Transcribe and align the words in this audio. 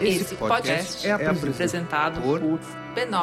Esse 0.00 0.34
podcast 0.36 1.06
é 1.06 1.12
apresentado 1.12 2.22
por 2.22 2.40
b9.com.br. 2.40 3.20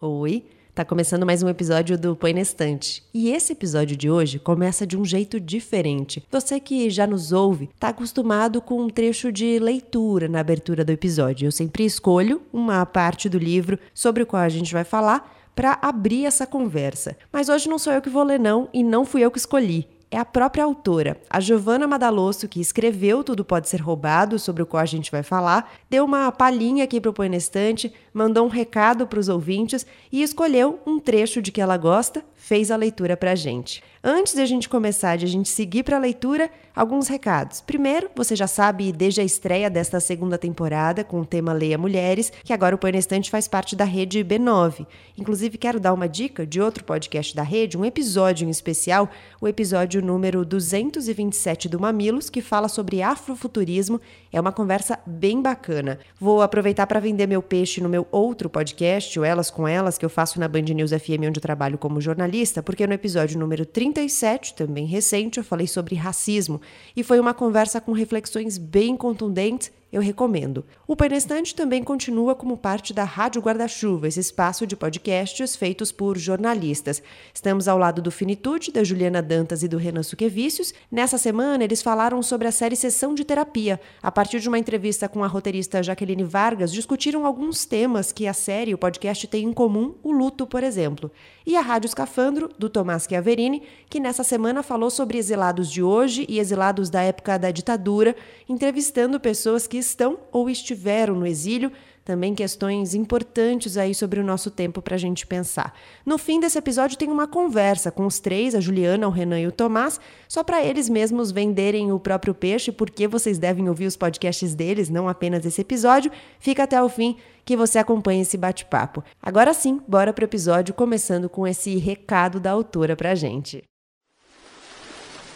Oi, 0.00 0.44
tá 0.74 0.84
começando 0.84 1.24
mais 1.24 1.44
um 1.44 1.48
episódio 1.48 1.96
do 1.96 2.16
Põe 2.16 2.34
na 2.34 2.40
Estante. 2.40 3.04
E 3.14 3.30
esse 3.30 3.52
episódio 3.52 3.96
de 3.96 4.10
hoje 4.10 4.40
começa 4.40 4.84
de 4.84 4.98
um 4.98 5.04
jeito 5.04 5.38
diferente. 5.38 6.26
Você 6.32 6.58
que 6.58 6.90
já 6.90 7.06
nos 7.06 7.30
ouve 7.30 7.70
tá 7.78 7.90
acostumado 7.90 8.60
com 8.60 8.82
um 8.82 8.90
trecho 8.90 9.30
de 9.30 9.60
leitura 9.60 10.26
na 10.26 10.40
abertura 10.40 10.84
do 10.84 10.90
episódio. 10.90 11.46
Eu 11.46 11.52
sempre 11.52 11.84
escolho 11.84 12.42
uma 12.52 12.84
parte 12.84 13.28
do 13.28 13.38
livro 13.38 13.78
sobre 13.94 14.24
o 14.24 14.26
qual 14.26 14.42
a 14.42 14.48
gente 14.48 14.72
vai 14.72 14.82
falar 14.82 15.41
para 15.54 15.78
abrir 15.82 16.26
essa 16.26 16.46
conversa. 16.46 17.16
Mas 17.32 17.48
hoje 17.48 17.68
não 17.68 17.78
sou 17.78 17.92
eu 17.92 18.02
que 18.02 18.10
vou 18.10 18.22
ler 18.22 18.40
não 18.40 18.68
e 18.72 18.82
não 18.82 19.04
fui 19.04 19.22
eu 19.22 19.30
que 19.30 19.38
escolhi 19.38 19.88
é 20.12 20.18
a 20.18 20.26
própria 20.26 20.62
autora, 20.62 21.16
a 21.30 21.40
Giovanna 21.40 21.86
Madalosso, 21.86 22.46
que 22.46 22.60
escreveu 22.60 23.24
Tudo 23.24 23.42
Pode 23.42 23.66
Ser 23.66 23.80
Roubado, 23.80 24.38
sobre 24.38 24.62
o 24.62 24.66
qual 24.66 24.82
a 24.82 24.86
gente 24.86 25.10
vai 25.10 25.22
falar, 25.22 25.72
deu 25.88 26.04
uma 26.04 26.30
palhinha 26.30 26.84
aqui 26.84 27.00
para 27.00 27.10
o 27.10 27.34
Estante, 27.34 27.90
mandou 28.12 28.44
um 28.44 28.50
recado 28.50 29.06
para 29.06 29.18
os 29.18 29.30
ouvintes 29.30 29.86
e 30.12 30.22
escolheu 30.22 30.78
um 30.86 31.00
trecho 31.00 31.40
de 31.40 31.50
que 31.50 31.62
ela 31.62 31.78
gosta, 31.78 32.22
fez 32.34 32.70
a 32.70 32.76
leitura 32.76 33.16
para 33.16 33.32
a 33.32 33.34
gente. 33.34 33.82
Antes 34.04 34.34
de 34.34 34.40
a 34.40 34.46
gente 34.46 34.68
começar, 34.68 35.14
de 35.14 35.24
a 35.24 35.28
gente 35.28 35.48
seguir 35.48 35.84
para 35.84 35.96
a 35.96 36.00
leitura, 36.00 36.50
alguns 36.74 37.06
recados. 37.06 37.60
Primeiro, 37.60 38.10
você 38.16 38.34
já 38.34 38.48
sabe 38.48 38.90
desde 38.90 39.20
a 39.20 39.24
estreia 39.24 39.70
desta 39.70 40.00
segunda 40.00 40.36
temporada 40.36 41.04
com 41.04 41.20
o 41.20 41.24
tema 41.24 41.52
Leia 41.52 41.78
Mulheres, 41.78 42.32
que 42.42 42.52
agora 42.52 42.74
o 42.74 42.78
Põe 42.78 42.90
na 42.90 42.98
Estante 42.98 43.30
faz 43.30 43.46
parte 43.46 43.76
da 43.76 43.84
rede 43.84 44.24
B9. 44.24 44.88
Inclusive, 45.16 45.56
quero 45.56 45.78
dar 45.78 45.92
uma 45.92 46.08
dica 46.08 46.44
de 46.44 46.60
outro 46.60 46.82
podcast 46.82 47.36
da 47.36 47.44
rede, 47.44 47.78
um 47.78 47.84
episódio 47.84 48.44
em 48.44 48.50
especial, 48.50 49.08
o 49.40 49.46
episódio 49.46 50.02
número 50.02 50.44
227 50.44 51.68
do 51.68 51.78
Mamilos, 51.78 52.28
que 52.28 52.40
fala 52.40 52.68
sobre 52.68 53.02
afrofuturismo. 53.02 54.00
É 54.32 54.40
uma 54.40 54.50
conversa 54.50 54.98
bem 55.06 55.40
bacana. 55.40 56.00
Vou 56.18 56.42
aproveitar 56.42 56.88
para 56.88 56.98
vender 56.98 57.28
meu 57.28 57.40
peixe 57.40 57.80
no 57.80 57.88
meu 57.88 58.08
outro 58.10 58.50
podcast, 58.50 59.16
o 59.20 59.24
Elas 59.24 59.48
com 59.48 59.68
Elas, 59.68 59.96
que 59.96 60.04
eu 60.04 60.10
faço 60.10 60.40
na 60.40 60.48
Band 60.48 60.62
News 60.62 60.90
FM, 60.90 61.28
onde 61.28 61.38
eu 61.38 61.42
trabalho 61.42 61.78
como 61.78 62.00
jornalista, 62.00 62.60
porque 62.64 62.84
no 62.84 62.94
episódio 62.94 63.38
número 63.38 63.64
30 63.64 63.91
37, 63.92 64.54
também 64.54 64.86
recente, 64.86 65.38
eu 65.38 65.44
falei 65.44 65.66
sobre 65.66 65.94
racismo. 65.94 66.60
E 66.96 67.02
foi 67.02 67.20
uma 67.20 67.34
conversa 67.34 67.80
com 67.80 67.92
reflexões 67.92 68.58
bem 68.58 68.96
contundentes 68.96 69.70
eu 69.92 70.00
recomendo. 70.00 70.64
O 70.88 70.96
Painestante 70.96 71.54
também 71.54 71.84
continua 71.84 72.34
como 72.34 72.56
parte 72.56 72.94
da 72.94 73.04
Rádio 73.04 73.42
Guarda-Chuva, 73.42 74.08
esse 74.08 74.20
espaço 74.20 74.66
de 74.66 74.74
podcasts 74.74 75.54
feitos 75.54 75.92
por 75.92 76.16
jornalistas. 76.16 77.02
Estamos 77.34 77.68
ao 77.68 77.76
lado 77.76 78.00
do 78.00 78.10
Finitude, 78.10 78.72
da 78.72 78.82
Juliana 78.82 79.20
Dantas 79.20 79.62
e 79.62 79.68
do 79.68 79.76
Renan 79.76 80.02
Suquevicius. 80.02 80.72
Nessa 80.90 81.18
semana, 81.18 81.62
eles 81.62 81.82
falaram 81.82 82.22
sobre 82.22 82.48
a 82.48 82.52
série 82.52 82.74
Sessão 82.74 83.14
de 83.14 83.22
Terapia. 83.22 83.78
A 84.02 84.10
partir 84.10 84.40
de 84.40 84.48
uma 84.48 84.58
entrevista 84.58 85.10
com 85.10 85.22
a 85.22 85.26
roteirista 85.26 85.82
Jaqueline 85.82 86.24
Vargas, 86.24 86.72
discutiram 86.72 87.26
alguns 87.26 87.66
temas 87.66 88.10
que 88.10 88.26
a 88.26 88.32
série 88.32 88.70
e 88.70 88.74
o 88.74 88.78
podcast 88.78 89.26
têm 89.26 89.44
em 89.44 89.52
comum, 89.52 89.94
o 90.02 90.10
luto, 90.10 90.46
por 90.46 90.64
exemplo. 90.64 91.10
E 91.44 91.54
a 91.54 91.60
Rádio 91.60 91.88
Escafandro, 91.88 92.48
do 92.58 92.70
Tomás 92.70 93.06
Chiaverini, 93.06 93.62
que 93.90 94.00
nessa 94.00 94.24
semana 94.24 94.62
falou 94.62 94.88
sobre 94.88 95.18
exilados 95.18 95.70
de 95.70 95.82
hoje 95.82 96.24
e 96.28 96.38
exilados 96.38 96.88
da 96.88 97.02
época 97.02 97.38
da 97.38 97.50
ditadura, 97.50 98.16
entrevistando 98.48 99.20
pessoas 99.20 99.66
que 99.66 99.81
estão 99.86 100.18
ou 100.30 100.48
estiveram 100.48 101.14
no 101.14 101.26
exílio, 101.26 101.72
também 102.04 102.34
questões 102.34 102.94
importantes 102.94 103.76
aí 103.76 103.94
sobre 103.94 104.18
o 104.18 104.24
nosso 104.24 104.50
tempo 104.50 104.82
para 104.82 104.96
a 104.96 104.98
gente 104.98 105.26
pensar. 105.26 105.72
No 106.04 106.18
fim 106.18 106.40
desse 106.40 106.58
episódio 106.58 106.98
tem 106.98 107.08
uma 107.08 107.28
conversa 107.28 107.90
com 107.90 108.06
os 108.06 108.18
três, 108.18 108.54
a 108.54 108.60
Juliana, 108.60 109.06
o 109.06 109.10
Renan 109.10 109.40
e 109.40 109.46
o 109.46 109.52
Tomás, 109.52 110.00
só 110.28 110.42
para 110.42 110.64
eles 110.64 110.88
mesmos 110.88 111.30
venderem 111.30 111.92
o 111.92 112.00
próprio 112.00 112.34
peixe, 112.34 112.72
porque 112.72 113.06
vocês 113.06 113.38
devem 113.38 113.68
ouvir 113.68 113.86
os 113.86 113.96
podcasts 113.96 114.54
deles, 114.54 114.88
não 114.88 115.08
apenas 115.08 115.46
esse 115.46 115.60
episódio. 115.60 116.10
Fica 116.40 116.64
até 116.64 116.82
o 116.82 116.88
fim 116.88 117.16
que 117.44 117.56
você 117.56 117.78
acompanhe 117.78 118.22
esse 118.22 118.36
bate-papo. 118.36 119.04
Agora 119.22 119.54
sim, 119.54 119.80
bora 119.86 120.12
para 120.12 120.22
o 120.22 120.26
episódio, 120.26 120.74
começando 120.74 121.28
com 121.28 121.46
esse 121.46 121.76
recado 121.76 122.40
da 122.40 122.50
autora 122.50 122.96
para 122.96 123.14
gente. 123.14 123.62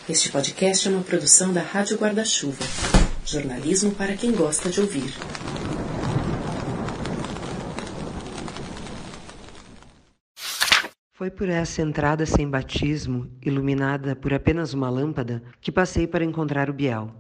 Este 0.09 0.31
podcast 0.31 0.87
é 0.87 0.91
uma 0.91 1.03
produção 1.03 1.53
da 1.53 1.60
Rádio 1.60 1.97
Guarda-Chuva. 1.98 2.96
Jornalismo 3.28 3.91
para 3.91 4.16
quem 4.16 4.31
gosta 4.31 4.70
de 4.70 4.81
ouvir. 4.81 5.12
Foi 11.12 11.28
por 11.28 11.48
essa 11.48 11.82
entrada 11.82 12.25
sem 12.25 12.48
batismo, 12.48 13.28
iluminada 13.42 14.15
por 14.15 14.32
apenas 14.32 14.72
uma 14.72 14.88
lâmpada, 14.88 15.42
que 15.60 15.72
passei 15.72 16.06
para 16.06 16.25
encontrar 16.25 16.70
o 16.70 16.72
Biel. 16.72 17.12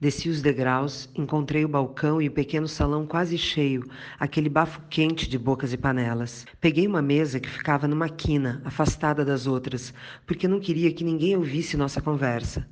Desci 0.00 0.28
os 0.28 0.42
degraus, 0.42 1.08
encontrei 1.14 1.64
o 1.64 1.68
balcão 1.68 2.20
e 2.20 2.26
o 2.26 2.32
pequeno 2.32 2.66
salão 2.66 3.06
quase 3.06 3.38
cheio, 3.38 3.88
aquele 4.18 4.48
bafo 4.48 4.82
quente 4.90 5.28
de 5.28 5.38
bocas 5.38 5.72
e 5.72 5.76
panelas. 5.76 6.44
Peguei 6.60 6.88
uma 6.88 7.00
mesa 7.00 7.38
que 7.38 7.48
ficava 7.48 7.86
numa 7.86 8.08
quina, 8.08 8.60
afastada 8.64 9.24
das 9.24 9.46
outras, 9.46 9.94
porque 10.26 10.48
não 10.48 10.58
queria 10.58 10.92
que 10.92 11.04
ninguém 11.04 11.36
ouvisse 11.36 11.76
nossa 11.76 12.02
conversa. 12.02 12.66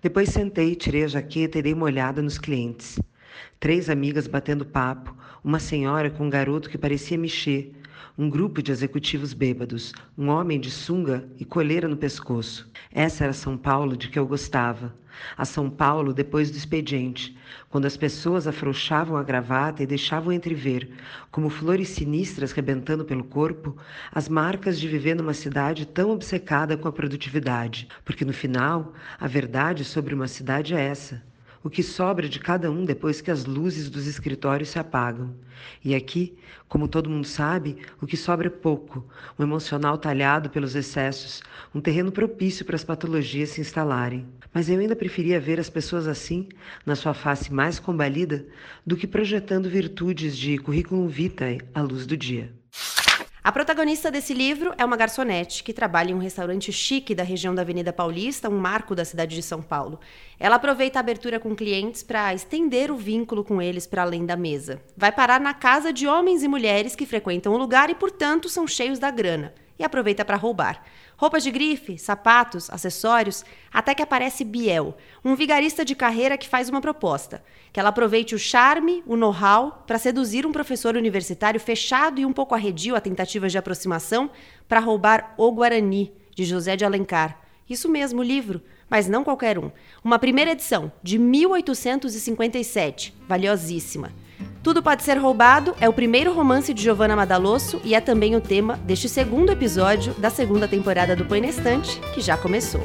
Depois 0.00 0.28
sentei, 0.28 0.74
tirei 0.74 1.04
a 1.04 1.08
jaqueta 1.08 1.58
e 1.58 1.62
dei 1.62 1.72
uma 1.72 1.86
olhada 1.86 2.20
nos 2.22 2.38
clientes. 2.38 2.98
Três 3.58 3.88
amigas 3.88 4.26
batendo 4.26 4.64
papo, 4.64 5.16
uma 5.42 5.58
senhora 5.58 6.10
com 6.10 6.26
um 6.26 6.30
garoto 6.30 6.68
que 6.68 6.78
parecia 6.78 7.16
mexer, 7.16 7.72
um 8.16 8.28
grupo 8.28 8.62
de 8.62 8.70
executivos 8.70 9.32
bêbados, 9.32 9.92
um 10.16 10.28
homem 10.28 10.60
de 10.60 10.70
sunga 10.70 11.28
e 11.38 11.44
coleira 11.44 11.88
no 11.88 11.96
pescoço. 11.96 12.70
Essa 12.92 13.24
era 13.24 13.32
São 13.32 13.56
Paulo 13.56 13.96
de 13.96 14.08
que 14.08 14.18
eu 14.18 14.26
gostava. 14.26 14.94
A 15.36 15.44
São 15.44 15.68
Paulo 15.68 16.12
depois 16.12 16.50
do 16.50 16.56
expediente, 16.56 17.36
quando 17.68 17.86
as 17.86 17.96
pessoas 17.96 18.46
afrouxavam 18.46 19.16
a 19.16 19.22
gravata 19.22 19.82
e 19.82 19.86
deixavam 19.86 20.32
entrever, 20.32 20.90
como 21.30 21.48
flores 21.48 21.88
sinistras 21.88 22.52
rebentando 22.52 23.04
pelo 23.04 23.24
corpo, 23.24 23.76
as 24.12 24.28
marcas 24.28 24.78
de 24.78 24.88
viver 24.88 25.14
numa 25.14 25.34
cidade 25.34 25.86
tão 25.86 26.10
obcecada 26.10 26.76
com 26.76 26.88
a 26.88 26.92
produtividade. 26.92 27.88
Porque 28.04 28.24
no 28.24 28.32
final, 28.32 28.92
a 29.18 29.26
verdade 29.26 29.84
sobre 29.84 30.14
uma 30.14 30.28
cidade 30.28 30.74
é 30.74 30.80
essa 30.80 31.22
o 31.64 31.70
que 31.70 31.82
sobra 31.82 32.28
de 32.28 32.40
cada 32.40 32.70
um 32.70 32.84
depois 32.84 33.20
que 33.20 33.30
as 33.30 33.44
luzes 33.44 33.88
dos 33.88 34.06
escritórios 34.06 34.70
se 34.70 34.78
apagam. 34.78 35.34
E 35.84 35.94
aqui, 35.94 36.36
como 36.68 36.88
todo 36.88 37.08
mundo 37.08 37.26
sabe, 37.26 37.76
o 38.00 38.06
que 38.06 38.16
sobra 38.16 38.48
é 38.48 38.50
pouco, 38.50 39.06
um 39.38 39.42
emocional 39.42 39.96
talhado 39.96 40.50
pelos 40.50 40.74
excessos, 40.74 41.42
um 41.74 41.80
terreno 41.80 42.10
propício 42.10 42.64
para 42.64 42.74
as 42.74 42.84
patologias 42.84 43.50
se 43.50 43.60
instalarem. 43.60 44.26
Mas 44.52 44.68
eu 44.68 44.78
ainda 44.78 44.94
preferia 44.94 45.40
ver 45.40 45.58
as 45.58 45.70
pessoas 45.70 46.06
assim, 46.06 46.48
na 46.84 46.94
sua 46.94 47.14
face 47.14 47.52
mais 47.52 47.78
combalida, 47.78 48.46
do 48.86 48.96
que 48.96 49.06
projetando 49.06 49.68
virtudes 49.68 50.36
de 50.36 50.58
currículo 50.58 51.08
vitae 51.08 51.60
à 51.74 51.80
luz 51.80 52.06
do 52.06 52.16
dia. 52.16 52.52
A 53.44 53.50
protagonista 53.50 54.08
desse 54.08 54.32
livro 54.32 54.72
é 54.78 54.84
uma 54.84 54.96
garçonete 54.96 55.64
que 55.64 55.72
trabalha 55.72 56.12
em 56.12 56.14
um 56.14 56.20
restaurante 56.20 56.72
chique 56.72 57.12
da 57.12 57.24
região 57.24 57.52
da 57.52 57.62
Avenida 57.62 57.92
Paulista, 57.92 58.48
um 58.48 58.56
marco 58.56 58.94
da 58.94 59.04
cidade 59.04 59.34
de 59.34 59.42
São 59.42 59.60
Paulo. 59.60 59.98
Ela 60.38 60.56
aproveita 60.56 61.00
a 61.00 61.00
abertura 61.00 61.40
com 61.40 61.56
clientes 61.56 62.04
para 62.04 62.32
estender 62.32 62.88
o 62.92 62.96
vínculo 62.96 63.42
com 63.42 63.60
eles 63.60 63.84
para 63.84 64.02
além 64.02 64.24
da 64.24 64.36
mesa. 64.36 64.80
Vai 64.96 65.10
parar 65.10 65.40
na 65.40 65.52
casa 65.52 65.92
de 65.92 66.06
homens 66.06 66.44
e 66.44 66.48
mulheres 66.48 66.94
que 66.94 67.04
frequentam 67.04 67.52
o 67.52 67.58
lugar 67.58 67.90
e, 67.90 67.96
portanto, 67.96 68.48
são 68.48 68.64
cheios 68.64 69.00
da 69.00 69.10
grana. 69.10 69.52
E 69.76 69.82
aproveita 69.82 70.24
para 70.24 70.36
roubar. 70.36 70.84
Roupas 71.22 71.44
de 71.44 71.52
grife, 71.52 71.96
sapatos, 71.98 72.68
acessórios, 72.68 73.44
até 73.72 73.94
que 73.94 74.02
aparece 74.02 74.42
Biel, 74.42 74.96
um 75.24 75.36
vigarista 75.36 75.84
de 75.84 75.94
carreira 75.94 76.36
que 76.36 76.48
faz 76.48 76.68
uma 76.68 76.80
proposta: 76.80 77.44
que 77.72 77.78
ela 77.78 77.90
aproveite 77.90 78.34
o 78.34 78.38
charme, 78.40 79.04
o 79.06 79.14
know-how, 79.14 79.84
para 79.86 80.00
seduzir 80.00 80.44
um 80.44 80.50
professor 80.50 80.96
universitário 80.96 81.60
fechado 81.60 82.20
e 82.20 82.26
um 82.26 82.32
pouco 82.32 82.56
arredio 82.56 82.96
a 82.96 83.00
tentativas 83.00 83.52
de 83.52 83.58
aproximação 83.58 84.32
para 84.68 84.80
roubar 84.80 85.32
O 85.38 85.52
Guarani, 85.52 86.12
de 86.34 86.44
José 86.44 86.74
de 86.74 86.84
Alencar. 86.84 87.40
Isso 87.70 87.88
mesmo, 87.88 88.18
o 88.18 88.24
livro, 88.24 88.60
mas 88.90 89.06
não 89.08 89.22
qualquer 89.22 89.60
um. 89.60 89.70
Uma 90.02 90.18
primeira 90.18 90.50
edição, 90.50 90.90
de 91.04 91.20
1857, 91.20 93.14
valiosíssima. 93.28 94.10
Tudo 94.62 94.82
Pode 94.82 95.02
Ser 95.02 95.16
Roubado 95.18 95.74
é 95.80 95.88
o 95.88 95.92
primeiro 95.92 96.32
romance 96.32 96.72
de 96.72 96.82
Giovanna 96.82 97.16
Madalosso 97.16 97.80
e 97.84 97.94
é 97.94 98.00
também 98.00 98.36
o 98.36 98.40
tema 98.40 98.76
deste 98.84 99.08
segundo 99.08 99.50
episódio 99.50 100.12
da 100.14 100.30
segunda 100.30 100.68
temporada 100.68 101.16
do 101.16 101.24
Põe 101.24 101.40
na 101.40 101.48
Estante, 101.48 102.00
que 102.14 102.20
já 102.20 102.36
começou. 102.36 102.82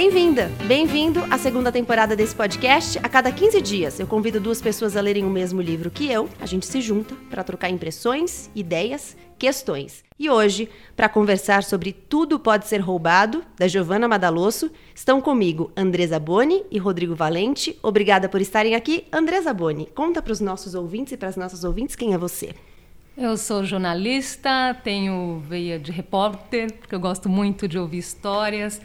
Bem-vinda, 0.00 0.48
bem-vindo 0.68 1.24
à 1.28 1.36
segunda 1.36 1.72
temporada 1.72 2.14
desse 2.14 2.32
podcast. 2.32 3.00
A 3.02 3.08
cada 3.08 3.32
15 3.32 3.60
dias 3.60 3.98
eu 3.98 4.06
convido 4.06 4.38
duas 4.38 4.62
pessoas 4.62 4.96
a 4.96 5.00
lerem 5.00 5.24
o 5.24 5.28
mesmo 5.28 5.60
livro 5.60 5.90
que 5.90 6.08
eu. 6.08 6.28
A 6.40 6.46
gente 6.46 6.66
se 6.66 6.80
junta 6.80 7.16
para 7.28 7.42
trocar 7.42 7.68
impressões, 7.68 8.48
ideias 8.54 9.16
questões. 9.36 10.04
E 10.16 10.30
hoje, 10.30 10.70
para 10.94 11.08
conversar 11.08 11.64
sobre 11.64 11.92
Tudo 11.92 12.38
Pode 12.38 12.68
Ser 12.68 12.78
Roubado, 12.78 13.44
da 13.58 13.66
Giovanna 13.66 14.06
Madalosso, 14.06 14.70
estão 14.94 15.20
comigo 15.20 15.72
Andresa 15.76 16.20
Boni 16.20 16.62
e 16.70 16.78
Rodrigo 16.78 17.16
Valente. 17.16 17.76
Obrigada 17.82 18.28
por 18.28 18.40
estarem 18.40 18.76
aqui. 18.76 19.04
Andresa 19.12 19.52
Boni, 19.52 19.86
conta 19.96 20.22
para 20.22 20.32
os 20.32 20.38
nossos 20.38 20.76
ouvintes 20.76 21.14
e 21.14 21.16
para 21.16 21.28
as 21.28 21.36
nossas 21.36 21.64
ouvintes 21.64 21.96
quem 21.96 22.14
é 22.14 22.18
você. 22.18 22.54
Eu 23.16 23.36
sou 23.36 23.64
jornalista, 23.64 24.76
tenho 24.84 25.42
veia 25.48 25.76
de 25.76 25.90
repórter, 25.90 26.72
porque 26.74 26.94
eu 26.94 27.00
gosto 27.00 27.28
muito 27.28 27.66
de 27.66 27.76
ouvir 27.76 27.98
histórias, 27.98 28.80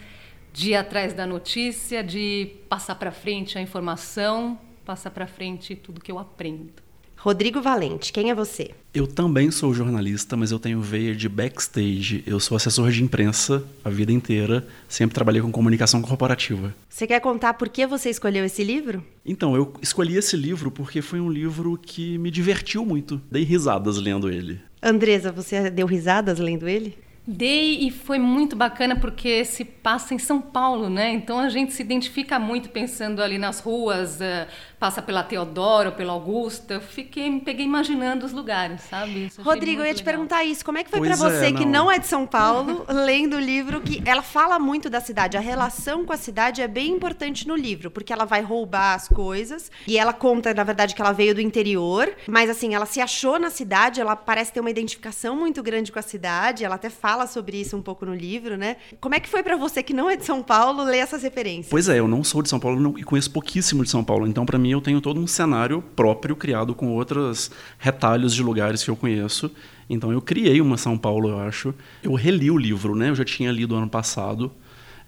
de 0.54 0.70
ir 0.70 0.76
atrás 0.76 1.14
da 1.14 1.26
notícia, 1.26 2.04
de 2.04 2.52
passar 2.70 2.96
para 2.96 3.12
frente 3.12 3.58
a 3.58 3.62
informação, 3.62 4.58
passar 4.86 5.10
para 5.10 5.26
frente 5.26 5.76
tudo 5.76 6.00
que 6.00 6.12
eu 6.12 6.20
aprendo. 6.20 6.72
Rodrigo 7.18 7.62
Valente, 7.62 8.12
quem 8.12 8.30
é 8.30 8.36
você? 8.36 8.72
Eu 8.94 9.08
também 9.08 9.50
sou 9.50 9.74
jornalista, 9.74 10.36
mas 10.36 10.52
eu 10.52 10.60
tenho 10.60 10.82
veia 10.82 11.16
de 11.16 11.30
backstage. 11.30 12.22
Eu 12.28 12.38
sou 12.38 12.58
assessor 12.58 12.92
de 12.92 13.02
imprensa 13.02 13.64
a 13.84 13.90
vida 13.90 14.12
inteira, 14.12 14.68
sempre 14.90 15.16
trabalhei 15.16 15.42
com 15.42 15.50
comunicação 15.50 16.02
corporativa. 16.02 16.76
Você 16.90 17.08
quer 17.08 17.22
contar 17.22 17.54
por 17.54 17.70
que 17.70 17.88
você 17.88 18.10
escolheu 18.10 18.44
esse 18.44 18.62
livro? 18.62 19.02
Então, 19.26 19.56
eu 19.56 19.74
escolhi 19.82 20.18
esse 20.18 20.36
livro 20.36 20.70
porque 20.70 21.02
foi 21.02 21.22
um 21.22 21.30
livro 21.30 21.80
que 21.82 22.18
me 22.18 22.30
divertiu 22.30 22.86
muito. 22.86 23.22
Dei 23.32 23.44
risadas 23.44 23.98
lendo 23.98 24.30
ele. 24.30 24.60
Andresa, 24.82 25.32
você 25.32 25.70
deu 25.70 25.88
risadas 25.88 26.40
lendo 26.40 26.68
ele? 26.68 26.98
Dei 27.26 27.88
e 27.88 27.90
foi 27.90 28.20
muito 28.20 28.54
bacana 28.54 28.98
porque 28.98 29.46
se 29.46 29.64
passa 29.64 30.14
em 30.14 30.20
São 30.20 30.42
Paulo, 30.42 30.90
né? 30.90 31.10
Então 31.14 31.40
a 31.40 31.48
gente 31.48 31.72
se 31.72 31.82
identifica 31.82 32.38
muito 32.38 32.68
pensando 32.70 33.24
ali 33.24 33.38
nas 33.38 33.62
ruas, 33.62 34.20
uh, 34.20 34.46
passa 34.84 35.02
pela 35.02 35.24
Teodoro, 35.24 35.94
pela 35.94 36.12
Augusta. 36.12 36.74
Eu 36.74 36.82
fiquei, 36.82 37.30
me 37.30 37.40
peguei 37.40 37.66
imaginando 37.66 38.26
os 38.26 38.34
lugares, 38.34 38.82
sabe? 38.82 39.32
Rodrigo, 39.40 39.82
eu 39.82 39.86
ia 39.86 39.94
te 39.94 40.04
perguntar 40.04 40.44
isso. 40.44 40.66
Como 40.66 40.78
é 40.78 40.84
que 40.84 40.90
foi 40.90 41.00
para 41.00 41.16
você, 41.16 41.46
é, 41.46 41.52
não. 41.52 41.58
que 41.58 41.66
não 41.66 41.90
é 41.90 41.98
de 41.98 42.06
São 42.06 42.28
Paulo, 42.28 42.86
lendo 42.92 43.38
o 43.38 43.40
livro 43.40 43.80
que 43.80 44.04
ela 44.06 44.22
fala 44.22 44.60
muito 44.60 44.90
da 44.90 45.00
cidade. 45.00 45.38
A 45.38 45.40
relação 45.40 46.04
com 46.04 46.12
a 46.12 46.18
cidade 46.18 46.62
é 46.62 46.68
bem 46.68 46.92
importante 46.92 47.48
no 47.48 47.56
livro, 47.56 47.90
porque 47.90 48.12
ela 48.12 48.26
vai 48.26 48.42
roubar 48.42 48.96
as 48.96 49.08
coisas 49.08 49.72
e 49.88 49.98
ela 49.98 50.12
conta, 50.12 50.54
na 50.54 50.66
verdade, 50.66 50.94
que 50.94 51.02
ela 51.02 51.14
veio 51.14 51.34
do 51.34 51.40
interior, 51.40 52.14
mas 52.28 52.50
assim, 52.50 52.76
ela 52.76 52.86
se 52.86 53.00
achou 53.00 53.40
na 53.40 53.50
cidade, 53.50 54.02
ela 54.02 54.18
parece 54.18 54.52
ter 54.52 54.60
uma 54.60 54.70
identificação 54.70 55.34
muito 55.34 55.64
grande 55.64 55.94
com 55.94 56.00
a 56.00 56.02
cidade, 56.02 56.66
ela 56.66 56.76
até 56.76 56.90
fala 56.90 57.26
sobre 57.26 57.56
isso 57.56 57.78
um 57.78 57.82
pouco 57.82 58.06
no 58.06 58.14
livro, 58.14 58.58
né? 58.58 58.76
Como 59.00 59.16
é 59.16 59.22
que 59.22 59.30
foi 59.30 59.44
para 59.44 59.56
você 59.56 59.82
que 59.82 59.94
não 59.94 60.10
é 60.10 60.18
de 60.18 60.26
São 60.26 60.44
Paulo 60.44 60.84
ler 60.84 60.98
essas 60.98 61.24
referências? 61.24 61.70
Pois 61.70 61.88
é, 61.88 61.98
eu 61.98 62.08
não 62.10 62.22
sou 62.22 62.42
de 62.42 62.50
São 62.50 62.60
Paulo 62.60 62.82
não, 62.82 63.00
e 63.00 63.04
conheço 63.06 63.32
pouquíssimo 63.32 63.82
de 63.82 63.90
São 63.90 64.04
Paulo, 64.04 64.28
então 64.28 64.46
para 64.46 64.60
mim 64.60 64.73
eu 64.74 64.82
tenho 64.82 65.00
todo 65.00 65.20
um 65.20 65.28
cenário 65.28 65.82
próprio 65.96 66.36
criado 66.36 66.76
com 66.76 66.90
outros 66.90 67.52
retalhos 67.78 68.34
de 68.34 68.44
lugares 68.44 68.84
que 68.84 68.90
eu 68.90 68.96
conheço. 68.96 69.52
Então 69.90 70.12
eu 70.12 70.22
criei 70.22 70.60
uma 70.62 70.78
São 70.78 70.98
Paulo, 70.98 71.30
eu 71.30 71.40
acho. 71.40 71.74
Eu 72.02 72.14
reli 72.14 72.50
o 72.50 72.58
livro, 72.58 72.96
né? 72.96 73.10
Eu 73.10 73.16
já 73.16 73.26
tinha 73.26 73.52
lido 73.52 73.76
ano 73.76 73.90
passado. 73.90 74.52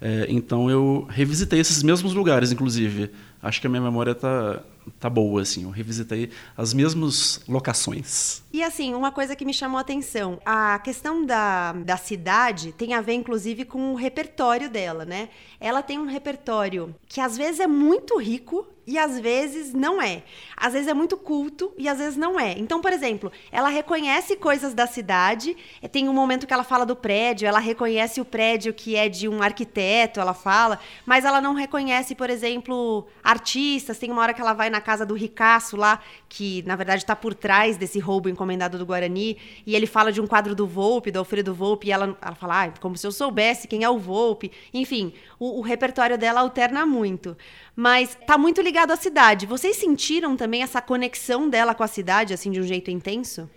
É, 0.00 0.26
então 0.28 0.70
eu 0.70 1.06
revisitei 1.08 1.60
esses 1.60 1.82
mesmos 1.82 2.14
lugares, 2.14 2.52
inclusive. 2.52 3.10
Acho 3.42 3.60
que 3.60 3.66
a 3.66 3.70
minha 3.70 3.82
memória 3.82 4.12
está 4.12 4.62
tá 4.98 5.08
boa, 5.08 5.42
assim. 5.42 5.64
Eu 5.64 5.70
revisitei 5.70 6.30
as 6.56 6.74
mesmas 6.74 7.40
locações. 7.48 8.42
E 8.52 8.62
assim, 8.62 8.94
uma 8.94 9.10
coisa 9.10 9.34
que 9.34 9.44
me 9.44 9.54
chamou 9.54 9.78
a 9.78 9.80
atenção, 9.80 10.38
a 10.44 10.78
questão 10.78 11.24
da, 11.24 11.72
da 11.72 11.96
cidade 11.96 12.72
tem 12.72 12.94
a 12.94 13.00
ver, 13.00 13.14
inclusive, 13.14 13.64
com 13.64 13.92
o 13.92 13.96
repertório 13.96 14.68
dela, 14.68 15.04
né? 15.04 15.28
Ela 15.60 15.82
tem 15.82 15.98
um 15.98 16.06
repertório 16.06 16.94
que 17.08 17.20
às 17.20 17.36
vezes 17.36 17.60
é 17.60 17.66
muito 17.66 18.18
rico 18.18 18.66
e 18.86 18.96
às 18.98 19.18
vezes 19.18 19.72
não 19.74 20.00
é. 20.00 20.22
Às 20.56 20.72
vezes 20.72 20.88
é 20.88 20.94
muito 20.94 21.16
culto 21.16 21.72
e 21.76 21.88
às 21.88 21.98
vezes 21.98 22.16
não 22.16 22.38
é. 22.38 22.52
Então, 22.52 22.80
por 22.80 22.92
exemplo, 22.92 23.32
ela 23.50 23.68
reconhece 23.68 24.36
coisas 24.36 24.72
da 24.72 24.86
cidade, 24.86 25.56
tem 25.90 26.08
um 26.08 26.12
momento 26.12 26.46
que 26.46 26.52
ela 26.52 26.62
fala 26.62 26.86
do 26.86 26.94
prédio, 26.94 27.48
ela 27.48 27.58
reconhece 27.58 28.20
o 28.20 28.24
prédio 28.24 28.72
que 28.72 28.94
é 28.94 29.08
de 29.08 29.28
um 29.28 29.42
arquiteto, 29.42 30.20
ela 30.20 30.34
fala, 30.34 30.78
mas 31.04 31.24
ela 31.24 31.40
não 31.40 31.54
reconhece, 31.54 32.14
por 32.14 32.30
exemplo, 32.30 33.06
artistas. 33.22 33.98
Tem 33.98 34.10
uma 34.10 34.22
hora 34.22 34.32
que 34.32 34.40
ela 34.40 34.52
vai 34.52 34.70
na 34.70 34.80
casa 34.80 35.04
do 35.04 35.14
Ricaço 35.14 35.76
lá, 35.76 36.00
que 36.28 36.62
na 36.62 36.76
verdade 36.76 37.02
está 37.02 37.16
por 37.16 37.34
trás 37.34 37.76
desse 37.76 37.98
roubo 37.98 38.28
encomendado 38.28 38.78
do 38.78 38.86
Guarani, 38.86 39.36
e 39.66 39.74
ele 39.74 39.86
fala 39.86 40.12
de 40.12 40.20
um 40.20 40.26
quadro 40.26 40.54
do 40.54 40.66
Volpe, 40.66 41.10
do 41.10 41.18
Alfredo 41.18 41.52
Volpe, 41.52 41.88
e 41.88 41.92
ela, 41.92 42.16
ela 42.22 42.34
fala, 42.34 42.64
ah, 42.64 42.72
como 42.80 42.96
se 42.96 43.06
eu 43.06 43.12
soubesse 43.12 43.66
quem 43.66 43.82
é 43.82 43.90
o 43.90 43.98
Volpe. 43.98 44.52
Enfim, 44.72 45.12
o, 45.38 45.58
o 45.58 45.60
repertório 45.60 46.16
dela 46.16 46.40
alterna 46.40 46.86
muito 46.86 47.36
mas 47.76 48.16
tá 48.26 48.38
muito 48.38 48.62
ligado 48.62 48.90
à 48.90 48.96
cidade. 48.96 49.44
Vocês 49.44 49.76
sentiram 49.76 50.34
também 50.34 50.62
essa 50.62 50.80
conexão 50.80 51.46
dela 51.48 51.74
com 51.74 51.82
a 51.82 51.86
cidade, 51.86 52.32
assim, 52.32 52.50
de 52.50 52.58
um 52.58 52.62
jeito 52.62 52.90
intenso? 52.90 53.48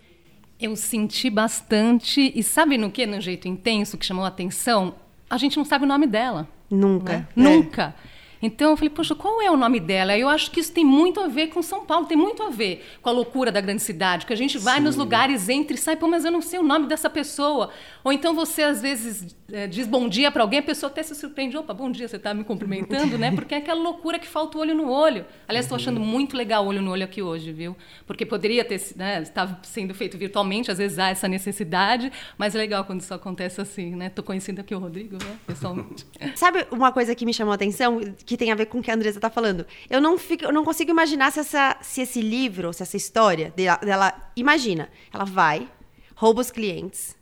Eu 0.59 0.75
senti 0.75 1.29
bastante. 1.29 2.33
E 2.35 2.43
sabe 2.43 2.77
no 2.77 2.91
que, 2.91 3.05
no 3.05 3.21
jeito 3.21 3.47
intenso, 3.47 3.97
que 3.97 4.05
chamou 4.05 4.25
a 4.25 4.27
atenção? 4.27 4.93
A 5.29 5.37
gente 5.37 5.55
não 5.55 5.63
sabe 5.63 5.85
o 5.85 5.87
nome 5.87 6.05
dela. 6.05 6.49
Nunca. 6.69 7.13
Né? 7.13 7.27
É. 7.29 7.41
Nunca. 7.41 7.95
Então 8.41 8.71
eu 8.71 8.77
falei, 8.77 8.89
poxa, 8.89 9.15
qual 9.15 9.41
é 9.41 9.51
o 9.51 9.57
nome 9.57 9.79
dela? 9.79 10.17
Eu 10.17 10.29
acho 10.29 10.51
que 10.51 10.59
isso 10.59 10.71
tem 10.71 10.85
muito 10.85 11.19
a 11.19 11.27
ver 11.27 11.47
com 11.47 11.61
São 11.61 11.85
Paulo, 11.85 12.05
tem 12.05 12.17
muito 12.17 12.41
a 12.43 12.49
ver 12.49 12.85
com 13.01 13.09
a 13.09 13.11
loucura 13.11 13.51
da 13.51 13.61
grande 13.61 13.81
cidade, 13.81 14.25
que 14.25 14.33
a 14.33 14.35
gente 14.35 14.57
vai 14.57 14.77
Sim. 14.77 14.83
nos 14.83 14.95
lugares, 14.95 15.49
entra 15.49 15.75
e 15.75 15.77
sai, 15.77 15.95
pô, 15.95 16.07
mas 16.07 16.25
eu 16.25 16.31
não 16.31 16.41
sei 16.41 16.59
o 16.59 16.63
nome 16.63 16.87
dessa 16.87 17.09
pessoa. 17.09 17.69
Ou 18.03 18.11
então 18.11 18.33
você, 18.33 18.63
às 18.63 18.81
vezes, 18.81 19.35
é, 19.51 19.67
diz 19.67 19.87
bom 19.87 20.07
dia 20.07 20.31
para 20.31 20.41
alguém, 20.43 20.59
a 20.59 20.63
pessoa 20.63 20.89
até 20.89 21.03
se 21.03 21.15
surpreende, 21.15 21.57
opa, 21.57 21.73
bom 21.73 21.91
dia, 21.91 22.07
você 22.07 22.15
está 22.15 22.33
me 22.33 22.43
cumprimentando, 22.43 23.17
né? 23.17 23.31
Porque 23.31 23.53
é 23.53 23.57
aquela 23.57 23.81
loucura 23.81 24.17
que 24.17 24.27
falta 24.27 24.57
o 24.57 24.61
olho 24.61 24.75
no 24.75 24.89
olho. 24.89 25.25
Aliás, 25.47 25.65
estou 25.65 25.75
achando 25.75 25.99
muito 25.99 26.37
legal 26.37 26.65
o 26.65 26.67
olho 26.67 26.81
no 26.81 26.91
olho 26.91 27.03
aqui 27.03 27.21
hoje, 27.21 27.51
viu? 27.51 27.75
Porque 28.05 28.25
poderia 28.25 28.63
ter, 28.63 28.81
né, 28.95 29.21
estar 29.21 29.59
sendo 29.63 29.93
feito 29.93 30.17
virtualmente, 30.17 30.71
às 30.71 30.77
vezes 30.77 30.97
há 30.99 31.09
essa 31.09 31.27
necessidade, 31.27 32.11
mas 32.37 32.55
é 32.55 32.57
legal 32.57 32.85
quando 32.85 33.01
isso 33.01 33.13
acontece 33.13 33.59
assim, 33.59 33.95
né? 33.95 34.07
Estou 34.07 34.23
conhecendo 34.23 34.59
aqui 34.59 34.73
o 34.73 34.79
Rodrigo, 34.79 35.15
né, 35.15 35.37
pessoalmente. 35.45 36.05
Sabe 36.35 36.65
uma 36.71 36.91
coisa 36.91 37.13
que 37.13 37.25
me 37.25 37.33
chamou 37.33 37.51
a 37.51 37.55
atenção, 37.55 37.99
que 38.29 38.37
tem 38.37 38.51
a 38.51 38.55
ver 38.55 38.67
com 38.67 38.77
o 38.77 38.81
que 38.83 38.91
a 38.91 38.93
Andresa 38.93 39.17
está 39.17 39.27
falando? 39.27 39.65
Eu 39.89 39.99
não, 39.99 40.15
fico, 40.15 40.45
eu 40.45 40.53
não 40.53 40.63
consigo 40.63 40.91
imaginar 40.91 41.31
se, 41.31 41.39
essa, 41.39 41.75
se 41.81 42.01
esse 42.01 42.21
livro, 42.21 42.71
se 42.71 42.83
essa 42.83 42.95
história 42.95 43.51
dela, 43.55 43.77
dela 43.77 44.31
imagina, 44.35 44.87
ela 45.11 45.25
vai, 45.25 45.67
rouba 46.13 46.39
os 46.39 46.51
clientes, 46.51 47.15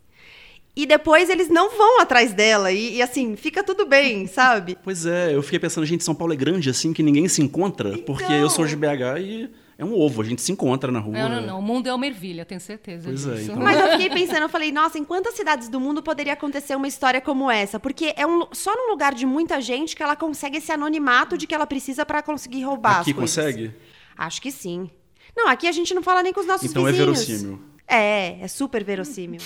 e 0.75 0.85
depois 0.85 1.29
eles 1.29 1.47
não 1.47 1.69
vão 1.69 2.01
atrás 2.01 2.33
dela. 2.33 2.73
E, 2.73 2.97
e, 2.97 3.01
assim, 3.01 3.37
fica 3.37 3.63
tudo 3.63 3.85
bem, 3.85 4.27
sabe? 4.27 4.77
Pois 4.83 5.05
é, 5.05 5.33
eu 5.33 5.41
fiquei 5.41 5.59
pensando, 5.59 5.85
gente, 5.85 6.03
São 6.03 6.13
Paulo 6.13 6.33
é 6.33 6.35
grande 6.35 6.69
assim 6.69 6.91
que 6.91 7.01
ninguém 7.01 7.29
se 7.29 7.41
encontra, 7.41 7.93
então... 7.93 8.03
porque 8.03 8.33
eu 8.33 8.49
sou 8.49 8.65
de 8.65 8.75
BH 8.75 9.21
e 9.21 9.49
é 9.77 9.85
um 9.85 9.93
ovo, 9.93 10.21
a 10.21 10.25
gente 10.25 10.41
se 10.41 10.51
encontra 10.51 10.91
na 10.91 10.99
rua. 10.99 11.13
Não, 11.13 11.29
não, 11.29 11.41
não. 11.41 11.59
O 11.59 11.61
mundo 11.61 11.87
é 11.87 11.93
uma 11.93 12.07
ervilha, 12.07 12.43
tenho 12.43 12.59
certeza 12.59 13.03
pois 13.05 13.27
é, 13.27 13.35
disso. 13.35 13.51
É, 13.51 13.53
então... 13.53 13.63
Mas 13.63 13.79
eu 13.79 13.91
fiquei 13.91 14.09
pensando, 14.09 14.41
eu 14.41 14.49
falei, 14.49 14.71
nossa, 14.71 14.97
em 14.97 15.03
quantas 15.03 15.35
cidades 15.35 15.69
do 15.69 15.79
mundo 15.79 16.01
poderia 16.01 16.33
acontecer 16.33 16.75
uma 16.75 16.87
história 16.87 17.21
como 17.21 17.49
essa? 17.51 17.79
Porque 17.79 18.11
é 18.17 18.25
um, 18.25 18.47
só 18.51 18.75
num 18.75 18.89
lugar 18.89 19.13
de 19.13 19.25
muita 19.25 19.61
gente 19.61 19.95
que 19.95 20.01
ela 20.01 20.15
consegue 20.15 20.57
esse 20.57 20.71
anonimato 20.71 21.37
de 21.37 21.45
que 21.45 21.53
ela 21.53 21.67
precisa 21.67 22.05
para 22.05 22.23
conseguir 22.23 22.63
roubar 22.63 23.01
aqui 23.01 23.11
as 23.11 23.15
coisas. 23.15 23.35
consegue? 23.35 23.75
Acho 24.17 24.41
que 24.41 24.51
sim. 24.51 24.89
Não, 25.35 25.47
aqui 25.47 25.67
a 25.67 25.71
gente 25.71 25.93
não 25.93 26.01
fala 26.01 26.23
nem 26.23 26.33
com 26.33 26.39
os 26.39 26.47
nossos 26.47 26.67
então 26.67 26.83
vizinhos. 26.83 27.07
Então 27.07 27.13
é 27.13 27.25
verossímil. 27.27 27.59
É, 27.87 28.37
é 28.41 28.47
super 28.47 28.83
verossímil. 28.83 29.41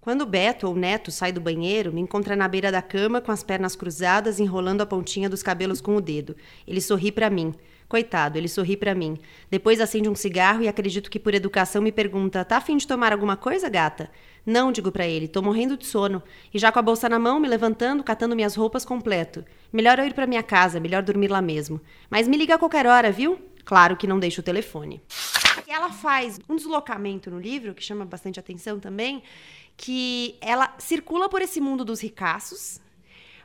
Quando 0.00 0.24
Beto 0.24 0.66
ou 0.66 0.74
Neto 0.74 1.10
sai 1.10 1.30
do 1.30 1.42
banheiro, 1.42 1.92
me 1.92 2.00
encontra 2.00 2.34
na 2.34 2.48
beira 2.48 2.72
da 2.72 2.80
cama 2.80 3.20
com 3.20 3.30
as 3.30 3.42
pernas 3.42 3.76
cruzadas, 3.76 4.40
enrolando 4.40 4.80
a 4.80 4.86
pontinha 4.86 5.28
dos 5.28 5.42
cabelos 5.42 5.82
com 5.82 5.94
o 5.96 6.00
dedo. 6.00 6.34
Ele 6.66 6.80
sorri 6.80 7.12
para 7.12 7.28
mim. 7.28 7.54
Coitado, 7.88 8.36
ele 8.36 8.48
sorri 8.48 8.76
para 8.76 8.94
mim. 8.94 9.16
Depois 9.50 9.80
acende 9.80 10.08
um 10.08 10.14
cigarro 10.14 10.62
e 10.62 10.68
acredito 10.68 11.10
que 11.10 11.18
por 11.18 11.34
educação 11.34 11.80
me 11.80 11.90
pergunta: 11.90 12.44
"Tá 12.44 12.58
afim 12.58 12.76
de 12.76 12.86
tomar 12.86 13.12
alguma 13.12 13.36
coisa, 13.36 13.68
gata?" 13.68 14.10
Não, 14.44 14.72
digo 14.72 14.90
para 14.90 15.06
ele, 15.06 15.28
tô 15.28 15.42
morrendo 15.42 15.76
de 15.76 15.86
sono. 15.86 16.22
E 16.52 16.58
já 16.58 16.72
com 16.72 16.78
a 16.78 16.82
bolsa 16.82 17.08
na 17.08 17.18
mão, 17.18 17.38
me 17.38 17.48
levantando, 17.48 18.02
catando 18.02 18.34
minhas 18.36 18.54
roupas 18.54 18.84
completo. 18.84 19.44
Melhor 19.72 19.98
eu 19.98 20.06
ir 20.06 20.14
para 20.14 20.26
minha 20.26 20.42
casa, 20.42 20.80
melhor 20.80 21.02
dormir 21.02 21.28
lá 21.28 21.42
mesmo. 21.42 21.80
Mas 22.08 22.26
me 22.26 22.36
liga 22.36 22.54
a 22.54 22.58
qualquer 22.58 22.86
hora, 22.86 23.12
viu? 23.12 23.38
Claro 23.64 23.96
que 23.96 24.06
não 24.06 24.18
deixo 24.18 24.40
o 24.40 24.44
telefone. 24.44 25.02
E 25.66 25.70
ela 25.70 25.90
faz 25.90 26.40
um 26.48 26.56
deslocamento 26.56 27.30
no 27.30 27.38
livro 27.38 27.74
que 27.74 27.82
chama 27.82 28.06
bastante 28.06 28.40
atenção 28.40 28.80
também, 28.80 29.22
que 29.76 30.36
ela 30.40 30.74
circula 30.78 31.28
por 31.28 31.42
esse 31.42 31.60
mundo 31.60 31.84
dos 31.84 32.00
ricaços, 32.00 32.80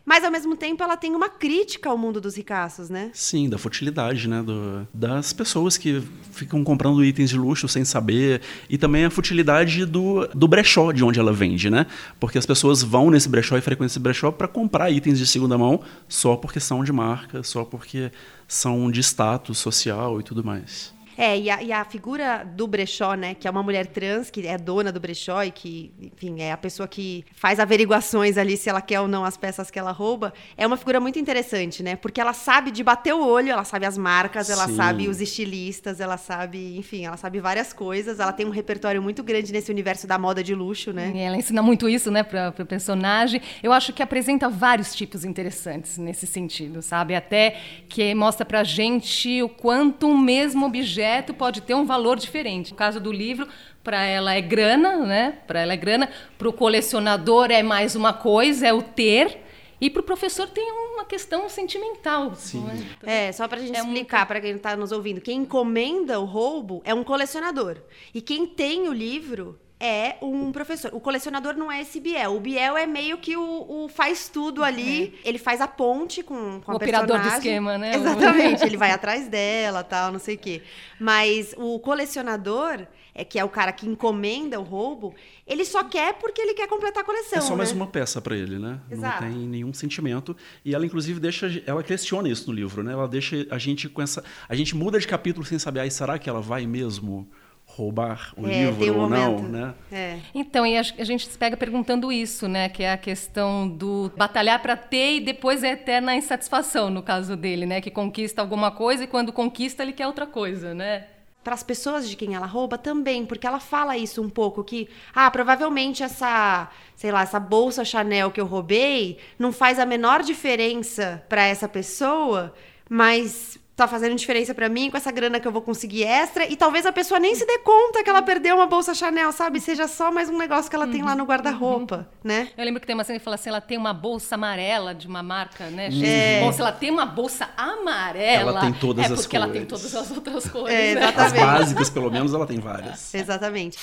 mas 0.06 0.24
ao 0.24 0.32
mesmo 0.32 0.56
tempo 0.56 0.84
ela 0.84 0.98
tem 0.98 1.16
uma 1.16 1.30
crítica 1.30 1.90
ao 1.90 1.98
mundo 1.98 2.20
dos 2.20 2.36
ricaços, 2.36 2.90
né? 2.90 3.10
Sim, 3.14 3.50
da 3.50 3.58
futilidade, 3.58 4.28
né? 4.28 4.44
Do, 4.44 4.88
das 4.94 5.32
pessoas 5.32 5.78
que 5.78 6.04
ficam 6.32 6.64
comprando 6.64 7.04
itens 7.04 7.30
de 7.30 7.38
luxo 7.38 7.68
sem 7.68 7.86
saber. 7.86 8.42
E 8.70 8.78
também 8.78 9.06
a 9.06 9.10
futilidade 9.10 9.86
do, 9.86 10.28
do 10.28 10.48
brechó 10.48 10.92
de 10.92 11.04
onde 11.04 11.20
ela 11.20 11.32
vende, 11.32 11.70
né? 11.70 11.86
Porque 12.20 12.38
as 12.38 12.46
pessoas 12.46 12.84
vão 12.84 13.10
nesse 13.10 13.30
brechó 13.30 13.58
e 13.58 13.62
frequentam 13.62 13.88
esse 13.88 14.00
brechó 14.00 14.32
para 14.32 14.48
comprar 14.48 14.92
itens 14.92 15.18
de 15.18 15.26
segunda 15.26 15.58
mão 15.58 15.82
só 16.08 16.36
porque 16.36 16.60
são 16.60 16.84
de 16.84 16.92
marca, 16.92 17.42
só 17.44 17.64
porque 17.64 18.12
são 18.48 18.92
de 18.92 19.02
status 19.02 19.58
social 19.58 20.20
e 20.20 20.24
tudo 20.24 20.44
mais. 20.44 20.94
É, 21.18 21.38
e 21.38 21.50
a, 21.50 21.62
e 21.62 21.72
a, 21.72 21.84
figura 21.86 22.44
do 22.44 22.68
brechó, 22.68 23.14
né, 23.14 23.34
que 23.34 23.48
é 23.48 23.52
uma 23.52 23.62
mulher 23.62 23.88
trans, 23.88 24.30
que 24.30 24.46
é 24.48 24.58
dona 24.58 24.92
do 24.92 25.00
brechó 25.00 25.44
e 25.44 25.52
que, 25.52 25.92
enfim, 26.02 26.42
é 26.42 26.52
a 26.52 26.58
pessoa 26.58 26.88
que 26.88 27.24
faz 27.36 27.60
averiguações 27.60 28.38
ali 28.38 28.58
se 28.58 28.70
ela 28.70 28.82
quer 28.82 29.00
ou 29.00 29.08
não 29.08 29.24
as 29.24 29.38
peças 29.38 29.70
que 29.70 29.78
ela 29.78 29.92
rouba, 29.92 30.34
é 30.58 30.66
uma 30.66 30.78
figura 30.78 31.00
muito 31.00 31.20
interessante, 31.20 31.84
né? 31.84 31.96
Porque 31.96 32.20
ela 32.20 32.34
sabe 32.34 32.72
de 32.72 32.84
bater 32.84 33.14
o 33.14 33.26
olho, 33.26 33.52
ela 33.52 33.64
sabe 33.64 33.86
as 33.86 33.98
marcas, 33.98 34.50
ela 34.50 34.68
Sim. 34.68 34.76
sabe 34.76 35.08
os 35.08 35.22
estilistas, 35.22 36.00
ela 36.00 36.18
sabe, 36.18 36.78
enfim, 36.78 37.06
ela 37.06 37.18
sabe 37.18 37.40
várias 37.40 37.72
coisas, 37.72 38.20
ela 38.20 38.34
tem 38.34 38.46
um 38.46 38.52
repertório 38.52 39.02
muito 39.02 39.24
grande 39.24 39.52
nesse 39.52 39.72
universo 39.72 40.08
da 40.08 40.18
moda 40.18 40.44
de 40.44 40.56
luxo, 40.56 40.92
né? 40.92 41.12
E 41.14 41.20
ela 41.20 41.38
ensina 41.38 41.62
muito 41.62 41.88
isso, 41.88 42.10
né, 42.10 42.24
para 42.24 42.54
o 42.58 42.66
personagem. 42.66 43.42
Eu 43.62 43.72
acho 43.72 43.94
que 43.94 44.02
apresenta 44.02 44.50
vários 44.50 44.96
tipos 44.96 45.24
interessantes 45.24 45.98
nesse 45.98 46.26
sentido, 46.26 46.82
sabe? 46.82 47.16
Até 47.16 47.58
que 47.88 48.16
mostra 48.16 48.46
pra 48.46 48.64
gente 48.64 49.42
o 49.44 49.50
quanto 49.50 50.08
um 50.08 50.18
mesmo 50.18 50.66
objeto 50.66 51.03
pode 51.34 51.62
ter 51.62 51.74
um 51.74 51.86
valor 51.86 52.18
diferente. 52.18 52.72
No 52.72 52.78
caso 52.78 53.00
do 53.00 53.12
livro, 53.12 53.48
para 53.84 54.04
ela 54.04 54.34
é 54.34 54.42
grana, 54.42 54.98
né? 54.98 55.40
Para 55.46 55.62
ela 55.62 55.74
é 55.74 55.78
grana, 55.78 56.10
para 56.38 56.50
o 56.50 56.54
colecionador 56.54 57.52
é 57.52 57.62
mais 57.62 57.96
uma 57.96 58.14
coisa, 58.14 58.68
é 58.68 58.74
o 58.74 58.82
ter. 58.82 59.42
E 59.82 59.90
para 59.90 60.00
o 60.00 60.04
professor 60.04 60.48
tem 60.48 60.72
uma 60.72 61.04
questão 61.04 61.50
sentimental. 61.50 62.34
Sim. 62.36 62.66
É? 63.06 63.28
é, 63.28 63.32
só 63.32 63.48
para 63.48 63.58
a 63.58 63.62
gente 63.62 63.76
é 63.76 63.80
explicar 63.80 64.20
muito... 64.20 64.28
para 64.28 64.42
quem 64.42 64.52
está 64.52 64.76
nos 64.78 64.92
ouvindo. 64.92 65.20
Quem 65.20 65.40
encomenda 65.40 66.20
o 66.20 66.26
roubo 66.26 66.82
é 66.86 66.94
um 66.94 67.04
colecionador. 67.04 67.78
E 68.14 68.22
quem 68.22 68.46
tem 68.46 68.88
o 68.88 68.94
livro 68.94 69.60
é 69.84 70.16
um 70.22 70.50
professor. 70.54 70.92
O 70.94 71.02
colecionador 71.02 71.56
não 71.56 71.70
é 71.70 71.82
esse 71.82 72.00
Biel. 72.00 72.38
O 72.38 72.40
Biel 72.40 72.78
é 72.78 72.88
meio 72.88 73.18
que 73.18 73.36
o, 73.36 73.66
o 73.68 73.90
faz 73.90 74.30
tudo 74.30 74.64
ali. 74.64 75.14
É. 75.26 75.28
Ele 75.28 75.38
faz 75.38 75.60
a 75.60 75.68
ponte 75.68 76.24
com, 76.24 76.62
com 76.62 76.72
o 76.72 76.74
a 76.74 76.78
operador 76.78 77.20
do 77.20 77.28
esquema, 77.28 77.78
né? 77.78 77.92
Exatamente. 78.00 78.64
ele 78.64 78.78
vai 78.78 78.92
atrás 78.92 79.28
dela, 79.28 79.84
tal, 79.84 80.14
não 80.14 80.20
sei 80.20 80.36
o 80.36 80.38
quê. 80.38 80.62
Mas 80.98 81.54
o 81.58 81.78
colecionador, 81.80 82.88
é 83.14 83.26
que 83.26 83.38
é 83.38 83.44
o 83.44 83.50
cara 83.50 83.74
que 83.74 83.86
encomenda 83.86 84.58
o 84.58 84.64
roubo, 84.64 85.14
ele 85.46 85.66
só 85.66 85.84
quer 85.84 86.14
porque 86.14 86.42
ele 86.42 86.54
quer 86.54 86.68
completar 86.70 87.04
a 87.04 87.06
coleção. 87.06 87.40
É 87.40 87.42
só 87.42 87.50
né? 87.50 87.58
mais 87.58 87.74
uma 87.74 87.86
peça 87.86 88.22
para 88.22 88.38
ele, 88.38 88.58
né? 88.58 88.80
Exato. 88.90 89.26
Não 89.26 89.32
tem 89.34 89.48
nenhum 89.50 89.74
sentimento. 89.74 90.34
E 90.64 90.74
ela, 90.74 90.86
inclusive, 90.86 91.20
deixa. 91.20 91.62
Ela 91.66 91.84
questiona 91.84 92.30
isso 92.30 92.50
no 92.50 92.56
livro, 92.56 92.84
né? 92.84 92.94
Ela 92.94 93.08
deixa 93.08 93.46
a 93.52 93.58
gente 93.58 93.90
com 93.90 94.02
essa. 94.02 94.24
A 94.48 94.56
gente 94.56 94.78
muda 94.78 94.98
de 94.98 95.06
capítulo 95.06 95.46
sem 95.46 95.60
saber, 95.60 95.82
aí, 95.82 95.92
será 95.92 96.18
que 96.18 96.30
ela 96.30 96.40
vai 96.40 96.66
mesmo? 96.66 97.30
Roubar 97.76 98.34
o 98.38 98.48
é, 98.48 98.66
livro 98.66 98.86
um 98.86 99.02
ou 99.02 99.10
momento. 99.10 99.44
não, 99.44 99.50
né? 99.50 99.74
É. 99.92 100.20
Então, 100.34 100.66
e 100.66 100.78
a, 100.78 100.84
gente 100.84 101.28
se 101.28 101.38
pega 101.38 101.58
perguntando 101.58 102.12
isso, 102.12 102.48
né? 102.48 102.70
Que 102.70 102.84
é 102.84 102.94
a 102.94 102.98
questão 102.98 103.68
do 103.68 104.12
batalhar 104.16 104.62
para 104.62 104.78
ter 104.78 105.16
e 105.16 105.20
depois 105.20 105.64
é 105.64 105.72
eterna 105.72 106.16
insatisfação, 106.16 106.90
no 106.90 107.02
caso 107.02 107.36
dele, 107.36 107.66
né? 107.66 107.82
Que 107.82 107.90
conquista 107.90 108.42
alguma 108.42 108.72
coisa 108.72 109.04
e 109.04 109.08
quando 109.08 109.34
conquista 109.34 109.82
ele 109.82 109.94
quer 109.94 110.06
outra 110.06 110.28
coisa, 110.28 110.74
né? 110.74 111.08
Para 111.44 111.56
as 111.56 111.64
pessoas 111.64 112.08
de 112.08 112.16
quem 112.16 112.36
ela 112.36 112.46
rouba 112.46 112.78
também, 112.78 113.26
porque 113.26 113.46
ela 113.46 113.60
fala 113.60 113.98
isso 113.98 114.22
um 114.22 114.30
pouco 114.30 114.64
que, 114.64 114.88
ah, 115.14 115.30
provavelmente 115.30 116.02
essa, 116.02 116.70
sei 116.96 117.12
lá, 117.12 117.24
essa 117.24 117.40
bolsa 117.40 117.84
Chanel 117.84 118.32
que 118.32 118.40
eu 118.40 118.46
roubei 118.46 119.18
não 119.38 119.52
faz 119.52 119.80
a 119.80 119.86
menor 119.86 120.22
diferença 120.22 121.24
para 121.28 121.44
essa 121.44 121.68
pessoa, 121.68 122.54
mas 122.90 123.60
tá 123.76 123.88
fazendo 123.88 124.16
diferença 124.16 124.54
para 124.54 124.70
mim 124.70 124.92
com 124.92 124.98
essa 124.98 125.12
grana 125.12 125.40
que 125.40 125.48
eu 125.48 125.52
vou 125.52 125.62
conseguir 125.62 126.04
extra 126.04 126.46
e 126.46 126.56
talvez 126.56 126.86
a 126.86 126.92
pessoa 126.92 127.20
nem 127.20 127.34
se 127.34 127.46
dê 127.46 127.58
conta 127.60 128.04
que 128.04 128.10
ela 128.10 128.22
perdeu 128.22 128.56
uma 128.56 128.68
bolsa 128.68 128.94
Chanel, 128.94 129.32
sabe? 129.32 129.60
Seja 129.60 129.88
só 129.88 130.12
mais 130.12 130.30
um 130.30 130.38
negócio 130.38 130.70
que 130.70 130.76
ela 130.76 130.86
uhum, 130.86 130.92
tem 130.92 131.02
lá 131.02 131.16
no 131.16 131.24
guarda-roupa, 131.24 131.96
uhum. 131.98 132.06
né? 132.24 132.50
Eu 132.56 132.64
lembro 132.66 132.80
que 132.80 132.86
tem 132.86 132.94
uma 132.94 133.04
cena 133.04 133.18
que 133.18 133.26
fala 133.26 133.36
assim, 133.36 133.50
ela 133.50 133.62
tem 133.62 133.78
uma 133.78 133.94
bolsa 133.94 134.36
amarela 134.36 134.94
de 134.94 135.08
uma 135.08 135.24
marca, 135.24 135.70
né? 135.72 135.90
É. 136.04 136.42
Bom, 136.42 136.52
se 136.52 136.62
ela 136.62 136.72
tem 136.72 136.92
uma 136.92 137.06
bolsa 137.06 137.50
amarela, 137.58 138.52
ela 138.52 138.62
tem 138.62 138.74
todas 138.74 139.10
é 139.10 139.14
as 139.14 139.22
porque 139.22 139.38
cores. 139.38 139.44
ela 139.44 139.54
tem 139.54 139.66
todas 139.66 139.96
as 139.96 140.12
outras 140.12 140.48
cores. 140.48 140.76
É, 140.76 140.96
né? 140.96 141.14
As 141.16 141.34
básicas, 141.34 141.90
pelo 141.90 142.12
menos, 142.12 142.34
ela 142.34 142.46
tem 142.46 142.60
várias. 142.60 143.14
Exatamente. 143.14 143.78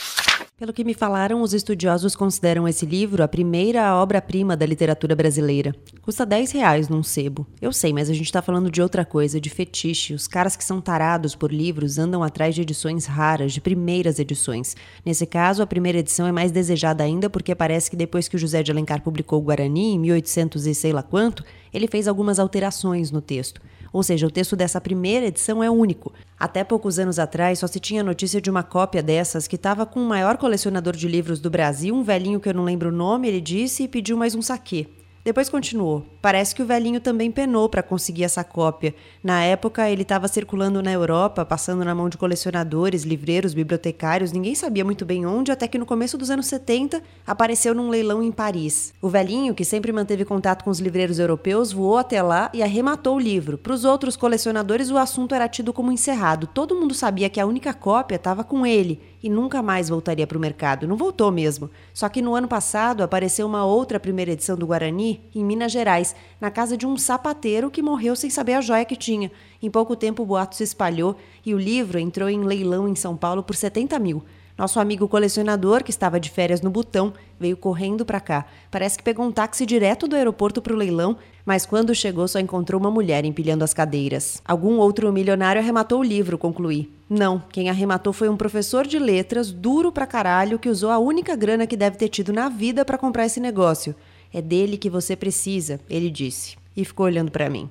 Pelo 0.57 0.73
que 0.73 0.85
me 0.85 0.95
falaram, 0.95 1.41
os 1.41 1.55
estudiosos 1.55 2.15
consideram 2.15 2.69
esse 2.69 2.85
livro 2.85 3.25
a 3.25 3.29
primeira 3.29 3.95
obra-prima 3.97 4.57
da 4.57 4.67
literatura 4.67 5.17
brasileira. 5.17 5.75
Custa 6.03 6.27
10 6.27 6.53
reais 6.53 6.89
num 6.89 7.03
sebo. 7.03 7.47
Eu 7.61 7.73
sei, 7.73 7.93
mas 7.93 8.11
a 8.11 8.13
gente 8.13 8.31
tá 8.31 8.43
falando 8.43 8.71
de 8.71 8.83
outra 8.83 9.05
coisa, 9.05 9.41
de 9.41 9.49
fetiche. 9.49 9.80
Os 9.89 10.29
caras 10.29 10.57
que 10.57 10.65
são 10.65 10.81
tarados 10.81 11.35
por 11.35 11.51
livros 11.51 11.99
andam 11.99 12.23
atrás 12.23 12.55
de 12.55 12.61
edições 12.61 13.07
raras, 13.07 13.53
de 13.53 13.61
primeiras 13.61 14.19
edições. 14.19 14.77
Nesse 15.05 15.25
caso, 15.25 15.63
a 15.63 15.67
primeira 15.67 15.99
edição 15.99 16.27
é 16.27 16.33
mais 16.33 16.53
desejada 16.53 17.03
ainda 17.03 17.31
porque 17.31 17.55
parece 17.55 17.89
que 17.91 17.97
depois 17.97 18.29
que 18.29 18.37
o 18.37 18.39
José 18.39 18.63
de 18.63 18.71
Alencar 18.71 19.01
publicou 19.01 19.39
o 19.39 19.43
Guarani, 19.43 19.95
em 19.95 19.99
1800 19.99 20.67
e 20.67 20.75
sei 20.75 20.93
lá 20.93 21.03
quanto, 21.03 21.43
ele 21.73 21.89
fez 21.89 22.07
algumas 22.07 22.39
alterações 22.39 23.11
no 23.11 23.23
texto. 23.23 23.61
Ou 23.93 24.03
seja, 24.03 24.27
o 24.27 24.31
texto 24.31 24.55
dessa 24.55 24.81
primeira 24.81 25.27
edição 25.27 25.63
é 25.63 25.71
único. 25.71 26.13
Até 26.39 26.63
poucos 26.63 26.99
anos 26.99 27.19
atrás 27.19 27.59
só 27.59 27.67
se 27.67 27.81
tinha 27.81 28.05
notícia 28.05 28.41
de 28.41 28.51
uma 28.51 28.63
cópia 28.63 29.03
dessas 29.03 29.49
que 29.49 29.57
estava 29.57 29.87
com 29.87 30.01
o 30.01 30.09
maior 30.09 30.37
colecionador 30.37 30.95
de 30.95 31.09
livros 31.09 31.41
do 31.41 31.51
Brasil, 31.51 31.95
um 31.95 32.03
velhinho 32.03 32.39
que 32.39 32.49
eu 32.49 32.55
não 32.55 32.65
lembro 32.65 32.91
o 32.91 32.93
nome, 32.93 33.29
ele 33.29 33.41
disse 33.41 33.85
e 33.85 33.89
pediu 33.89 34.17
mais 34.17 34.35
um 34.35 34.43
saquê. 34.43 34.87
Depois 35.31 35.49
continuou. 35.49 36.05
Parece 36.21 36.53
que 36.53 36.61
o 36.61 36.67
velhinho 36.67 37.01
também 37.01 37.31
penou 37.31 37.69
para 37.69 37.85
conseguir 37.85 38.25
essa 38.25 38.43
cópia. 38.43 38.93
Na 39.23 39.45
época, 39.45 39.89
ele 39.89 40.03
estava 40.03 40.27
circulando 40.27 40.83
na 40.83 40.91
Europa, 40.91 41.45
passando 41.45 41.85
na 41.85 41.95
mão 41.95 42.09
de 42.09 42.19
colecionadores, 42.19 43.05
livreiros, 43.05 43.55
bibliotecários, 43.55 44.33
ninguém 44.33 44.57
sabia 44.57 44.85
muito 44.85 45.05
bem 45.05 45.25
onde, 45.25 45.53
até 45.53 45.69
que 45.69 45.79
no 45.79 45.87
começo 45.87 46.19
dos 46.19 46.31
anos 46.31 46.47
70 46.47 47.01
apareceu 47.25 47.73
num 47.77 47.91
leilão 47.91 48.25
em 48.25 48.33
Paris. 48.33 48.93
O 49.01 49.09
velhinho, 49.09 49.55
que 49.55 49.65
sempre 49.65 49.93
manteve 49.93 50.25
contato 50.25 50.65
com 50.65 50.71
os 50.71 50.81
livreiros 50.81 51.21
europeus, 51.21 51.71
voou 51.71 51.99
até 51.99 52.21
lá 52.21 52.51
e 52.53 52.61
arrematou 52.61 53.15
o 53.15 53.21
livro. 53.21 53.57
Para 53.57 53.73
os 53.73 53.85
outros 53.85 54.17
colecionadores, 54.17 54.91
o 54.91 54.99
assunto 54.99 55.33
era 55.33 55.49
tido 55.49 55.73
como 55.73 55.93
encerrado. 55.93 56.49
Todo 56.49 56.75
mundo 56.75 56.93
sabia 56.93 57.31
que 57.31 57.39
a 57.39 57.47
única 57.47 57.73
cópia 57.73 58.17
estava 58.17 58.43
com 58.43 58.67
ele 58.67 59.01
e 59.23 59.29
nunca 59.29 59.63
mais 59.63 59.89
voltaria 59.89 60.27
para 60.27 60.39
o 60.39 60.41
mercado. 60.41 60.87
Não 60.87 60.97
voltou 60.97 61.31
mesmo. 61.31 61.71
Só 61.93 62.09
que 62.09 62.23
no 62.23 62.35
ano 62.35 62.49
passado 62.49 63.03
apareceu 63.03 63.47
uma 63.47 63.65
outra 63.65 64.01
primeira 64.01 64.33
edição 64.33 64.57
do 64.57 64.67
Guarani 64.67 65.21
em 65.35 65.45
Minas 65.45 65.73
Gerais, 65.73 66.15
na 66.41 66.51
casa 66.51 66.77
de 66.77 66.87
um 66.87 66.97
sapateiro 66.97 67.71
que 67.71 67.83
morreu 67.83 68.17
sem 68.17 68.31
saber 68.31 68.55
a 68.55 68.61
joia 68.61 68.85
que 68.85 68.97
tinha. 68.97 69.31
Em 69.63 69.71
pouco 69.71 69.95
tempo 69.95 70.23
o 70.23 70.27
boato 70.27 70.57
se 70.57 70.65
espalhou 70.65 71.17
e 71.45 71.55
o 71.55 71.59
livro 71.59 71.99
entrou 71.99 72.29
em 72.29 72.45
leilão 72.45 72.89
em 72.89 72.95
São 72.95 73.17
Paulo 73.17 73.43
por 73.43 73.55
70 73.55 73.99
mil. 73.99 74.25
Nosso 74.61 74.79
amigo 74.79 75.09
colecionador, 75.09 75.83
que 75.83 75.91
estava 75.91 76.21
de 76.21 76.29
férias 76.29 76.61
no 76.61 76.69
Butão, 76.69 77.15
veio 77.39 77.57
correndo 77.57 78.05
para 78.05 78.21
cá. 78.21 78.45
Parece 78.71 78.99
que 78.99 79.03
pegou 79.03 79.25
um 79.25 79.33
táxi 79.33 79.65
direto 79.65 80.07
do 80.07 80.15
aeroporto 80.15 80.61
para 80.61 80.75
o 80.75 80.77
leilão, 80.77 81.17
mas 81.47 81.65
quando 81.65 81.95
chegou 81.95 82.29
só 82.29 82.39
encontrou 82.39 82.79
uma 82.79 82.91
mulher 82.91 83.25
empilhando 83.25 83.65
as 83.65 83.73
cadeiras. 83.73 84.43
Algum 84.45 84.77
outro 84.77 85.11
milionário 85.11 85.63
arrematou 85.63 86.01
o 86.01 86.05
livro, 86.05 86.37
concluí. 86.37 86.93
Não, 87.09 87.43
quem 87.51 87.71
arrematou 87.71 88.13
foi 88.13 88.29
um 88.29 88.37
professor 88.37 88.87
de 88.87 88.99
letras, 88.99 89.51
duro 89.51 89.91
pra 89.91 90.07
caralho, 90.07 90.59
que 90.59 90.69
usou 90.69 90.91
a 90.91 90.99
única 90.99 91.35
grana 91.35 91.67
que 91.67 91.75
deve 91.75 91.97
ter 91.97 92.11
tido 92.11 92.31
na 92.31 92.51
vida 92.51 92.85
para 92.85 92.99
comprar 92.99 93.25
esse 93.25 93.41
negócio. 93.41 93.97
É 94.31 94.43
dele 94.43 94.77
que 94.77 94.91
você 94.91 95.17
precisa, 95.17 95.81
ele 95.89 96.11
disse. 96.11 96.59
E 96.77 96.85
ficou 96.85 97.07
olhando 97.07 97.31
para 97.31 97.49
mim. 97.49 97.71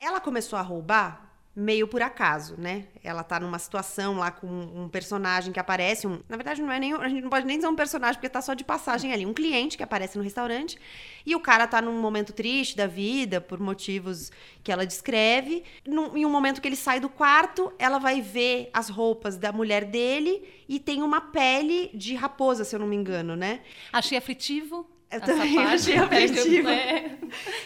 Ela 0.00 0.20
começou 0.20 0.58
a 0.58 0.62
roubar 0.62 1.33
meio 1.56 1.86
por 1.86 2.02
acaso, 2.02 2.56
né? 2.58 2.86
Ela 3.02 3.22
tá 3.22 3.38
numa 3.38 3.58
situação 3.58 4.16
lá 4.18 4.30
com 4.30 4.46
um 4.46 4.88
personagem 4.88 5.52
que 5.52 5.60
aparece, 5.60 6.06
um, 6.06 6.20
na 6.28 6.36
verdade 6.36 6.60
não 6.60 6.72
é 6.72 6.80
nem, 6.80 6.92
a 6.94 7.08
gente 7.08 7.22
não 7.22 7.30
pode 7.30 7.46
nem 7.46 7.56
dizer 7.56 7.68
um 7.68 7.76
personagem 7.76 8.14
porque 8.14 8.28
tá 8.28 8.42
só 8.42 8.54
de 8.54 8.64
passagem 8.64 9.12
ali, 9.12 9.24
um 9.24 9.32
cliente 9.32 9.76
que 9.76 9.82
aparece 9.82 10.18
no 10.18 10.24
restaurante, 10.24 10.76
e 11.24 11.36
o 11.36 11.40
cara 11.40 11.66
tá 11.68 11.80
num 11.80 12.00
momento 12.00 12.32
triste 12.32 12.76
da 12.76 12.86
vida 12.88 13.40
por 13.40 13.60
motivos 13.60 14.32
que 14.64 14.72
ela 14.72 14.84
descreve. 14.84 15.62
Num, 15.86 16.16
em 16.16 16.26
um 16.26 16.30
momento 16.30 16.60
que 16.60 16.66
ele 16.66 16.76
sai 16.76 16.98
do 16.98 17.08
quarto, 17.08 17.72
ela 17.78 17.98
vai 17.98 18.20
ver 18.20 18.68
as 18.72 18.88
roupas 18.88 19.36
da 19.36 19.52
mulher 19.52 19.84
dele 19.84 20.42
e 20.68 20.80
tem 20.80 21.02
uma 21.02 21.20
pele 21.20 21.90
de 21.94 22.14
raposa, 22.14 22.64
se 22.64 22.74
eu 22.74 22.80
não 22.80 22.86
me 22.86 22.96
engano, 22.96 23.36
né? 23.36 23.60
Achei 23.92 24.18
aflitivo. 24.18 24.93
Eu 25.10 25.20
também 25.20 25.58
achei 25.58 25.96
afetiva. 25.98 26.72
É. 26.72 27.18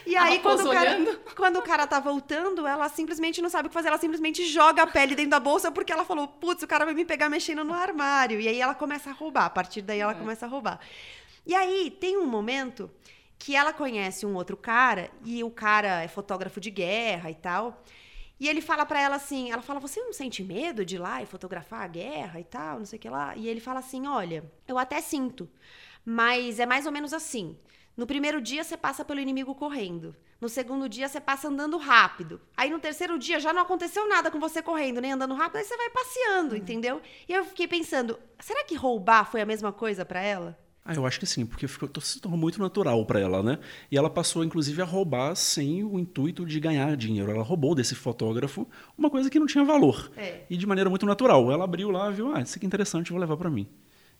E 0.06 0.16
aí, 0.16 0.38
quando 0.40 0.68
o, 0.68 0.72
cara, 0.72 1.20
quando 1.36 1.58
o 1.58 1.62
cara 1.62 1.86
tá 1.86 1.98
voltando, 1.98 2.66
ela 2.66 2.88
simplesmente 2.88 3.40
não 3.40 3.48
sabe 3.48 3.66
o 3.66 3.70
que 3.70 3.74
fazer. 3.74 3.88
Ela 3.88 3.98
simplesmente 3.98 4.44
joga 4.46 4.82
a 4.82 4.86
pele 4.86 5.14
dentro 5.14 5.30
da 5.30 5.40
bolsa 5.40 5.70
porque 5.70 5.92
ela 5.92 6.04
falou: 6.04 6.28
putz, 6.28 6.62
o 6.62 6.66
cara 6.66 6.84
vai 6.84 6.94
me 6.94 7.04
pegar 7.04 7.28
mexendo 7.28 7.64
no 7.64 7.72
armário. 7.72 8.40
E 8.40 8.48
aí 8.48 8.60
ela 8.60 8.74
começa 8.74 9.10
a 9.10 9.12
roubar. 9.12 9.46
A 9.46 9.50
partir 9.50 9.82
daí, 9.82 10.00
ela 10.00 10.12
é. 10.12 10.14
começa 10.14 10.46
a 10.46 10.48
roubar. 10.48 10.78
E 11.46 11.54
aí, 11.54 11.90
tem 11.90 12.16
um 12.16 12.26
momento 12.26 12.90
que 13.38 13.54
ela 13.54 13.72
conhece 13.72 14.26
um 14.26 14.34
outro 14.34 14.56
cara 14.56 15.10
e 15.24 15.42
o 15.44 15.50
cara 15.50 16.02
é 16.02 16.08
fotógrafo 16.08 16.60
de 16.60 16.70
guerra 16.70 17.30
e 17.30 17.34
tal. 17.34 17.82
E 18.40 18.48
ele 18.48 18.60
fala 18.60 18.86
para 18.86 19.00
ela 19.00 19.16
assim, 19.16 19.50
ela 19.50 19.62
fala: 19.62 19.80
"Você 19.80 20.00
não 20.00 20.12
sente 20.12 20.42
medo 20.44 20.84
de 20.84 20.96
ir 20.96 20.98
lá 20.98 21.22
e 21.22 21.26
fotografar 21.26 21.82
a 21.82 21.88
guerra 21.88 22.38
e 22.40 22.44
tal, 22.44 22.78
não 22.78 22.86
sei 22.86 22.98
o 22.98 23.00
que 23.00 23.08
lá?" 23.08 23.34
E 23.36 23.48
ele 23.48 23.60
fala 23.60 23.80
assim: 23.80 24.06
"Olha, 24.06 24.44
eu 24.66 24.78
até 24.78 25.00
sinto, 25.00 25.48
mas 26.08 26.58
é 26.58 26.64
mais 26.64 26.86
ou 26.86 26.92
menos 26.92 27.12
assim. 27.12 27.54
No 27.94 28.06
primeiro 28.06 28.40
dia 28.40 28.64
você 28.64 28.78
passa 28.78 29.04
pelo 29.04 29.20
inimigo 29.20 29.54
correndo. 29.54 30.16
No 30.40 30.48
segundo 30.48 30.88
dia 30.88 31.06
você 31.06 31.20
passa 31.20 31.48
andando 31.48 31.76
rápido. 31.76 32.40
Aí 32.56 32.70
no 32.70 32.78
terceiro 32.78 33.18
dia 33.18 33.38
já 33.38 33.52
não 33.52 33.60
aconteceu 33.60 34.08
nada 34.08 34.30
com 34.30 34.40
você 34.40 34.62
correndo, 34.62 35.02
nem 35.02 35.12
andando 35.12 35.34
rápido, 35.34 35.58
aí 35.58 35.64
você 35.64 35.76
vai 35.76 35.90
passeando, 35.90 36.52
uhum. 36.52 36.56
entendeu? 36.56 37.02
E 37.28 37.32
eu 37.34 37.44
fiquei 37.44 37.68
pensando, 37.68 38.18
será 38.40 38.64
que 38.64 38.74
roubar 38.74 39.30
foi 39.30 39.42
a 39.42 39.46
mesma 39.46 39.70
coisa 39.70 40.02
para 40.02 40.22
ela? 40.22 40.58
Ah, 40.82 40.94
eu 40.94 41.04
acho 41.04 41.20
que 41.20 41.26
sim, 41.26 41.44
porque 41.44 41.68
ficou, 41.68 41.90
se 42.00 42.18
tornou 42.18 42.40
muito 42.40 42.58
natural 42.58 43.04
para 43.04 43.20
ela, 43.20 43.42
né? 43.42 43.58
E 43.90 43.98
ela 43.98 44.08
passou, 44.08 44.42
inclusive, 44.42 44.80
a 44.80 44.86
roubar 44.86 45.34
sem 45.34 45.84
o 45.84 45.98
intuito 45.98 46.46
de 46.46 46.58
ganhar 46.58 46.96
dinheiro. 46.96 47.30
Ela 47.30 47.42
roubou 47.42 47.74
desse 47.74 47.94
fotógrafo 47.94 48.66
uma 48.96 49.10
coisa 49.10 49.28
que 49.28 49.38
não 49.38 49.46
tinha 49.46 49.62
valor. 49.62 50.10
É. 50.16 50.46
E 50.48 50.56
de 50.56 50.66
maneira 50.66 50.88
muito 50.88 51.04
natural. 51.04 51.52
Ela 51.52 51.64
abriu 51.64 51.90
lá, 51.90 52.08
viu, 52.08 52.34
ah, 52.34 52.40
isso 52.40 52.56
aqui 52.56 52.64
é 52.64 52.68
interessante, 52.68 53.10
vou 53.10 53.20
levar 53.20 53.36
para 53.36 53.50
mim. 53.50 53.68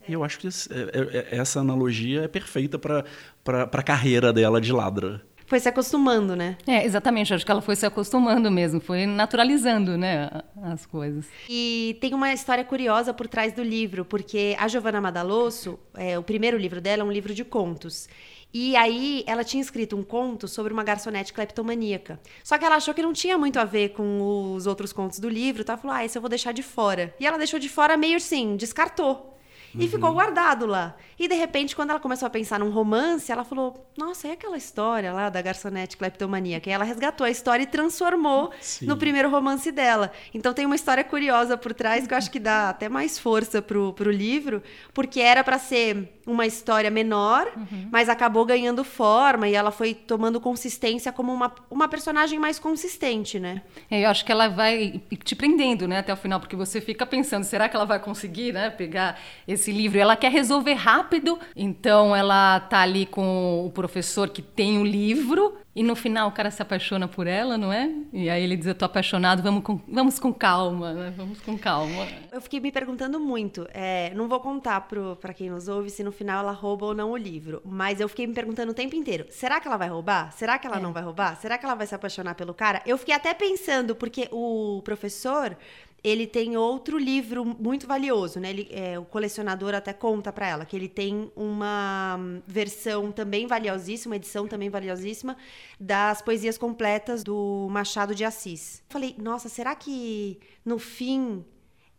E 0.09 0.13
eu 0.13 0.25
acho 0.25 0.39
que 0.39 0.47
é, 0.47 0.51
é, 0.51 1.19
é, 1.19 1.37
essa 1.39 1.61
analogia 1.61 2.23
é 2.23 2.29
perfeita 2.29 2.79
para 2.79 3.05
a 3.45 3.83
carreira 3.83 4.33
dela 4.33 4.61
de 4.61 4.73
ladra 4.73 5.23
foi 5.49 5.59
se 5.59 5.69
acostumando, 5.69 6.37
né? 6.37 6.59
É, 6.67 6.85
exatamente. 6.85 7.33
Acho 7.33 7.45
que 7.45 7.51
ela 7.51 7.63
foi 7.63 7.75
se 7.75 7.87
acostumando 7.87 8.51
mesmo, 8.51 8.81
foi 8.81 9.07
naturalizando, 9.07 9.97
né, 9.97 10.29
as 10.63 10.85
coisas. 10.85 11.25
E 11.49 11.97
tem 12.03 12.13
uma 12.13 12.35
história 12.35 12.63
curiosa 12.63 13.15
por 13.15 13.27
trás 13.27 13.55
do 13.55 13.63
livro, 13.63 14.05
porque 14.05 14.55
a 14.59 14.69
Giovanna 14.69 15.01
Madalosso, 15.01 15.79
é, 15.95 16.19
o 16.19 16.23
primeiro 16.23 16.59
livro 16.59 16.83
dela 16.83 17.03
é 17.03 17.05
um 17.05 17.11
livro 17.11 17.33
de 17.33 17.45
contos. 17.47 18.11
E 18.53 18.77
aí 18.77 19.25
ela 19.27 19.43
tinha 19.43 19.63
escrito 19.63 19.97
um 19.97 20.03
conto 20.03 20.47
sobre 20.47 20.73
uma 20.73 20.85
garçonete 20.85 21.33
cleptomaníaca. 21.33 22.21
Só 22.45 22.59
que 22.59 22.65
ela 22.65 22.77
achou 22.77 22.93
que 22.93 23.03
não 23.03 23.15
tinha 23.15 23.37
muito 23.39 23.59
a 23.59 23.65
ver 23.65 23.91
com 23.91 24.55
os 24.55 24.67
outros 24.67 24.93
contos 24.93 25.19
do 25.19 25.29
livro, 25.31 25.63
então 25.63 25.75
ela 25.75 25.81
falou: 25.81 25.97
"Ah, 25.97 26.05
esse 26.05 26.17
eu 26.17 26.23
vou 26.23 26.29
deixar 26.29 26.53
de 26.53 26.63
fora". 26.63 27.15
E 27.19 27.27
ela 27.27 27.39
deixou 27.39 27.59
de 27.59 27.69
fora 27.69 27.97
meio 27.97 28.17
assim, 28.17 28.57
descartou. 28.57 29.38
E 29.75 29.85
uhum. 29.85 29.91
ficou 29.91 30.13
guardado 30.13 30.67
lá. 30.67 30.97
E 31.19 31.29
de 31.29 31.35
repente, 31.35 31.77
quando 31.77 31.91
ela 31.91 32.01
começou 32.01 32.27
a 32.27 32.31
pensar 32.31 32.59
num 32.59 32.71
romance, 32.71 33.31
ela 33.31 33.45
falou: 33.45 33.87
Nossa, 33.97 34.29
é 34.29 34.33
aquela 34.33 34.57
história 34.57 35.13
lá 35.13 35.29
da 35.29 35.43
garçonete 35.43 35.97
cleptomaníaca. 35.97 36.69
E 36.69 36.73
ela 36.73 36.85
resgatou 36.85 37.25
a 37.27 37.31
história 37.31 37.63
e 37.63 37.67
transformou 37.67 38.51
Sim. 38.61 38.87
no 38.87 38.97
primeiro 38.97 39.29
romance 39.29 39.71
dela. 39.71 40.13
Então 40.33 40.55
tem 40.55 40.65
uma 40.65 40.77
história 40.77 41.05
curiosa 41.05 41.57
por 41.57 41.75
trás 41.75 42.07
que 42.07 42.15
eu 42.15 42.19
acho 42.19 42.31
que 42.31 42.41
dá 42.41 42.71
até 42.71 42.89
mais 42.89 43.19
força 43.19 43.61
pro, 43.61 43.93
pro 43.93 44.11
livro, 44.11 44.63
porque 44.95 45.21
era 45.21 45.45
para 45.45 45.59
ser 45.59 46.19
uma 46.27 46.47
história 46.47 46.91
menor, 46.91 47.51
uhum. 47.57 47.89
mas 47.91 48.09
acabou 48.09 48.45
ganhando 48.45 48.85
forma 48.85 49.49
e 49.49 49.55
ela 49.55 49.71
foi 49.71 49.95
tomando 49.95 50.41
consistência 50.41 51.11
como 51.11 51.33
uma, 51.33 51.53
uma 51.71 51.89
personagem 51.89 52.39
mais 52.39 52.59
consistente, 52.59 53.41
né? 53.41 53.63
É, 53.91 54.05
eu 54.05 54.11
acho 54.11 54.25
que 54.25 54.31
ela 54.31 54.49
vai 54.49 55.01
te 55.25 55.35
prendendo, 55.35 55.89
né, 55.89 55.99
até 55.99 56.13
o 56.13 56.17
final, 56.17 56.39
porque 56.39 56.55
você 56.55 56.81
fica 56.81 57.07
pensando, 57.07 57.45
será 57.45 57.69
que 57.69 57.75
ela 57.75 57.87
vai 57.87 57.99
conseguir, 57.99 58.53
né, 58.53 58.69
pegar 58.69 59.19
esse 59.59 59.73
livro? 59.73 59.99
Ela 59.99 60.17
quer 60.17 60.31
resolver 60.31 60.75
rápido. 60.75 61.39
Então 61.55 62.15
ela 62.15 62.61
tá 62.61 62.81
ali 62.81 63.05
com 63.07 63.67
o 63.67 63.71
professor 63.71 64.29
que 64.29 64.41
tem 64.41 64.79
o 64.79 64.85
livro 64.85 65.57
e 65.79 65.83
no 65.85 65.95
final 65.95 66.29
o 66.29 66.33
cara 66.33 66.51
se 66.51 66.61
apaixona 66.61 67.07
por 67.07 67.29
ela, 67.29 67.57
não 67.57 67.73
é? 67.73 67.89
E 68.13 68.29
aí 68.29 68.43
ele 68.43 68.57
diz: 68.57 68.67
Eu 68.67 68.75
tô 68.75 68.85
apaixonado, 68.85 69.45
vamos 69.45 69.63
com, 69.63 69.81
vamos 69.87 70.19
com 70.19 70.35
calma, 70.35 70.93
né? 70.93 71.15
Vamos 71.17 71.41
com 71.41 71.57
calma. 71.57 72.05
Eu 72.33 72.41
fiquei 72.41 72.59
me 72.59 72.73
perguntando 72.73 73.21
muito. 73.21 73.65
É, 73.73 74.13
não 74.13 74.27
vou 74.27 74.41
contar 74.41 74.89
para 75.21 75.33
quem 75.33 75.49
nos 75.49 75.69
ouve 75.69 75.89
se 75.89 76.03
no 76.03 76.11
final 76.11 76.41
ela 76.41 76.51
rouba 76.51 76.87
ou 76.87 76.95
não 76.97 77.13
o 77.13 77.17
livro, 77.17 77.63
mas 77.65 78.01
eu 78.01 78.09
fiquei 78.09 78.27
me 78.27 78.35
perguntando 78.35 78.73
o 78.73 78.75
tempo 78.75 78.97
inteiro: 78.97 79.27
será 79.31 79.61
que 79.61 79.69
ela 79.69 79.77
vai 79.77 79.89
roubar? 79.89 80.33
Será 80.33 80.59
que 80.59 80.67
ela 80.67 80.79
é. 80.79 80.81
não 80.81 80.93
vai 80.93 81.05
roubar? 81.05 81.37
Será 81.37 81.57
que 81.57 81.65
ela 81.65 81.77
vai 81.77 81.87
se 81.87 81.95
apaixonar 81.95 82.35
pelo 82.35 82.53
cara? 82.53 82.83
Eu 82.85 82.99
fiquei 82.99 83.15
até 83.15 83.33
pensando, 83.33 83.95
porque 83.95 84.29
o 84.33 84.83
professor 84.85 85.57
ele 86.03 86.27
tem 86.27 86.57
outro 86.57 86.97
livro 86.97 87.45
muito 87.45 87.87
valioso, 87.87 88.39
né? 88.39 88.51
Ele, 88.51 88.69
é, 88.71 88.99
o 88.99 89.05
colecionador 89.05 89.75
até 89.75 89.93
conta 89.93 90.33
para 90.33 90.47
ela 90.47 90.65
que 90.65 90.77
ele 90.77 90.89
tem 90.89 91.31
uma 91.35 92.19
versão 92.47 93.11
também 93.11 93.47
valiosíssima, 93.47 94.13
uma 94.13 94.17
edição 94.17 94.47
também 94.47 94.71
valiosíssima 94.71 95.37
das 95.79 96.23
poesias 96.23 96.57
completas 96.57 97.25
do 97.25 97.69
Machado 97.71 98.15
de 98.15 98.25
Assis. 98.25 98.83
Falei, 98.89 99.15
nossa, 99.19 99.49
será 99.49 99.75
que 99.75 100.39
no 100.65 100.79
fim 100.79 101.45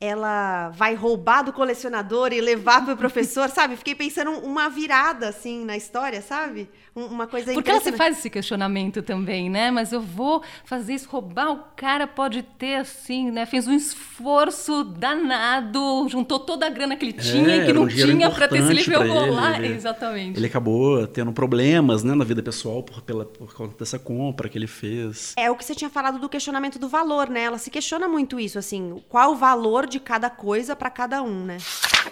ela 0.01 0.70
vai 0.70 0.96
roubar 0.96 1.44
do 1.44 1.51
colecionador 1.51 2.32
e 2.32 2.39
levar 2.39 2.86
para 2.86 2.94
o 2.94 2.98
professor, 2.98 3.50
sabe? 3.51 3.75
Fiquei 3.75 3.94
pensando 3.94 4.32
uma 4.32 4.70
virada 4.70 5.27
assim 5.27 5.65
na 5.65 5.75
história, 5.75 6.22
sabe? 6.22 6.70
Uma 6.96 7.27
coisa 7.27 7.53
Porque 7.53 7.70
ela 7.70 7.79
se 7.79 7.91
faz 7.91 8.18
esse 8.18 8.29
questionamento 8.29 9.01
também, 9.01 9.50
né? 9.50 9.72
Mas 9.72 9.91
eu 9.91 10.01
vou 10.01 10.41
fazer 10.65 10.94
isso, 10.94 11.08
roubar 11.10 11.51
o 11.51 11.63
cara 11.75 12.08
pode 12.08 12.44
ter 12.44 12.75
assim, 12.75 13.29
né? 13.29 13.46
Fez 13.46 13.68
um 13.68 13.74
esforço 13.74 14.84
danado, 14.84 16.08
juntou 16.10 16.39
toda 16.39 16.65
a 16.65 16.70
grana 16.70 16.96
que 16.96 17.06
ele 17.06 17.13
tinha 17.13 17.58
e 17.58 17.65
que 17.65 17.74
não 17.74 17.84
um 17.84 17.88
tinha 17.88 18.29
para 18.29 18.48
ter 18.48 18.60
esse 18.60 18.74
livro 18.74 19.08
rolar. 19.08 19.63
Ele, 19.63 19.75
Exatamente. 19.75 20.38
Ele 20.39 20.48
acabou 20.48 21.06
tendo 21.08 21.32
problemas, 21.32 22.03
né, 22.03 22.13
na 22.15 22.25
vida 22.25 22.41
pessoal 22.41 22.84
por 22.84 23.01
pela 23.01 23.25
por 23.25 23.53
conta 23.53 23.75
dessa 23.77 24.00
compra 24.00 24.50
que 24.50 24.58
ele 24.58 24.68
fez. 24.68 25.34
É 25.38 25.50
o 25.51 25.56
que 25.56 25.63
você 25.63 25.75
tinha 25.75 25.89
falado 25.89 26.20
do 26.20 26.27
questionamento 26.27 26.79
do 26.79 26.88
valor, 26.88 27.29
né? 27.29 27.44
Ela 27.44 27.58
se 27.58 27.70
questiona 27.70 28.08
muito 28.08 28.39
isso, 28.39 28.58
assim, 28.58 29.01
qual 29.08 29.34
o 29.34 29.36
valor 29.36 29.88
de 29.89 30.00
cada 30.00 30.29
coisa 30.29 30.75
para 30.75 30.89
cada 30.89 31.22
um, 31.22 31.43
né? 31.43 31.58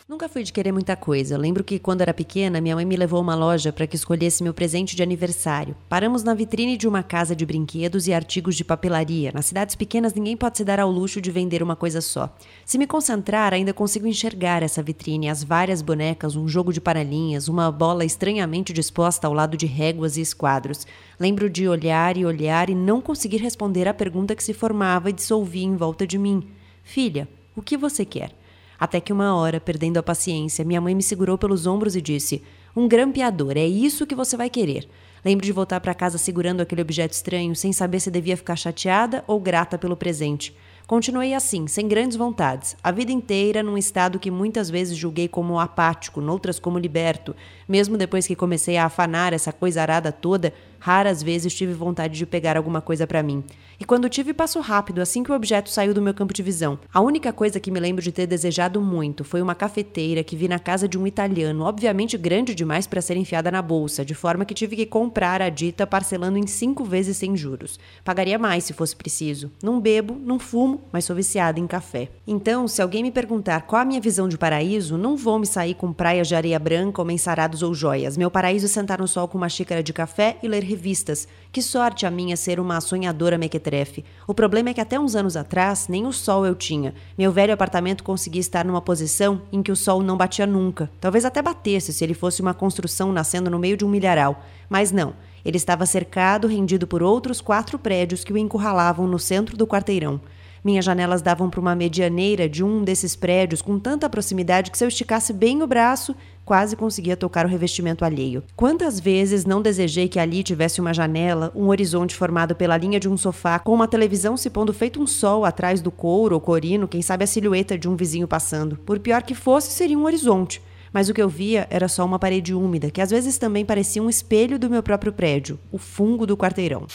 Nunca 0.07 0.27
fui 0.27 0.43
de 0.43 0.53
querer 0.53 0.71
muita 0.71 0.95
coisa. 0.95 1.35
Eu 1.35 1.39
lembro 1.39 1.63
que 1.63 1.77
quando 1.79 2.01
era 2.01 2.13
pequena, 2.13 2.61
minha 2.61 2.75
mãe 2.75 2.85
me 2.85 2.95
levou 2.95 3.19
a 3.19 3.21
uma 3.21 3.35
loja 3.35 3.71
para 3.71 3.85
que 3.85 3.95
escolhesse 3.95 4.41
meu 4.41 4.53
presente 4.53 4.95
de 4.95 5.03
aniversário. 5.03 5.75
Paramos 5.87 6.23
na 6.23 6.33
vitrine 6.33 6.77
de 6.77 6.87
uma 6.87 7.03
casa 7.03 7.35
de 7.35 7.45
brinquedos 7.45 8.07
e 8.07 8.13
artigos 8.13 8.55
de 8.55 8.63
papelaria. 8.63 9.31
Nas 9.33 9.45
cidades 9.45 9.75
pequenas, 9.75 10.13
ninguém 10.13 10.35
pode 10.35 10.57
se 10.57 10.63
dar 10.63 10.79
ao 10.79 10.89
luxo 10.89 11.21
de 11.21 11.29
vender 11.29 11.61
uma 11.61 11.75
coisa 11.75 12.01
só. 12.01 12.33
Se 12.65 12.77
me 12.77 12.87
concentrar, 12.87 13.53
ainda 13.53 13.73
consigo 13.73 14.07
enxergar 14.07 14.63
essa 14.63 14.81
vitrine, 14.81 15.29
as 15.29 15.43
várias 15.43 15.81
bonecas, 15.81 16.35
um 16.35 16.47
jogo 16.47 16.73
de 16.73 16.81
paralhinhas, 16.81 17.47
uma 17.47 17.71
bola 17.71 18.03
estranhamente 18.03 18.73
disposta 18.73 19.27
ao 19.27 19.33
lado 19.33 19.57
de 19.57 19.65
réguas 19.65 20.17
e 20.17 20.21
esquadros. 20.21 20.87
Lembro 21.19 21.49
de 21.49 21.67
olhar 21.67 22.17
e 22.17 22.25
olhar 22.25 22.69
e 22.69 22.75
não 22.75 23.01
conseguir 23.01 23.37
responder 23.37 23.87
à 23.87 23.93
pergunta 23.93 24.35
que 24.35 24.43
se 24.43 24.53
formava 24.53 25.09
e 25.09 25.13
dissolvia 25.13 25.65
em 25.65 25.75
volta 25.75 26.07
de 26.07 26.17
mim. 26.17 26.47
Filha, 26.83 27.27
o 27.57 27.61
que 27.63 27.75
você 27.75 28.05
quer? 28.05 28.31
Até 28.79 29.01
que 29.01 29.11
uma 29.11 29.35
hora, 29.35 29.59
perdendo 29.59 29.97
a 29.97 30.03
paciência, 30.03 30.63
minha 30.63 30.79
mãe 30.79 30.93
me 30.93 31.01
segurou 31.01 31.39
pelos 31.39 31.65
ombros 31.65 31.95
e 31.95 32.01
disse: 32.01 32.43
Um 32.75 32.87
grampeador, 32.87 33.53
é 33.57 33.65
isso 33.65 34.05
que 34.05 34.13
você 34.13 34.37
vai 34.37 34.47
querer. 34.47 34.87
Lembro 35.25 35.43
de 35.43 35.51
voltar 35.51 35.79
para 35.79 35.95
casa 35.95 36.19
segurando 36.19 36.61
aquele 36.61 36.83
objeto 36.83 37.13
estranho, 37.13 37.55
sem 37.55 37.73
saber 37.73 37.99
se 37.99 38.11
devia 38.11 38.37
ficar 38.37 38.55
chateada 38.55 39.23
ou 39.25 39.39
grata 39.39 39.75
pelo 39.75 39.97
presente. 39.97 40.55
Continuei 40.85 41.33
assim, 41.33 41.67
sem 41.67 41.85
grandes 41.85 42.15
vontades, 42.15 42.77
a 42.81 42.91
vida 42.91 43.11
inteira 43.11 43.61
num 43.61 43.77
estado 43.77 44.19
que 44.19 44.31
muitas 44.31 44.69
vezes 44.69 44.95
julguei 44.95 45.27
como 45.27 45.59
apático, 45.59 46.21
noutras 46.21 46.59
como 46.59 46.79
liberto. 46.79 47.35
Mesmo 47.67 47.97
depois 47.97 48.25
que 48.25 48.37
comecei 48.37 48.77
a 48.77 48.85
afanar 48.85 49.33
essa 49.33 49.51
coisa 49.51 49.81
arada 49.81 50.13
toda, 50.13 50.53
raras 50.79 51.21
vezes 51.23 51.53
tive 51.53 51.73
vontade 51.73 52.17
de 52.17 52.25
pegar 52.25 52.57
alguma 52.57 52.81
coisa 52.81 53.07
para 53.07 53.23
mim. 53.23 53.43
E 53.79 53.85
quando 53.85 54.09
tive, 54.09 54.33
passou 54.33 54.61
rápido 54.61 55.01
assim 55.01 55.21
que 55.21 55.31
o 55.31 55.35
objeto 55.35 55.69
saiu 55.69 55.93
do 55.93 56.01
meu 56.01 56.13
campo 56.13 56.33
de 56.33 56.41
visão. 56.41 56.79
A 56.91 56.99
única 56.99 57.31
coisa 57.31 57.59
que 57.59 57.69
me 57.69 57.79
lembro 57.79 58.01
de 58.01 58.11
ter 58.11 58.25
desejado 58.25 58.81
muito 58.81 59.23
foi 59.23 59.39
uma 59.39 59.53
cafeteira 59.53 60.23
que 60.23 60.35
vi 60.35 60.47
na 60.47 60.57
casa 60.57 60.87
de 60.87 60.97
um 60.97 61.05
italiano, 61.05 61.63
obviamente 61.63 62.17
grande 62.17 62.55
demais 62.55 62.87
para 62.87 63.01
ser 63.01 63.17
enfiada 63.17 63.51
na 63.51 63.61
bolsa, 63.61 64.03
de 64.03 64.15
forma 64.15 64.45
que 64.45 64.55
tive 64.55 64.75
que 64.75 64.85
comprar 64.85 65.43
a 65.43 65.49
dita 65.49 65.85
parcelando 65.85 66.39
em 66.39 66.47
cinco 66.47 66.83
vezes 66.83 67.17
sem 67.17 67.37
juros. 67.37 67.79
Pagaria 68.03 68.39
mais 68.39 68.63
se 68.63 68.73
fosse 68.73 68.95
preciso. 68.95 69.51
Não 69.61 69.79
bebo, 69.79 70.17
não 70.19 70.39
fumo, 70.39 70.81
mas 70.91 71.05
sou 71.05 71.15
viciada 71.15 71.59
em 71.59 71.67
café. 71.67 72.09
Então, 72.25 72.67
se 72.67 72.81
alguém 72.81 73.03
me 73.03 73.11
perguntar 73.11 73.61
qual 73.61 73.83
a 73.83 73.85
minha 73.85 74.01
visão 74.01 74.27
de 74.27 74.39
paraíso, 74.39 74.97
não 74.97 75.15
vou 75.15 75.37
me 75.37 75.45
sair 75.45 75.75
com 75.75 75.93
praias 75.93 76.27
de 76.27 76.35
areia 76.35 76.57
branca 76.57 76.99
ou 76.99 77.05
mensarados 77.05 77.61
ou 77.61 77.75
joias. 77.75 78.17
Meu 78.17 78.31
paraíso 78.31 78.65
é 78.65 78.69
sentar 78.69 78.99
no 78.99 79.07
sol 79.07 79.27
com 79.27 79.37
uma 79.37 79.49
xícara 79.49 79.83
de 79.83 79.93
café 79.93 80.37
e 80.41 80.47
ler 80.47 80.63
revistas. 80.67 81.27
Que 81.51 81.61
sorte 81.61 82.05
a 82.05 82.11
minha 82.11 82.37
ser 82.37 82.59
uma 82.59 82.79
sonhadora 82.79 83.37
mequetrefe. 83.37 84.05
O 84.27 84.33
problema 84.33 84.69
é 84.69 84.73
que 84.73 84.81
até 84.81 84.99
uns 84.99 85.15
anos 85.15 85.35
atrás, 85.35 85.87
nem 85.87 86.05
o 86.05 86.13
sol 86.13 86.45
eu 86.45 86.53
tinha. 86.53 86.93
Meu 87.17 87.31
velho 87.31 87.53
apartamento 87.53 88.03
conseguia 88.03 88.41
estar 88.41 88.65
numa 88.65 88.81
posição 88.81 89.41
em 89.51 89.63
que 89.63 89.71
o 89.71 89.75
sol 89.75 90.03
não 90.03 90.17
batia 90.17 90.45
nunca. 90.45 90.89
Talvez 91.01 91.25
até 91.25 91.41
batesse 91.41 91.91
se 91.91 92.03
ele 92.03 92.13
fosse 92.13 92.41
uma 92.41 92.53
construção 92.53 93.11
nascendo 93.11 93.49
no 93.49 93.57
meio 93.57 93.77
de 93.77 93.85
um 93.85 93.89
milharal. 93.89 94.43
Mas 94.69 94.91
não. 94.91 95.15
Ele 95.43 95.57
estava 95.57 95.85
cercado, 95.85 96.47
rendido 96.47 96.85
por 96.85 97.01
outros 97.01 97.39
quatro 97.39 97.79
prédios 97.79 98.23
que 98.23 98.33
o 98.33 98.37
encurralavam 98.37 99.07
no 99.07 99.17
centro 99.17 99.55
do 99.55 99.65
quarteirão. 99.65 100.19
Minhas 100.67 100.83
janelas 100.83 101.21
davam 101.21 101.49
para 101.49 101.61
uma 101.61 101.73
medianeira 101.73 102.49
de 102.49 102.61
um 102.61 102.83
desses 102.83 103.15
prédios 103.15 103.61
com 103.61 103.79
tanta 103.79 104.09
proximidade 104.09 104.69
que 104.69 104.77
se 104.77 104.83
eu 104.83 104.89
esticasse 104.89 105.31
bem 105.31 105.63
o 105.63 105.65
braço, 105.65 106.13
quase 106.43 106.75
conseguia 106.75 107.15
tocar 107.15 107.45
o 107.45 107.47
revestimento 107.47 108.03
alheio. 108.03 108.43
Quantas 108.53 108.99
vezes 108.99 109.45
não 109.45 109.61
desejei 109.61 110.09
que 110.09 110.19
ali 110.19 110.43
tivesse 110.43 110.81
uma 110.81 110.93
janela, 110.93 111.53
um 111.55 111.69
horizonte 111.69 112.13
formado 112.13 112.53
pela 112.53 112.75
linha 112.75 112.99
de 112.99 113.07
um 113.07 113.15
sofá, 113.15 113.57
com 113.59 113.73
uma 113.73 113.87
televisão 113.87 114.35
se 114.35 114.49
pondo 114.49 114.73
feito 114.73 115.01
um 115.01 115.07
sol 115.07 115.45
atrás 115.45 115.79
do 115.79 115.89
couro 115.89 116.35
ou 116.35 116.41
corino, 116.41 116.85
quem 116.85 117.01
sabe 117.01 117.23
a 117.23 117.27
silhueta 117.27 117.77
de 117.77 117.87
um 117.87 117.95
vizinho 117.95 118.27
passando. 118.27 118.75
Por 118.85 118.99
pior 118.99 119.23
que 119.23 119.33
fosse, 119.33 119.71
seria 119.71 119.97
um 119.97 120.03
horizonte 120.03 120.61
mas 120.97 121.09
o 121.09 121.13
que 121.13 121.21
eu 121.21 121.29
via 121.29 121.67
era 121.69 121.87
só 121.87 122.03
uma 122.03 122.17
parede 122.17 122.55
úmida, 122.55 122.89
que 122.89 122.99
às 122.99 123.11
vezes 123.11 123.37
também 123.37 123.63
parecia 123.63 124.01
um 124.01 124.09
espelho 124.09 124.57
do 124.57 124.67
meu 124.67 124.81
próprio 124.81 125.13
prédio, 125.13 125.59
o 125.71 125.77
fungo 125.77 126.25
do 126.25 126.35
quarteirão 126.35 126.87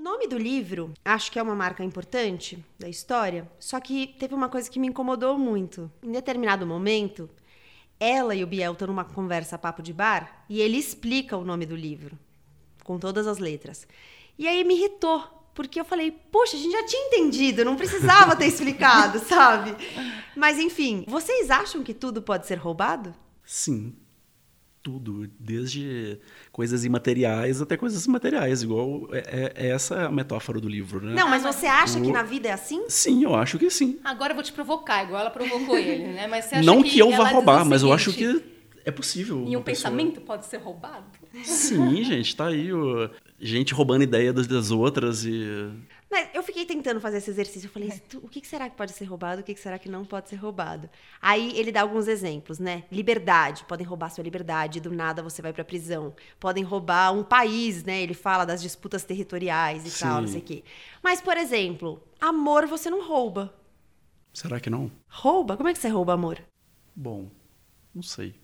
nome 0.00 0.28
do 0.28 0.38
livro, 0.38 0.92
acho 1.04 1.32
que 1.32 1.38
é 1.38 1.42
uma 1.42 1.56
marca 1.56 1.82
importante 1.82 2.64
da 2.78 2.88
história, 2.88 3.50
só 3.58 3.80
que 3.80 4.14
teve 4.20 4.34
uma 4.34 4.48
coisa 4.48 4.70
que 4.70 4.78
me 4.78 4.86
incomodou 4.86 5.36
muito. 5.36 5.90
Em 6.00 6.12
determinado 6.12 6.64
momento, 6.64 7.28
ela 7.98 8.36
e 8.36 8.44
o 8.44 8.46
Biel 8.46 8.72
estão 8.72 8.86
numa 8.86 9.04
conversa 9.04 9.58
papo 9.58 9.82
de 9.82 9.92
bar 9.92 10.44
e 10.48 10.60
ele 10.60 10.76
explica 10.76 11.36
o 11.36 11.44
nome 11.44 11.66
do 11.66 11.74
livro, 11.74 12.16
com 12.84 13.00
todas 13.00 13.26
as 13.26 13.38
letras. 13.38 13.84
E 14.38 14.46
aí 14.46 14.62
me 14.62 14.74
irritou, 14.74 15.24
porque 15.54 15.80
eu 15.80 15.84
falei, 15.84 16.12
poxa, 16.12 16.56
a 16.56 16.60
gente 16.60 16.72
já 16.72 16.86
tinha 16.86 17.08
entendido, 17.08 17.64
não 17.64 17.74
precisava 17.74 18.36
ter 18.36 18.46
explicado, 18.46 19.18
sabe? 19.26 19.74
Mas 20.36 20.56
enfim, 20.56 21.04
vocês 21.08 21.50
acham 21.50 21.82
que 21.82 21.92
tudo 21.92 22.22
pode 22.22 22.46
ser 22.46 22.56
roubado? 22.56 23.12
Sim. 23.50 23.96
tudo, 24.80 25.28
desde 25.40 26.20
coisas 26.52 26.84
imateriais 26.84 27.60
até 27.60 27.76
coisas 27.76 28.06
materiais, 28.06 28.62
igual 28.62 29.08
é, 29.10 29.18
é, 29.18 29.66
é 29.66 29.70
essa 29.70 30.06
a 30.06 30.10
metáfora 30.10 30.60
do 30.60 30.68
livro, 30.68 31.04
né? 31.04 31.14
Não, 31.14 31.28
mas 31.28 31.42
você 31.42 31.66
acha 31.66 31.98
o... 31.98 32.02
que 32.02 32.12
na 32.12 32.22
vida 32.22 32.48
é 32.48 32.52
assim? 32.52 32.84
Sim, 32.88 33.24
eu 33.24 33.34
acho 33.34 33.58
que 33.58 33.68
sim. 33.68 33.98
Agora 34.04 34.30
eu 34.30 34.36
vou 34.36 34.44
te 34.44 34.52
provocar, 34.52 35.02
igual 35.02 35.22
ela 35.22 35.30
provocou 35.30 35.76
ele, 35.76 36.12
né? 36.12 36.28
Mas 36.28 36.44
você 36.44 36.54
acha 36.54 36.64
Não 36.64 36.80
que, 36.80 36.90
que 36.90 36.98
eu 37.00 37.10
vá 37.10 37.28
roubar, 37.28 37.64
mas 37.64 37.82
eu 37.82 37.92
acho 37.92 38.12
que 38.12 38.40
é 38.84 38.90
possível. 38.92 39.44
E 39.48 39.56
um 39.56 39.62
pensamento 39.62 40.20
pode 40.20 40.46
ser 40.46 40.58
roubado? 40.58 41.06
Sim, 41.42 42.04
gente, 42.04 42.36
tá 42.36 42.46
aí 42.46 42.72
o... 42.72 43.10
gente 43.40 43.74
roubando 43.74 44.04
ideia 44.04 44.32
das 44.32 44.70
outras 44.70 45.24
e 45.24 45.68
mas 46.10 46.28
eu 46.34 46.42
fiquei 46.42 46.66
tentando 46.66 47.00
fazer 47.00 47.18
esse 47.18 47.30
exercício. 47.30 47.68
Eu 47.68 47.72
falei, 47.72 47.92
o 48.16 48.28
que 48.28 48.44
será 48.44 48.68
que 48.68 48.76
pode 48.76 48.92
ser 48.92 49.04
roubado? 49.04 49.42
O 49.42 49.44
que 49.44 49.54
será 49.54 49.78
que 49.78 49.88
não 49.88 50.04
pode 50.04 50.28
ser 50.28 50.36
roubado? 50.36 50.90
Aí 51.22 51.56
ele 51.56 51.70
dá 51.70 51.82
alguns 51.82 52.08
exemplos, 52.08 52.58
né? 52.58 52.82
Liberdade. 52.90 53.64
Podem 53.64 53.86
roubar 53.86 54.10
sua 54.10 54.24
liberdade, 54.24 54.80
do 54.80 54.90
nada 54.90 55.22
você 55.22 55.40
vai 55.40 55.52
pra 55.52 55.64
prisão. 55.64 56.14
Podem 56.40 56.64
roubar 56.64 57.12
um 57.12 57.22
país, 57.22 57.84
né? 57.84 58.02
Ele 58.02 58.14
fala 58.14 58.44
das 58.44 58.60
disputas 58.60 59.04
territoriais 59.04 59.86
e 59.86 59.90
Sim. 59.90 60.04
tal, 60.04 60.22
não 60.22 60.28
sei 60.28 60.40
o 60.40 60.44
quê. 60.44 60.64
Mas, 61.00 61.20
por 61.20 61.36
exemplo, 61.36 62.02
amor 62.20 62.66
você 62.66 62.90
não 62.90 63.06
rouba. 63.06 63.54
Será 64.34 64.58
que 64.58 64.68
não? 64.68 64.90
Rouba? 65.08 65.56
Como 65.56 65.68
é 65.68 65.72
que 65.72 65.78
você 65.78 65.88
rouba 65.88 66.14
amor? 66.14 66.42
Bom, 66.94 67.30
não 67.94 68.02
sei. 68.02 68.34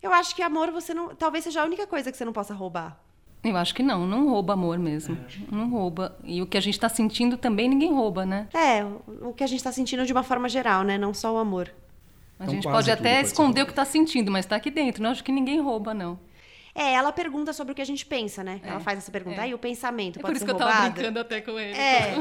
Eu 0.00 0.12
acho 0.12 0.36
que 0.36 0.42
amor 0.42 0.70
você 0.70 0.94
não. 0.94 1.14
Talvez 1.14 1.42
seja 1.42 1.62
a 1.62 1.64
única 1.64 1.86
coisa 1.86 2.12
que 2.12 2.16
você 2.16 2.24
não 2.24 2.32
possa 2.32 2.54
roubar. 2.54 3.03
Eu 3.44 3.56
acho 3.56 3.74
que 3.74 3.82
não, 3.82 4.06
não 4.06 4.28
rouba 4.28 4.54
amor 4.54 4.78
mesmo. 4.78 5.18
Não 5.52 5.68
rouba. 5.68 6.16
E 6.24 6.40
o 6.40 6.46
que 6.46 6.56
a 6.56 6.60
gente 6.60 6.74
está 6.74 6.88
sentindo 6.88 7.36
também 7.36 7.68
ninguém 7.68 7.92
rouba, 7.92 8.24
né? 8.24 8.48
É, 8.54 8.84
o 9.22 9.34
que 9.34 9.44
a 9.44 9.46
gente 9.46 9.58
está 9.58 9.70
sentindo 9.70 10.06
de 10.06 10.12
uma 10.12 10.22
forma 10.22 10.48
geral, 10.48 10.82
né? 10.82 10.96
Não 10.96 11.12
só 11.12 11.34
o 11.34 11.38
amor. 11.38 11.70
A 12.38 12.44
então, 12.44 12.54
gente 12.54 12.64
pode 12.64 12.90
até 12.90 13.16
pode 13.16 13.26
esconder 13.28 13.62
o 13.62 13.66
que 13.66 13.72
está 13.72 13.84
sentindo, 13.84 14.30
mas 14.30 14.44
está 14.44 14.56
aqui 14.56 14.70
dentro. 14.70 15.02
Não 15.02 15.10
acho 15.10 15.22
que 15.22 15.30
ninguém 15.30 15.60
rouba, 15.60 15.92
não. 15.92 16.18
É, 16.74 16.94
ela 16.94 17.12
pergunta 17.12 17.52
sobre 17.52 17.72
o 17.72 17.74
que 17.74 17.82
a 17.82 17.84
gente 17.84 18.04
pensa, 18.04 18.42
né? 18.42 18.60
É, 18.64 18.68
ela 18.68 18.80
faz 18.80 18.98
essa 18.98 19.12
pergunta. 19.12 19.36
É. 19.36 19.44
Aí 19.44 19.54
o 19.54 19.58
pensamento 19.58 20.18
é 20.18 20.22
pode 20.22 20.38
ser 20.38 20.46
roubado? 20.46 20.64
por 20.64 20.70
isso 20.70 20.74
que 20.74 20.80
eu 20.80 20.80
tava 20.82 20.90
brincando 20.90 21.20
até 21.20 21.40
com 21.40 21.58
ele. 21.58 21.78
É. 21.78 22.14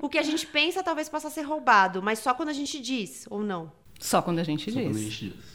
o 0.00 0.08
que 0.08 0.18
a 0.18 0.22
gente 0.22 0.46
pensa 0.46 0.82
talvez 0.82 1.08
possa 1.08 1.30
ser 1.30 1.42
roubado, 1.42 2.02
mas 2.02 2.18
só 2.18 2.34
quando 2.34 2.48
a 2.48 2.52
gente 2.52 2.80
diz, 2.80 3.26
ou 3.30 3.42
não? 3.42 3.70
Só 4.00 4.20
quando 4.20 4.40
a 4.40 4.44
gente 4.44 4.72
só 4.72 4.80
diz. 4.80 4.88
Quando 4.88 4.96
a 4.96 5.00
gente 5.00 5.30
diz. 5.30 5.53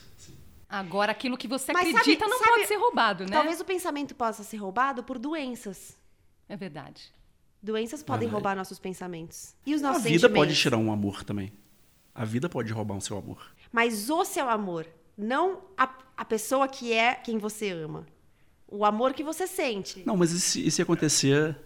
Agora, 0.70 1.10
aquilo 1.10 1.36
que 1.36 1.48
você 1.48 1.72
Mas 1.72 1.88
acredita 1.88 2.20
sabe, 2.20 2.30
não 2.30 2.38
sabe, 2.38 2.50
pode 2.52 2.68
ser 2.68 2.76
roubado, 2.76 3.24
né? 3.24 3.32
Talvez 3.32 3.60
o 3.60 3.64
pensamento 3.64 4.14
possa 4.14 4.44
ser 4.44 4.58
roubado 4.58 5.02
por 5.02 5.18
doenças. 5.18 5.98
É 6.48 6.56
verdade. 6.56 7.12
Doenças 7.60 8.04
podem 8.04 8.28
ah, 8.28 8.30
roubar 8.30 8.56
nossos 8.56 8.78
pensamentos. 8.78 9.56
E 9.66 9.74
os 9.74 9.82
nossos 9.82 10.06
A 10.06 10.08
vida 10.08 10.30
pode 10.30 10.54
tirar 10.54 10.76
um 10.76 10.92
amor 10.92 11.24
também. 11.24 11.52
A 12.14 12.24
vida 12.24 12.48
pode 12.48 12.72
roubar 12.72 12.94
um 12.94 13.00
seu 13.00 13.18
amor. 13.18 13.50
Mas 13.72 14.08
o 14.10 14.24
seu 14.24 14.48
amor, 14.48 14.86
não 15.18 15.58
a, 15.76 15.92
a 16.16 16.24
pessoa 16.24 16.68
que 16.68 16.92
é 16.92 17.14
quem 17.14 17.36
você 17.36 17.70
ama. 17.70 18.06
O 18.68 18.84
amor 18.84 19.12
que 19.12 19.24
você 19.24 19.48
sente. 19.48 20.04
Não, 20.06 20.16
mas 20.16 20.30
e 20.30 20.40
se, 20.40 20.66
e 20.66 20.70
se 20.70 20.80
acontecer. 20.80 21.58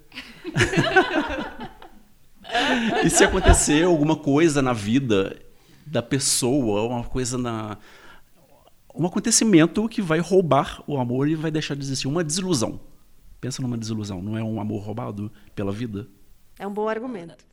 e 3.04 3.10
se 3.10 3.22
acontecer 3.22 3.84
alguma 3.84 4.16
coisa 4.16 4.62
na 4.62 4.72
vida 4.72 5.38
da 5.86 6.02
pessoa, 6.02 6.82
uma 6.82 7.04
coisa 7.04 7.36
na, 7.36 7.76
um 8.94 9.06
acontecimento 9.06 9.88
que 9.88 10.00
vai 10.00 10.20
roubar 10.20 10.82
o 10.86 10.98
amor 10.98 11.28
e 11.28 11.34
vai 11.34 11.50
deixar 11.50 11.74
de 11.74 11.82
existir. 11.82 12.06
Uma 12.06 12.22
desilusão. 12.22 12.80
Pensa 13.40 13.60
numa 13.60 13.76
desilusão, 13.76 14.22
não 14.22 14.38
é 14.38 14.42
um 14.42 14.60
amor 14.60 14.82
roubado 14.82 15.30
pela 15.54 15.72
vida? 15.72 16.08
É 16.58 16.66
um 16.66 16.72
bom 16.72 16.88
argumento. 16.88 17.44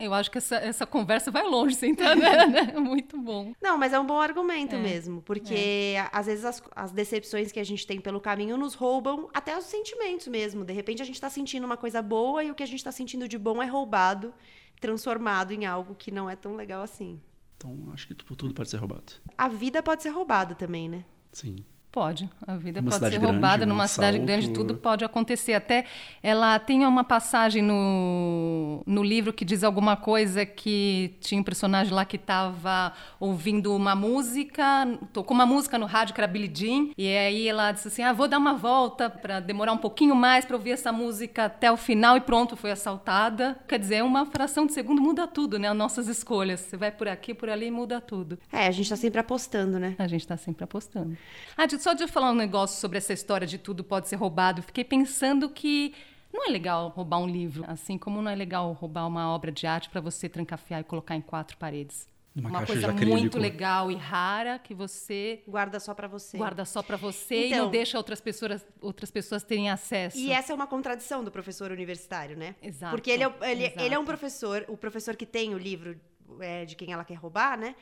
Eu 0.00 0.14
acho 0.14 0.30
que 0.30 0.38
essa, 0.38 0.56
essa 0.56 0.86
conversa 0.86 1.28
vai 1.30 1.42
longe, 1.42 1.74
sem 1.74 1.90
entender, 1.90 2.46
né? 2.46 2.72
Muito 2.78 3.20
bom. 3.20 3.52
Não, 3.60 3.76
mas 3.76 3.92
é 3.92 3.98
um 3.98 4.06
bom 4.06 4.20
argumento 4.20 4.76
é, 4.76 4.78
mesmo, 4.78 5.20
porque 5.22 5.94
é. 5.96 6.08
às 6.12 6.26
vezes 6.26 6.44
as, 6.44 6.62
as, 6.74 6.92
decepções 6.92 7.50
que 7.50 7.58
a 7.58 7.64
gente 7.64 7.84
tem 7.84 8.00
pelo 8.00 8.20
caminho 8.20 8.56
nos 8.56 8.74
roubam 8.74 9.28
até 9.34 9.58
os 9.58 9.64
sentimentos 9.64 10.28
mesmo. 10.28 10.64
De 10.64 10.72
repente 10.72 11.02
a 11.02 11.04
gente 11.04 11.16
está 11.16 11.28
sentindo 11.28 11.64
uma 11.64 11.76
coisa 11.76 12.00
boa 12.00 12.44
e 12.44 12.50
o 12.50 12.54
que 12.54 12.62
a 12.62 12.66
gente 12.66 12.78
está 12.78 12.92
sentindo 12.92 13.26
de 13.26 13.36
bom 13.36 13.60
é 13.60 13.66
roubado, 13.66 14.32
transformado 14.80 15.50
em 15.52 15.66
algo 15.66 15.96
que 15.96 16.12
não 16.12 16.30
é 16.30 16.36
tão 16.36 16.54
legal 16.54 16.80
assim. 16.80 17.20
Então, 17.58 17.90
acho 17.92 18.06
que 18.06 18.14
tudo 18.14 18.54
pode 18.54 18.70
ser 18.70 18.76
roubado. 18.76 19.14
A 19.36 19.48
vida 19.48 19.82
pode 19.82 20.00
ser 20.04 20.10
roubada 20.10 20.54
também, 20.54 20.88
né? 20.88 21.04
Sim. 21.32 21.64
Pode, 21.90 22.28
a 22.46 22.54
vida 22.54 22.80
uma 22.80 22.90
pode 22.90 23.08
ser 23.08 23.16
roubada 23.16 23.64
numa 23.64 23.84
um 23.84 23.88
cidade 23.88 24.18
grande, 24.18 24.50
tudo 24.50 24.74
pode 24.74 25.06
acontecer. 25.06 25.54
Até 25.54 25.86
ela 26.22 26.58
tem 26.58 26.84
uma 26.84 27.02
passagem 27.02 27.62
no, 27.62 28.82
no 28.86 29.02
livro 29.02 29.32
que 29.32 29.42
diz 29.42 29.64
alguma 29.64 29.96
coisa 29.96 30.44
que 30.44 31.16
tinha 31.20 31.40
um 31.40 31.44
personagem 31.44 31.92
lá 31.92 32.04
que 32.04 32.16
estava 32.16 32.92
ouvindo 33.18 33.74
uma 33.74 33.94
música, 33.94 34.86
tocou 35.14 35.34
uma 35.34 35.46
música 35.46 35.78
no 35.78 35.86
rádio 35.86 36.14
que 36.14 36.20
era 36.20 36.28
Billie 36.28 36.52
Jean, 36.54 36.90
e 36.96 37.08
aí 37.16 37.48
ela 37.48 37.72
disse 37.72 37.88
assim: 37.88 38.02
"Ah, 38.02 38.12
vou 38.12 38.28
dar 38.28 38.36
uma 38.36 38.54
volta 38.54 39.08
para 39.08 39.40
demorar 39.40 39.72
um 39.72 39.78
pouquinho 39.78 40.14
mais 40.14 40.44
para 40.44 40.56
ouvir 40.56 40.72
essa 40.72 40.92
música 40.92 41.46
até 41.46 41.72
o 41.72 41.76
final" 41.76 42.18
e 42.18 42.20
pronto, 42.20 42.54
foi 42.54 42.70
assaltada. 42.70 43.58
Quer 43.66 43.78
dizer, 43.78 44.04
uma 44.04 44.26
fração 44.26 44.66
de 44.66 44.74
segundo 44.74 45.00
muda 45.00 45.26
tudo, 45.26 45.58
né? 45.58 45.68
As 45.68 45.76
nossas 45.76 46.06
escolhas. 46.06 46.60
Você 46.60 46.76
vai 46.76 46.90
por 46.90 47.08
aqui, 47.08 47.32
por 47.32 47.48
ali 47.48 47.66
e 47.66 47.70
muda 47.70 47.98
tudo. 47.98 48.38
É, 48.52 48.66
a 48.66 48.70
gente 48.70 48.84
está 48.84 48.96
sempre 48.96 49.20
apostando, 49.20 49.78
né? 49.78 49.94
A 49.98 50.06
gente 50.06 50.20
está 50.20 50.36
sempre 50.36 50.64
apostando. 50.64 51.16
Ah, 51.56 51.66
só 51.88 51.94
de 51.94 52.06
falar 52.06 52.32
um 52.32 52.34
negócio 52.34 52.78
sobre 52.78 52.98
essa 52.98 53.14
história 53.14 53.46
de 53.46 53.56
tudo 53.56 53.82
pode 53.82 54.08
ser 54.08 54.16
roubado, 54.16 54.62
fiquei 54.62 54.84
pensando 54.84 55.48
que 55.48 55.94
não 56.30 56.46
é 56.46 56.50
legal 56.50 56.88
roubar 56.88 57.18
um 57.18 57.26
livro, 57.26 57.64
assim 57.66 57.96
como 57.96 58.20
não 58.20 58.30
é 58.30 58.34
legal 58.34 58.70
roubar 58.72 59.06
uma 59.06 59.34
obra 59.34 59.50
de 59.50 59.66
arte 59.66 59.88
para 59.88 59.98
você 59.98 60.28
trancafiar 60.28 60.82
e 60.82 60.84
colocar 60.84 61.16
em 61.16 61.22
quatro 61.22 61.56
paredes. 61.56 62.06
Uma, 62.36 62.50
uma 62.50 62.66
coisa 62.66 62.92
muito 62.92 63.38
legal 63.38 63.90
e 63.90 63.96
rara 63.96 64.58
que 64.58 64.74
você 64.74 65.42
guarda 65.48 65.80
só 65.80 65.94
para 65.94 66.06
você. 66.06 66.36
Guarda 66.36 66.66
só 66.66 66.82
para 66.82 66.98
você 66.98 67.46
então, 67.46 67.58
e 67.58 67.60
não 67.62 67.70
deixa 67.70 67.96
outras 67.96 68.20
pessoas 68.20 68.64
outras 68.82 69.10
pessoas 69.10 69.42
terem 69.42 69.70
acesso. 69.70 70.18
E 70.18 70.30
essa 70.30 70.52
é 70.52 70.54
uma 70.54 70.66
contradição 70.66 71.24
do 71.24 71.30
professor 71.30 71.72
universitário, 71.72 72.36
né? 72.36 72.54
Exato. 72.62 72.94
Porque 72.94 73.10
ele 73.10 73.24
é, 73.24 73.32
ele, 73.50 73.72
ele 73.78 73.94
é 73.94 73.98
um 73.98 74.04
professor, 74.04 74.62
o 74.68 74.76
professor 74.76 75.16
que 75.16 75.24
tem 75.24 75.54
o 75.54 75.58
livro 75.58 75.98
é, 76.38 76.66
de 76.66 76.76
quem 76.76 76.92
ela 76.92 77.04
quer 77.04 77.14
roubar, 77.14 77.58
né? 77.58 77.74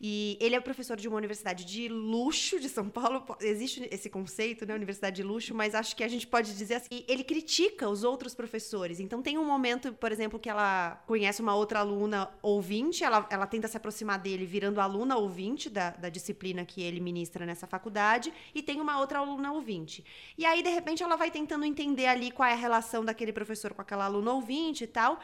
E 0.00 0.36
ele 0.40 0.54
é 0.54 0.60
professor 0.60 0.96
de 0.96 1.08
uma 1.08 1.16
universidade 1.16 1.64
de 1.64 1.88
luxo 1.88 2.58
de 2.58 2.68
São 2.68 2.88
Paulo. 2.88 3.24
Existe 3.40 3.88
esse 3.90 4.10
conceito, 4.10 4.66
né? 4.66 4.74
Universidade 4.74 5.16
de 5.16 5.22
luxo, 5.22 5.54
mas 5.54 5.74
acho 5.74 5.94
que 5.94 6.02
a 6.02 6.08
gente 6.08 6.26
pode 6.26 6.56
dizer 6.56 6.74
assim. 6.74 7.04
Ele 7.06 7.22
critica 7.22 7.88
os 7.88 8.04
outros 8.04 8.34
professores. 8.34 9.00
Então 9.00 9.22
tem 9.22 9.38
um 9.38 9.44
momento, 9.44 9.92
por 9.94 10.10
exemplo, 10.10 10.38
que 10.38 10.48
ela 10.48 11.02
conhece 11.06 11.40
uma 11.40 11.54
outra 11.54 11.80
aluna 11.80 12.30
ouvinte, 12.42 13.04
ela, 13.04 13.26
ela 13.30 13.46
tenta 13.46 13.68
se 13.68 13.76
aproximar 13.76 14.18
dele 14.18 14.44
virando 14.44 14.80
aluna 14.80 15.16
ouvinte 15.16 15.70
da, 15.70 15.90
da 15.90 16.08
disciplina 16.08 16.64
que 16.64 16.82
ele 16.82 17.00
ministra 17.00 17.46
nessa 17.46 17.66
faculdade, 17.66 18.32
e 18.54 18.62
tem 18.62 18.80
uma 18.80 18.98
outra 19.00 19.18
aluna 19.20 19.52
ouvinte. 19.52 20.04
E 20.36 20.44
aí, 20.44 20.62
de 20.62 20.70
repente, 20.70 21.02
ela 21.02 21.16
vai 21.16 21.30
tentando 21.30 21.64
entender 21.64 22.06
ali 22.06 22.30
qual 22.30 22.48
é 22.48 22.52
a 22.52 22.56
relação 22.56 23.04
daquele 23.04 23.32
professor 23.32 23.72
com 23.74 23.82
aquela 23.82 24.04
aluna 24.04 24.32
ouvinte 24.32 24.84
e 24.84 24.86
tal. 24.86 25.20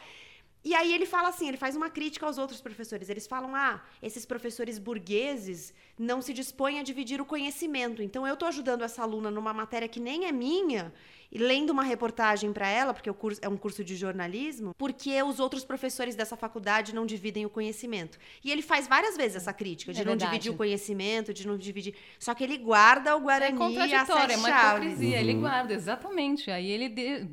E 0.62 0.75
aí 0.75 0.92
ele 0.92 1.07
fala 1.07 1.29
assim, 1.29 1.49
ele 1.49 1.57
faz 1.57 1.75
uma 1.75 1.88
crítica 1.88 2.27
aos 2.27 2.37
outros 2.37 2.61
professores. 2.61 3.09
Eles 3.09 3.27
falam: 3.27 3.57
"Ah, 3.57 3.83
esses 4.03 4.27
professores 4.27 4.79
burgueses 4.79 5.73
não 5.99 6.20
se 6.20 6.33
dispõem 6.35 6.79
a 6.79 6.83
dividir 6.83 7.20
o 7.20 7.25
conhecimento. 7.25 8.03
Então 8.03 8.27
eu 8.27 8.35
estou 8.35 8.49
ajudando 8.49 8.83
essa 8.83 9.03
aluna 9.03 9.31
numa 9.31 9.55
matéria 9.55 9.88
que 9.88 10.01
nem 10.01 10.27
é 10.27 10.33
minha 10.33 10.92
e 11.31 11.38
lendo 11.38 11.71
uma 11.71 11.83
reportagem 11.83 12.53
para 12.53 12.69
ela, 12.69 12.93
porque 12.93 13.09
o 13.09 13.14
curso 13.14 13.40
é 13.43 13.49
um 13.49 13.57
curso 13.57 13.85
de 13.85 13.95
jornalismo, 13.97 14.75
porque 14.77 15.23
os 15.23 15.38
outros 15.38 15.64
professores 15.64 16.16
dessa 16.16 16.37
faculdade 16.37 16.95
não 16.95 17.07
dividem 17.07 17.47
o 17.47 17.51
conhecimento. 17.51 18.19
E 18.45 18.51
ele 18.51 18.62
faz 18.62 18.88
várias 18.88 19.16
vezes 19.16 19.37
essa 19.37 19.53
crítica 19.53 19.93
de 19.93 20.01
é 20.01 20.05
não 20.05 20.12
verdade. 20.12 20.31
dividir 20.33 20.53
o 20.53 20.57
conhecimento, 20.57 21.33
de 21.33 21.47
não 21.47 21.57
dividir. 21.57 21.95
Só 22.19 22.35
que 22.35 22.43
ele 22.43 22.59
guarda 22.59 23.16
o 23.16 23.21
Guarani 23.21 23.55
é 23.55 23.59
contraditório, 23.59 24.35
é 24.35 24.37
uma 24.37 24.51
hipocrisia. 24.51 25.16
Uhum. 25.16 25.23
Ele 25.23 25.35
guarda, 25.35 25.73
exatamente. 25.73 26.51
Aí 26.51 26.69
ele, 26.69 26.88
de, 26.88 27.29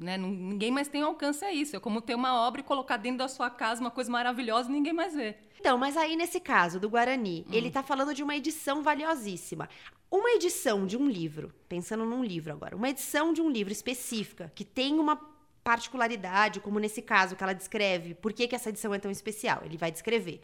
né, 0.00 0.16
ninguém 0.16 0.70
mais 0.70 0.88
tem 0.88 1.02
alcance 1.02 1.44
a 1.44 1.52
isso. 1.52 1.76
É 1.76 1.80
como 1.80 2.00
ter 2.00 2.14
uma 2.14 2.46
obra 2.46 2.60
e 2.60 2.64
colocar 2.64 2.96
dentro 2.96 3.18
da 3.18 3.28
sua 3.28 3.50
casa 3.50 3.80
uma 3.80 3.90
coisa 3.90 4.10
maravilhosa 4.10 4.70
e 4.70 4.72
ninguém 4.72 4.92
mais 4.92 5.14
vê. 5.14 5.36
Então, 5.60 5.76
mas 5.76 5.96
aí 5.96 6.16
nesse 6.16 6.40
caso 6.40 6.80
do 6.80 6.88
Guarani, 6.88 7.44
hum. 7.48 7.52
ele 7.52 7.68
está 7.68 7.82
falando 7.82 8.14
de 8.14 8.22
uma 8.22 8.34
edição 8.34 8.82
valiosíssima. 8.82 9.68
Uma 10.12 10.32
edição 10.32 10.86
de 10.86 10.94
um 10.94 11.08
livro, 11.08 11.54
pensando 11.66 12.04
num 12.04 12.22
livro 12.22 12.52
agora, 12.52 12.76
uma 12.76 12.90
edição 12.90 13.32
de 13.32 13.40
um 13.40 13.48
livro 13.48 13.72
específica, 13.72 14.52
que 14.54 14.62
tem 14.62 14.98
uma 14.98 15.18
particularidade, 15.64 16.60
como 16.60 16.78
nesse 16.78 17.00
caso 17.00 17.34
que 17.34 17.42
ela 17.42 17.54
descreve, 17.54 18.12
por 18.12 18.30
que, 18.34 18.46
que 18.46 18.54
essa 18.54 18.68
edição 18.68 18.92
é 18.92 18.98
tão 18.98 19.10
especial? 19.10 19.62
Ele 19.64 19.78
vai 19.78 19.90
descrever. 19.90 20.42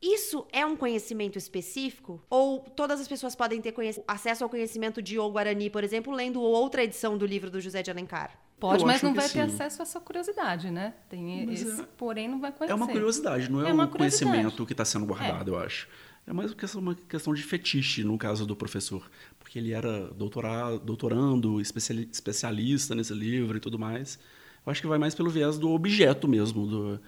Isso 0.00 0.46
é 0.50 0.64
um 0.64 0.74
conhecimento 0.74 1.36
específico? 1.36 2.22
Ou 2.30 2.60
todas 2.60 2.98
as 2.98 3.06
pessoas 3.06 3.36
podem 3.36 3.60
ter 3.60 3.74
acesso 4.08 4.44
ao 4.44 4.48
conhecimento 4.48 5.02
de 5.02 5.18
O 5.18 5.30
Guarani, 5.30 5.68
por 5.68 5.84
exemplo, 5.84 6.14
lendo 6.14 6.40
outra 6.40 6.82
edição 6.82 7.18
do 7.18 7.26
livro 7.26 7.50
do 7.50 7.60
José 7.60 7.82
de 7.82 7.90
Alencar? 7.90 8.38
Pode, 8.58 8.82
Eu 8.82 8.86
mas 8.86 9.02
não 9.02 9.12
vai 9.12 9.28
sim. 9.28 9.34
ter 9.34 9.40
acesso 9.40 9.82
a 9.82 9.84
essa 9.84 10.00
curiosidade, 10.00 10.70
né? 10.70 10.94
Tem 11.10 11.52
esse, 11.52 11.82
é, 11.82 11.84
porém 11.98 12.28
não 12.28 12.40
vai 12.40 12.50
conhecer. 12.50 12.72
É 12.72 12.74
uma 12.74 12.88
curiosidade, 12.88 13.50
não 13.50 13.66
é, 13.66 13.68
é 13.68 13.74
um 13.74 13.86
conhecimento 13.86 14.64
que 14.64 14.72
está 14.72 14.86
sendo 14.86 15.04
guardado, 15.04 15.50
é. 15.50 15.54
eu 15.54 15.58
acho. 15.58 15.86
É 16.28 16.32
mais 16.32 16.52
uma 16.74 16.94
questão 17.08 17.32
de 17.32 17.42
fetiche, 17.42 18.02
no 18.02 18.18
caso 18.18 18.44
do 18.44 18.56
professor. 18.56 19.08
Porque 19.38 19.60
ele 19.60 19.72
era 19.72 20.08
doutorado, 20.08 20.80
doutorando, 20.80 21.60
especialista 21.60 22.96
nesse 22.96 23.14
livro 23.14 23.56
e 23.56 23.60
tudo 23.60 23.78
mais. 23.78 24.18
Eu 24.66 24.72
acho 24.72 24.80
que 24.80 24.88
vai 24.88 24.98
mais 24.98 25.14
pelo 25.14 25.30
viés 25.30 25.56
do 25.56 25.70
objeto 25.70 26.26
mesmo, 26.26 26.66
do, 26.66 27.00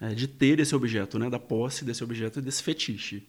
é, 0.00 0.14
de 0.14 0.26
ter 0.26 0.58
esse 0.58 0.74
objeto, 0.74 1.18
né? 1.18 1.28
da 1.28 1.38
posse 1.38 1.84
desse 1.84 2.02
objeto 2.02 2.38
e 2.38 2.42
desse 2.42 2.62
fetiche. 2.62 3.28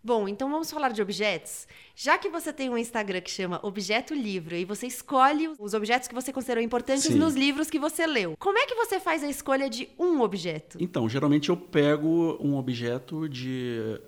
Bom, 0.00 0.28
então 0.28 0.48
vamos 0.48 0.70
falar 0.70 0.90
de 0.90 1.02
objetos. 1.02 1.66
Já 1.96 2.16
que 2.16 2.28
você 2.28 2.52
tem 2.52 2.70
um 2.70 2.78
Instagram 2.78 3.20
que 3.20 3.30
chama 3.30 3.58
Objeto 3.64 4.14
Livro 4.14 4.54
e 4.54 4.64
você 4.64 4.86
escolhe 4.86 5.50
os 5.58 5.74
objetos 5.74 6.06
que 6.06 6.14
você 6.14 6.32
considerou 6.32 6.62
importantes 6.62 7.04
Sim. 7.04 7.14
nos 7.14 7.34
livros 7.34 7.68
que 7.68 7.80
você 7.80 8.06
leu, 8.06 8.36
como 8.38 8.58
é 8.58 8.66
que 8.66 8.74
você 8.74 9.00
faz 9.00 9.24
a 9.24 9.28
escolha 9.28 9.68
de 9.68 9.88
um 9.98 10.20
objeto? 10.20 10.76
Então, 10.78 11.08
geralmente 11.08 11.48
eu 11.48 11.56
pego 11.56 12.36
um 12.38 12.54
objeto 12.56 13.28
de 13.28 13.98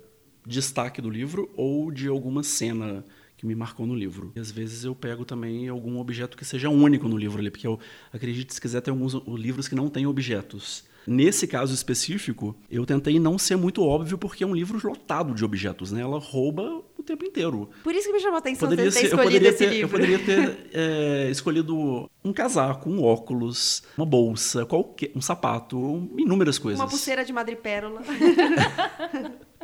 destaque 0.47 1.01
do 1.01 1.09
livro 1.09 1.49
ou 1.55 1.91
de 1.91 2.07
alguma 2.07 2.41
cena 2.41 3.03
que 3.37 3.45
me 3.45 3.53
marcou 3.53 3.85
no 3.85 3.93
livro. 3.93 4.31
E 4.35 4.39
às 4.39 4.49
vezes 4.49 4.83
eu 4.83 4.95
pego 4.95 5.23
também 5.23 5.67
algum 5.67 5.99
objeto 5.99 6.35
que 6.35 6.43
seja 6.43 6.69
único 6.69 7.07
no 7.07 7.17
livro 7.17 7.39
ali, 7.39 7.51
porque 7.51 7.67
eu 7.67 7.79
acredito 8.11 8.47
que 8.47 8.55
se 8.55 8.61
quiser 8.61 8.81
tem 8.81 8.91
alguns 8.91 9.13
livros 9.39 9.67
que 9.67 9.75
não 9.75 9.89
têm 9.89 10.07
objetos. 10.07 10.85
Nesse 11.05 11.47
caso 11.47 11.73
específico, 11.73 12.53
eu 12.69 12.85
tentei 12.85 13.17
não 13.17 13.37
ser 13.37 13.55
muito 13.55 13.81
óbvio 13.81 14.17
porque 14.17 14.43
é 14.43 14.47
um 14.47 14.53
livro 14.53 14.85
lotado 14.85 15.33
de 15.33 15.45
objetos, 15.45 15.89
né? 15.89 16.01
Ela 16.01 16.19
rouba 16.19 16.83
o 16.97 17.01
tempo 17.01 17.23
inteiro. 17.23 17.69
Por 17.81 17.95
isso 17.95 18.07
que 18.07 18.13
me 18.13 18.19
chamou 18.19 18.35
a 18.35 18.39
atenção 18.39 18.67
poderia 18.67 18.91
ter 18.91 18.99
ser, 18.99 19.05
escolhido 19.05 19.21
eu 19.21 19.25
poderia 19.25 19.49
esse 19.49 19.57
ter, 19.57 19.69
livro. 19.69 19.85
Eu 19.85 19.89
poderia 19.89 20.19
ter 20.19 20.69
é, 20.73 21.29
escolhido 21.31 22.09
um 22.25 22.33
casaco, 22.33 22.89
um 22.89 23.01
óculos, 23.01 23.83
uma 23.97 24.05
bolsa, 24.05 24.65
qualquer, 24.65 25.11
um 25.15 25.21
sapato, 25.21 26.09
inúmeras 26.17 26.59
coisas. 26.59 26.81
Uma 26.81 26.89
pulseira 26.89 27.23
de 27.23 27.31
madrepérola. 27.31 28.01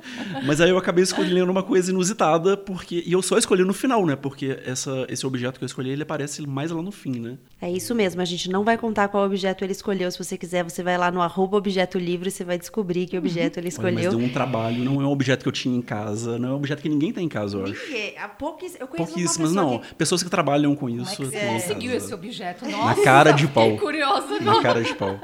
Mas 0.46 0.62
aí 0.62 0.70
eu 0.70 0.78
acabei 0.78 1.04
escolhendo 1.04 1.52
uma 1.52 1.64
coisa 1.64 1.92
inusitada, 1.92 2.58
porque. 2.58 3.04
E 3.06 3.14
eu 3.14 3.22
só 3.22 3.38
escolhi 3.38 3.64
no 3.64 3.74
final, 3.74 4.06
né? 4.06 4.16
Porque 4.16 4.60
essa, 4.66 5.06
esse 5.10 5.26
objeto 5.26 5.58
que 5.58 5.64
eu 5.64 5.68
escolhi, 5.68 5.90
ele 5.90 6.04
aparece 6.04 6.46
mais 6.46 6.72
lá 6.72 6.82
no 6.82 6.92
fim, 6.92 7.20
né? 7.20 7.38
É 7.62 7.70
isso 7.72 7.96
mesmo, 7.96 8.22
a 8.22 8.26
gente 8.26 8.50
não 8.50 8.64
vai 8.64 8.78
contar 8.78 9.08
qual 9.08 9.26
objeto 9.26 9.64
ele 9.64 9.72
escolheu. 9.72 10.12
Se 10.12 10.18
você 10.18 10.38
quiser, 10.38 10.64
você 10.64 10.84
vai 10.84 10.98
lá 10.98 11.12
no 11.12 11.22
arroba 11.22 11.58
objeto 11.58 11.98
livre 11.98 12.30
e 12.30 12.32
você 12.32 12.44
vai 12.44 12.58
descobrir 12.58 13.06
que 13.08 13.18
objeto 13.18 13.60
ele 13.60 13.70
escolheu. 13.70 13.98
Olha, 13.98 14.10
mas 14.10 14.18
deu 14.18 14.28
um 14.28 14.30
trabalho, 14.30 14.84
não 14.84 15.02
é 15.02 15.06
um 15.06 15.12
objeto 15.12 15.44
que 15.44 15.48
eu 15.48 15.54
tinha 15.54 15.76
em 15.76 15.82
casa, 15.82 16.38
não 16.38 16.50
é 16.50 16.52
um 16.52 16.56
objeto 16.56 16.82
que 16.82 16.90
ninguém 16.90 17.12
tem 17.12 17.26
em 17.26 17.30
casa, 17.30 17.58
eu 17.58 17.64
acho. 17.64 17.86
Ninguém. 17.86 18.18
Há 18.18 18.28
pouquíssimas. 18.28 18.82
Eu 18.82 18.88
conheço 18.88 19.12
Pouquíssimas, 19.12 19.54
não. 19.54 19.80
Que... 19.80 19.96
Pessoas 19.96 20.24
que 20.24 20.30
trabalham 20.30 20.76
com 20.76 20.90
isso. 20.90 21.16
Como 21.16 21.28
é 21.28 21.32
que 21.32 21.38
você 21.38 21.48
conseguiu 21.48 21.94
esse 21.96 22.14
objeto? 22.14 22.70
Nossa, 22.70 22.86
Na 22.86 23.04
cara 23.04 23.32
de 23.32 23.48
pau. 23.48 23.78
Curioso, 23.78 24.42
Na 24.42 24.62
cara 24.62 24.82
de 24.82 24.94
pau. 24.96 25.20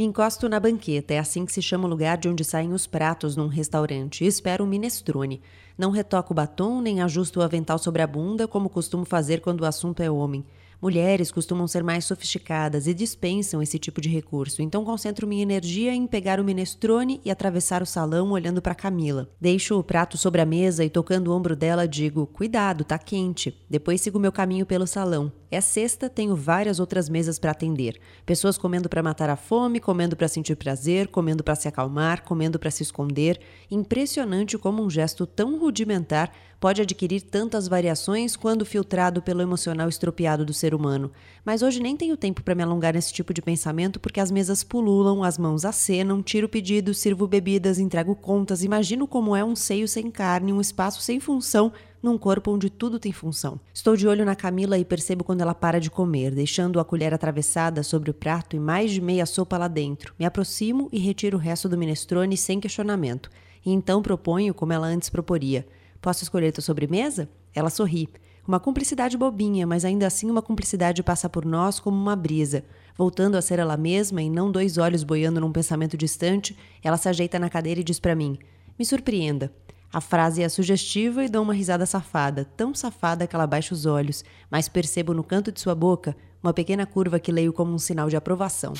Me 0.00 0.06
encosto 0.06 0.48
na 0.48 0.58
banqueta, 0.58 1.12
é 1.12 1.18
assim 1.18 1.44
que 1.44 1.52
se 1.52 1.60
chama 1.60 1.84
o 1.84 1.90
lugar 1.90 2.16
de 2.16 2.26
onde 2.26 2.42
saem 2.42 2.72
os 2.72 2.86
pratos 2.86 3.36
num 3.36 3.48
restaurante, 3.48 4.24
e 4.24 4.26
espero 4.26 4.64
um 4.64 4.66
minestrone. 4.66 5.42
Não 5.76 5.90
retoco 5.90 6.32
o 6.32 6.34
batom, 6.34 6.80
nem 6.80 7.02
ajusto 7.02 7.38
o 7.38 7.42
avental 7.42 7.78
sobre 7.78 8.00
a 8.00 8.06
bunda, 8.06 8.48
como 8.48 8.70
costumo 8.70 9.04
fazer 9.04 9.42
quando 9.42 9.60
o 9.60 9.66
assunto 9.66 10.02
é 10.02 10.10
homem. 10.10 10.42
Mulheres 10.80 11.30
costumam 11.30 11.68
ser 11.68 11.82
mais 11.82 12.06
sofisticadas 12.06 12.86
e 12.86 12.94
dispensam 12.94 13.60
esse 13.60 13.78
tipo 13.78 14.00
de 14.00 14.08
recurso, 14.08 14.62
então 14.62 14.86
concentro 14.86 15.26
minha 15.26 15.42
energia 15.42 15.94
em 15.94 16.06
pegar 16.06 16.40
o 16.40 16.44
minestrone 16.44 17.20
e 17.22 17.30
atravessar 17.30 17.82
o 17.82 17.86
salão 17.86 18.30
olhando 18.30 18.62
para 18.62 18.74
Camila. 18.74 19.28
Deixo 19.38 19.78
o 19.78 19.84
prato 19.84 20.16
sobre 20.16 20.40
a 20.40 20.46
mesa 20.46 20.82
e 20.82 20.88
tocando 20.88 21.28
o 21.28 21.36
ombro 21.36 21.54
dela 21.54 21.86
digo: 21.86 22.26
"Cuidado, 22.26 22.84
tá 22.84 22.96
quente". 22.96 23.54
Depois 23.68 24.00
sigo 24.00 24.18
meu 24.18 24.32
caminho 24.32 24.64
pelo 24.64 24.86
salão. 24.86 25.30
É 25.52 25.60
sexta, 25.60 26.08
tenho 26.08 26.36
várias 26.36 26.78
outras 26.78 27.08
mesas 27.08 27.36
para 27.36 27.50
atender. 27.50 27.98
Pessoas 28.24 28.56
comendo 28.56 28.88
para 28.88 29.02
matar 29.02 29.28
a 29.28 29.34
fome, 29.34 29.80
comendo 29.80 30.16
para 30.16 30.28
sentir 30.28 30.54
prazer, 30.54 31.08
comendo 31.08 31.42
para 31.42 31.56
se 31.56 31.66
acalmar, 31.66 32.22
comendo 32.22 32.56
para 32.56 32.70
se 32.70 32.84
esconder. 32.84 33.40
Impressionante 33.68 34.56
como 34.56 34.80
um 34.80 34.88
gesto 34.88 35.26
tão 35.26 35.58
rudimentar 35.58 36.32
pode 36.60 36.82
adquirir 36.82 37.22
tantas 37.22 37.66
variações 37.66 38.36
quando 38.36 38.64
filtrado 38.64 39.22
pelo 39.22 39.40
emocional 39.40 39.88
estropiado 39.88 40.44
do 40.44 40.52
ser 40.52 40.72
humano. 40.72 41.10
Mas 41.44 41.62
hoje 41.62 41.80
nem 41.80 41.96
tenho 41.96 42.16
tempo 42.16 42.44
para 42.44 42.54
me 42.54 42.62
alongar 42.62 42.94
nesse 42.94 43.12
tipo 43.12 43.34
de 43.34 43.42
pensamento 43.42 43.98
porque 43.98 44.20
as 44.20 44.30
mesas 44.30 44.62
pululam, 44.62 45.24
as 45.24 45.36
mãos 45.38 45.64
acenam, 45.64 46.22
tiro 46.22 46.48
pedidos, 46.48 46.98
sirvo 46.98 47.26
bebidas, 47.26 47.78
entrego 47.78 48.14
contas, 48.14 48.62
imagino 48.62 49.08
como 49.08 49.34
é 49.34 49.42
um 49.42 49.56
seio 49.56 49.88
sem 49.88 50.10
carne, 50.10 50.52
um 50.52 50.60
espaço 50.60 51.00
sem 51.00 51.18
função 51.18 51.72
num 52.02 52.16
corpo 52.16 52.52
onde 52.52 52.70
tudo 52.70 52.98
tem 52.98 53.12
função. 53.12 53.60
Estou 53.72 53.96
de 53.96 54.08
olho 54.08 54.24
na 54.24 54.34
Camila 54.34 54.78
e 54.78 54.84
percebo 54.84 55.24
quando 55.24 55.40
ela 55.40 55.54
para 55.54 55.80
de 55.80 55.90
comer, 55.90 56.34
deixando 56.34 56.80
a 56.80 56.84
colher 56.84 57.12
atravessada 57.12 57.82
sobre 57.82 58.10
o 58.10 58.14
prato 58.14 58.56
e 58.56 58.58
mais 58.58 58.90
de 58.90 59.00
meia 59.00 59.26
sopa 59.26 59.58
lá 59.58 59.68
dentro. 59.68 60.14
Me 60.18 60.24
aproximo 60.24 60.88
e 60.92 60.98
retiro 60.98 61.36
o 61.36 61.40
resto 61.40 61.68
do 61.68 61.78
minestrone 61.78 62.36
sem 62.36 62.58
questionamento. 62.58 63.30
E 63.64 63.70
então 63.70 64.02
proponho 64.02 64.54
como 64.54 64.72
ela 64.72 64.86
antes 64.86 65.10
proporia. 65.10 65.66
Posso 66.00 66.22
escolher 66.22 66.52
tua 66.52 66.62
sobremesa? 66.62 67.28
Ela 67.54 67.68
sorri. 67.68 68.08
Uma 68.48 68.58
cumplicidade 68.58 69.16
bobinha, 69.16 69.66
mas 69.66 69.84
ainda 69.84 70.06
assim 70.06 70.30
uma 70.30 70.42
cumplicidade 70.42 71.02
passa 71.02 71.28
por 71.28 71.44
nós 71.44 71.78
como 71.78 71.96
uma 71.96 72.16
brisa. 72.16 72.64
Voltando 72.96 73.36
a 73.36 73.42
ser 73.42 73.58
ela 73.58 73.76
mesma 73.76 74.22
e 74.22 74.30
não 74.30 74.50
dois 74.50 74.78
olhos 74.78 75.04
boiando 75.04 75.40
num 75.40 75.52
pensamento 75.52 75.96
distante, 75.96 76.56
ela 76.82 76.96
se 76.96 77.08
ajeita 77.08 77.38
na 77.38 77.50
cadeira 77.50 77.80
e 77.80 77.84
diz 77.84 78.00
para 78.00 78.14
mim: 78.14 78.38
Me 78.78 78.84
surpreenda. 78.84 79.52
A 79.92 80.00
frase 80.00 80.40
é 80.40 80.48
sugestiva 80.48 81.24
e 81.24 81.28
dou 81.28 81.42
uma 81.42 81.52
risada 81.52 81.84
safada, 81.84 82.44
tão 82.56 82.72
safada 82.72 83.26
que 83.26 83.34
ela 83.34 83.46
baixa 83.46 83.74
os 83.74 83.86
olhos, 83.86 84.24
mas 84.48 84.68
percebo 84.68 85.12
no 85.12 85.24
canto 85.24 85.50
de 85.50 85.60
sua 85.60 85.74
boca 85.74 86.16
uma 86.40 86.52
pequena 86.52 86.86
curva 86.86 87.18
que 87.18 87.32
leio 87.32 87.52
como 87.52 87.74
um 87.74 87.78
sinal 87.78 88.08
de 88.08 88.14
aprovação. 88.14 88.72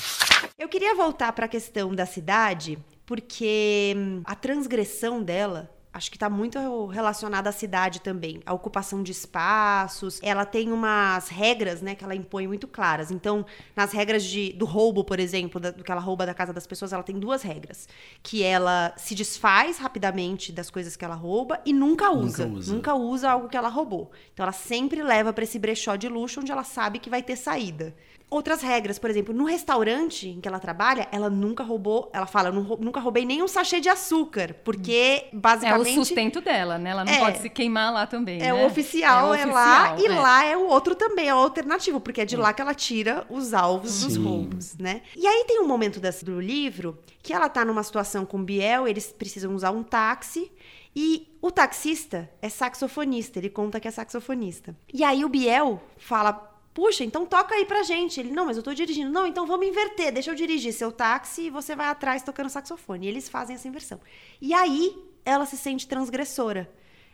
Eu 0.57 0.69
queria 0.69 0.95
voltar 0.95 1.33
para 1.33 1.47
a 1.47 1.49
questão 1.49 1.93
da 1.93 2.05
cidade, 2.05 2.79
porque 3.05 3.93
hum, 3.97 4.21
a 4.23 4.35
transgressão 4.35 5.21
dela 5.21 5.69
acho 5.93 6.09
que 6.09 6.15
está 6.15 6.29
muito 6.29 6.87
relacionada 6.87 7.49
à 7.49 7.51
cidade 7.51 8.01
também, 8.01 8.41
a 8.45 8.53
ocupação 8.53 9.03
de 9.03 9.11
espaços. 9.11 10.19
Ela 10.23 10.45
tem 10.45 10.71
umas 10.71 11.27
regras, 11.27 11.81
né, 11.81 11.95
que 11.95 12.03
ela 12.03 12.15
impõe 12.15 12.47
muito 12.47 12.67
claras. 12.67 13.11
Então, 13.11 13.45
nas 13.75 13.91
regras 13.91 14.23
de, 14.23 14.53
do 14.53 14.65
roubo, 14.65 15.03
por 15.03 15.19
exemplo, 15.19 15.59
da, 15.59 15.71
do 15.71 15.83
que 15.83 15.91
ela 15.91 16.01
rouba 16.01 16.25
da 16.25 16.33
casa 16.33 16.53
das 16.53 16.65
pessoas, 16.65 16.93
ela 16.93 17.03
tem 17.03 17.19
duas 17.19 17.41
regras, 17.41 17.89
que 18.23 18.41
ela 18.43 18.93
se 18.95 19.13
desfaz 19.13 19.77
rapidamente 19.77 20.51
das 20.51 20.69
coisas 20.69 20.95
que 20.95 21.03
ela 21.03 21.15
rouba 21.15 21.59
e 21.65 21.73
nunca 21.73 22.11
usa, 22.11 22.45
nunca 22.45 22.57
usa, 22.57 22.73
nunca 22.73 22.95
usa 22.95 23.31
algo 23.31 23.49
que 23.49 23.57
ela 23.57 23.69
roubou. 23.69 24.11
Então, 24.33 24.43
ela 24.43 24.53
sempre 24.53 25.03
leva 25.03 25.33
para 25.33 25.43
esse 25.43 25.59
brechó 25.59 25.95
de 25.95 26.07
luxo 26.07 26.39
onde 26.39 26.51
ela 26.51 26.63
sabe 26.63 26.99
que 26.99 27.09
vai 27.09 27.21
ter 27.21 27.35
saída 27.35 27.93
outras 28.31 28.61
regras. 28.61 28.97
Por 28.97 29.09
exemplo, 29.09 29.33
no 29.33 29.43
restaurante 29.43 30.29
em 30.29 30.39
que 30.39 30.47
ela 30.47 30.59
trabalha, 30.59 31.07
ela 31.11 31.29
nunca 31.29 31.63
roubou. 31.63 32.09
Ela 32.13 32.25
fala, 32.25 32.47
eu 32.47 32.53
nunca 32.53 32.99
roubei 33.01 33.25
nenhum 33.25 33.47
sachê 33.47 33.81
de 33.81 33.89
açúcar, 33.89 34.55
porque 34.63 35.25
basicamente. 35.33 35.89
É 35.89 35.91
o 35.91 36.05
sustento 36.05 36.39
dela, 36.39 36.77
né? 36.77 36.91
Ela 36.91 37.03
não 37.03 37.11
é, 37.11 37.19
pode 37.19 37.39
se 37.39 37.49
queimar 37.49 37.93
lá 37.93 38.07
também. 38.07 38.41
É 38.41 38.45
né? 38.45 38.53
o 38.53 38.65
oficial, 38.65 39.35
é, 39.35 39.41
é 39.41 39.45
lá, 39.45 39.99
e 39.99 40.05
é. 40.05 40.09
lá 40.09 40.45
é 40.45 40.55
o 40.55 40.65
outro 40.65 40.95
também, 40.95 41.27
é 41.27 41.35
o 41.35 41.37
alternativo, 41.37 41.99
porque 41.99 42.21
é 42.21 42.25
de 42.25 42.37
lá 42.37 42.53
que 42.53 42.61
ela 42.61 42.73
tira 42.73 43.25
os 43.29 43.53
alvos 43.53 43.91
Sim. 43.91 44.07
dos 44.07 44.17
roubos, 44.17 44.77
né? 44.77 45.01
E 45.15 45.27
aí 45.27 45.43
tem 45.45 45.59
um 45.59 45.67
momento 45.67 45.99
desse, 45.99 46.23
do 46.23 46.39
livro 46.39 46.97
que 47.21 47.33
ela 47.33 47.49
tá 47.49 47.65
numa 47.65 47.83
situação 47.83 48.25
com 48.25 48.39
o 48.39 48.43
Biel, 48.43 48.87
eles 48.87 49.11
precisam 49.11 49.53
usar 49.53 49.71
um 49.71 49.83
táxi. 49.83 50.49
E 50.93 51.29
o 51.41 51.49
taxista 51.49 52.29
é 52.41 52.49
saxofonista, 52.49 53.39
ele 53.39 53.49
conta 53.49 53.79
que 53.79 53.87
é 53.87 53.91
saxofonista. 53.91 54.75
E 54.93 55.03
aí 55.05 55.23
o 55.23 55.29
Biel 55.29 55.81
fala 55.97 56.50
Puxa, 56.73 57.03
então 57.03 57.25
toca 57.25 57.53
aí 57.53 57.65
pra 57.65 57.83
gente. 57.83 58.19
Ele, 58.19 58.31
não, 58.31 58.45
mas 58.45 58.57
eu 58.57 58.63
tô 58.63 58.73
dirigindo. 58.73 59.11
Não, 59.11 59.27
então 59.27 59.45
vamos 59.45 59.67
inverter. 59.67 60.11
Deixa 60.11 60.31
eu 60.31 60.35
dirigir 60.35 60.73
seu 60.73 60.91
táxi 60.91 61.43
e 61.43 61.49
você 61.49 61.75
vai 61.75 61.87
atrás 61.87 62.23
tocando 62.23 62.49
saxofone. 62.49 63.05
E 63.05 63.09
eles 63.09 63.27
fazem 63.27 63.55
essa 63.55 63.67
inversão. 63.67 63.99
E 64.41 64.53
aí 64.53 64.95
ela 65.25 65.45
se 65.45 65.57
sente 65.57 65.87
transgressora. 65.87 66.71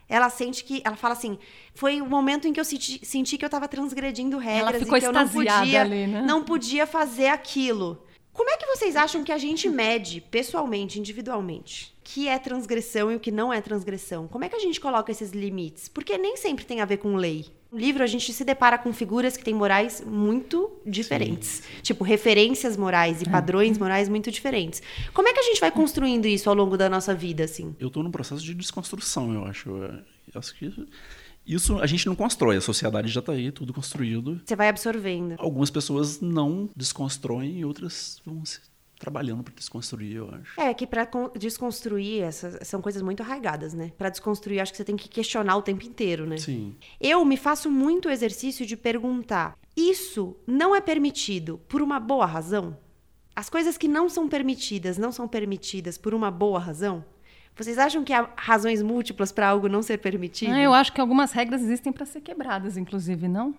Ela 0.07 0.29
sente 0.29 0.63
que. 0.63 0.81
Ela 0.85 0.95
fala 0.95 1.13
assim: 1.13 1.37
foi 1.73 2.01
o 2.01 2.05
momento 2.05 2.47
em 2.47 2.53
que 2.53 2.59
eu 2.59 2.65
senti, 2.65 3.05
senti 3.05 3.37
que 3.37 3.43
eu 3.43 3.49
tava 3.49 3.67
transgredindo 3.67 4.37
regras 4.37 4.75
ela 4.75 4.79
ficou 4.79 4.97
e 4.97 5.01
que 5.01 5.07
eu 5.07 5.13
não 5.13 5.27
podia, 5.27 5.81
ali, 5.81 6.07
né? 6.07 6.21
não 6.21 6.43
podia 6.43 6.87
fazer 6.87 7.27
aquilo. 7.27 8.05
Como 8.31 8.49
é 8.51 8.57
que 8.57 8.67
vocês 8.67 8.95
acham 8.95 9.23
que 9.23 9.31
a 9.31 9.37
gente 9.37 9.67
mede 9.69 10.21
pessoalmente, 10.21 10.99
individualmente, 10.99 11.96
que 12.07 12.29
é 12.29 12.39
transgressão 12.39 13.11
e 13.11 13.15
o 13.17 13.19
que 13.19 13.31
não 13.31 13.51
é 13.51 13.59
transgressão? 13.59 14.29
Como 14.29 14.45
é 14.45 14.47
que 14.49 14.55
a 14.55 14.59
gente 14.59 14.79
coloca 14.79 15.11
esses 15.11 15.31
limites? 15.31 15.89
Porque 15.89 16.17
nem 16.17 16.37
sempre 16.37 16.63
tem 16.63 16.79
a 16.79 16.85
ver 16.85 16.97
com 16.97 17.17
lei. 17.17 17.45
No 17.69 17.77
livro, 17.77 18.01
a 18.01 18.07
gente 18.07 18.31
se 18.31 18.45
depara 18.45 18.77
com 18.77 18.93
figuras 18.93 19.35
que 19.35 19.43
têm 19.43 19.53
morais 19.53 20.01
muito 20.05 20.71
diferentes. 20.85 21.49
Sim. 21.49 21.81
Tipo, 21.81 22.05
referências 22.05 22.77
morais 22.77 23.21
e 23.21 23.27
é. 23.27 23.29
padrões 23.29 23.77
morais 23.77 24.07
muito 24.07 24.31
diferentes. 24.31 24.81
Como 25.13 25.27
é 25.27 25.33
que 25.33 25.39
a 25.41 25.43
gente 25.43 25.59
vai 25.59 25.69
construindo 25.69 26.27
isso 26.27 26.49
ao 26.49 26.55
longo 26.55 26.77
da 26.77 26.89
nossa 26.89 27.13
vida, 27.13 27.43
assim? 27.43 27.75
Eu 27.77 27.89
estou 27.89 28.01
num 28.01 28.11
processo 28.11 28.41
de 28.41 28.53
desconstrução, 28.53 29.33
eu 29.33 29.43
acho. 29.43 29.69
Eu 29.69 29.99
acho 30.33 30.55
que 30.55 30.87
isso 31.45 31.77
a 31.77 31.87
gente 31.87 32.05
não 32.05 32.15
constrói, 32.15 32.55
a 32.55 32.61
sociedade 32.61 33.09
já 33.09 33.19
está 33.19 33.33
aí, 33.33 33.51
tudo 33.51 33.73
construído. 33.73 34.39
Você 34.45 34.55
vai 34.55 34.69
absorvendo. 34.69 35.35
Algumas 35.37 35.69
pessoas 35.69 36.21
não 36.21 36.69
desconstroem 36.73 37.59
e 37.59 37.65
outras 37.65 38.21
vão 38.25 38.45
se 38.45 38.61
trabalhando 38.99 39.43
para 39.43 39.53
desconstruir, 39.53 40.15
eu 40.15 40.29
acho. 40.29 40.59
É, 40.59 40.73
que 40.73 40.87
para 40.87 41.07
desconstruir, 41.37 42.23
essas 42.23 42.67
são 42.67 42.81
coisas 42.81 43.01
muito 43.01 43.21
arraigadas, 43.21 43.73
né? 43.73 43.91
Para 43.97 44.09
desconstruir, 44.09 44.59
acho 44.59 44.71
que 44.71 44.77
você 44.77 44.83
tem 44.83 44.95
que 44.97 45.07
questionar 45.07 45.55
o 45.57 45.61
tempo 45.61 45.85
inteiro, 45.85 46.25
né? 46.25 46.37
Sim. 46.37 46.75
Eu 46.99 47.23
me 47.23 47.37
faço 47.37 47.69
muito 47.69 48.07
o 48.07 48.11
exercício 48.11 48.65
de 48.65 48.75
perguntar: 48.75 49.57
isso 49.75 50.35
não 50.45 50.75
é 50.75 50.81
permitido 50.81 51.59
por 51.67 51.81
uma 51.81 51.99
boa 51.99 52.25
razão? 52.25 52.77
As 53.35 53.49
coisas 53.49 53.77
que 53.77 53.87
não 53.87 54.09
são 54.09 54.27
permitidas 54.27 54.97
não 54.97 55.11
são 55.11 55.27
permitidas 55.27 55.97
por 55.97 56.13
uma 56.13 56.31
boa 56.31 56.59
razão? 56.59 57.05
Vocês 57.55 57.77
acham 57.77 58.03
que 58.03 58.13
há 58.13 58.29
razões 58.35 58.83
múltiplas 58.83 59.31
para 59.31 59.47
algo 59.47 59.67
não 59.67 59.81
ser 59.81 59.97
permitido? 59.97 60.53
Ah, 60.53 60.59
eu 60.59 60.73
acho 60.73 60.93
que 60.93 61.01
algumas 61.01 61.31
regras 61.31 61.61
existem 61.61 61.91
para 61.91 62.05
ser 62.05 62.21
quebradas, 62.21 62.77
inclusive, 62.77 63.27
não? 63.27 63.55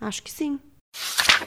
Acho 0.00 0.22
que 0.22 0.30
sim. 0.30 0.60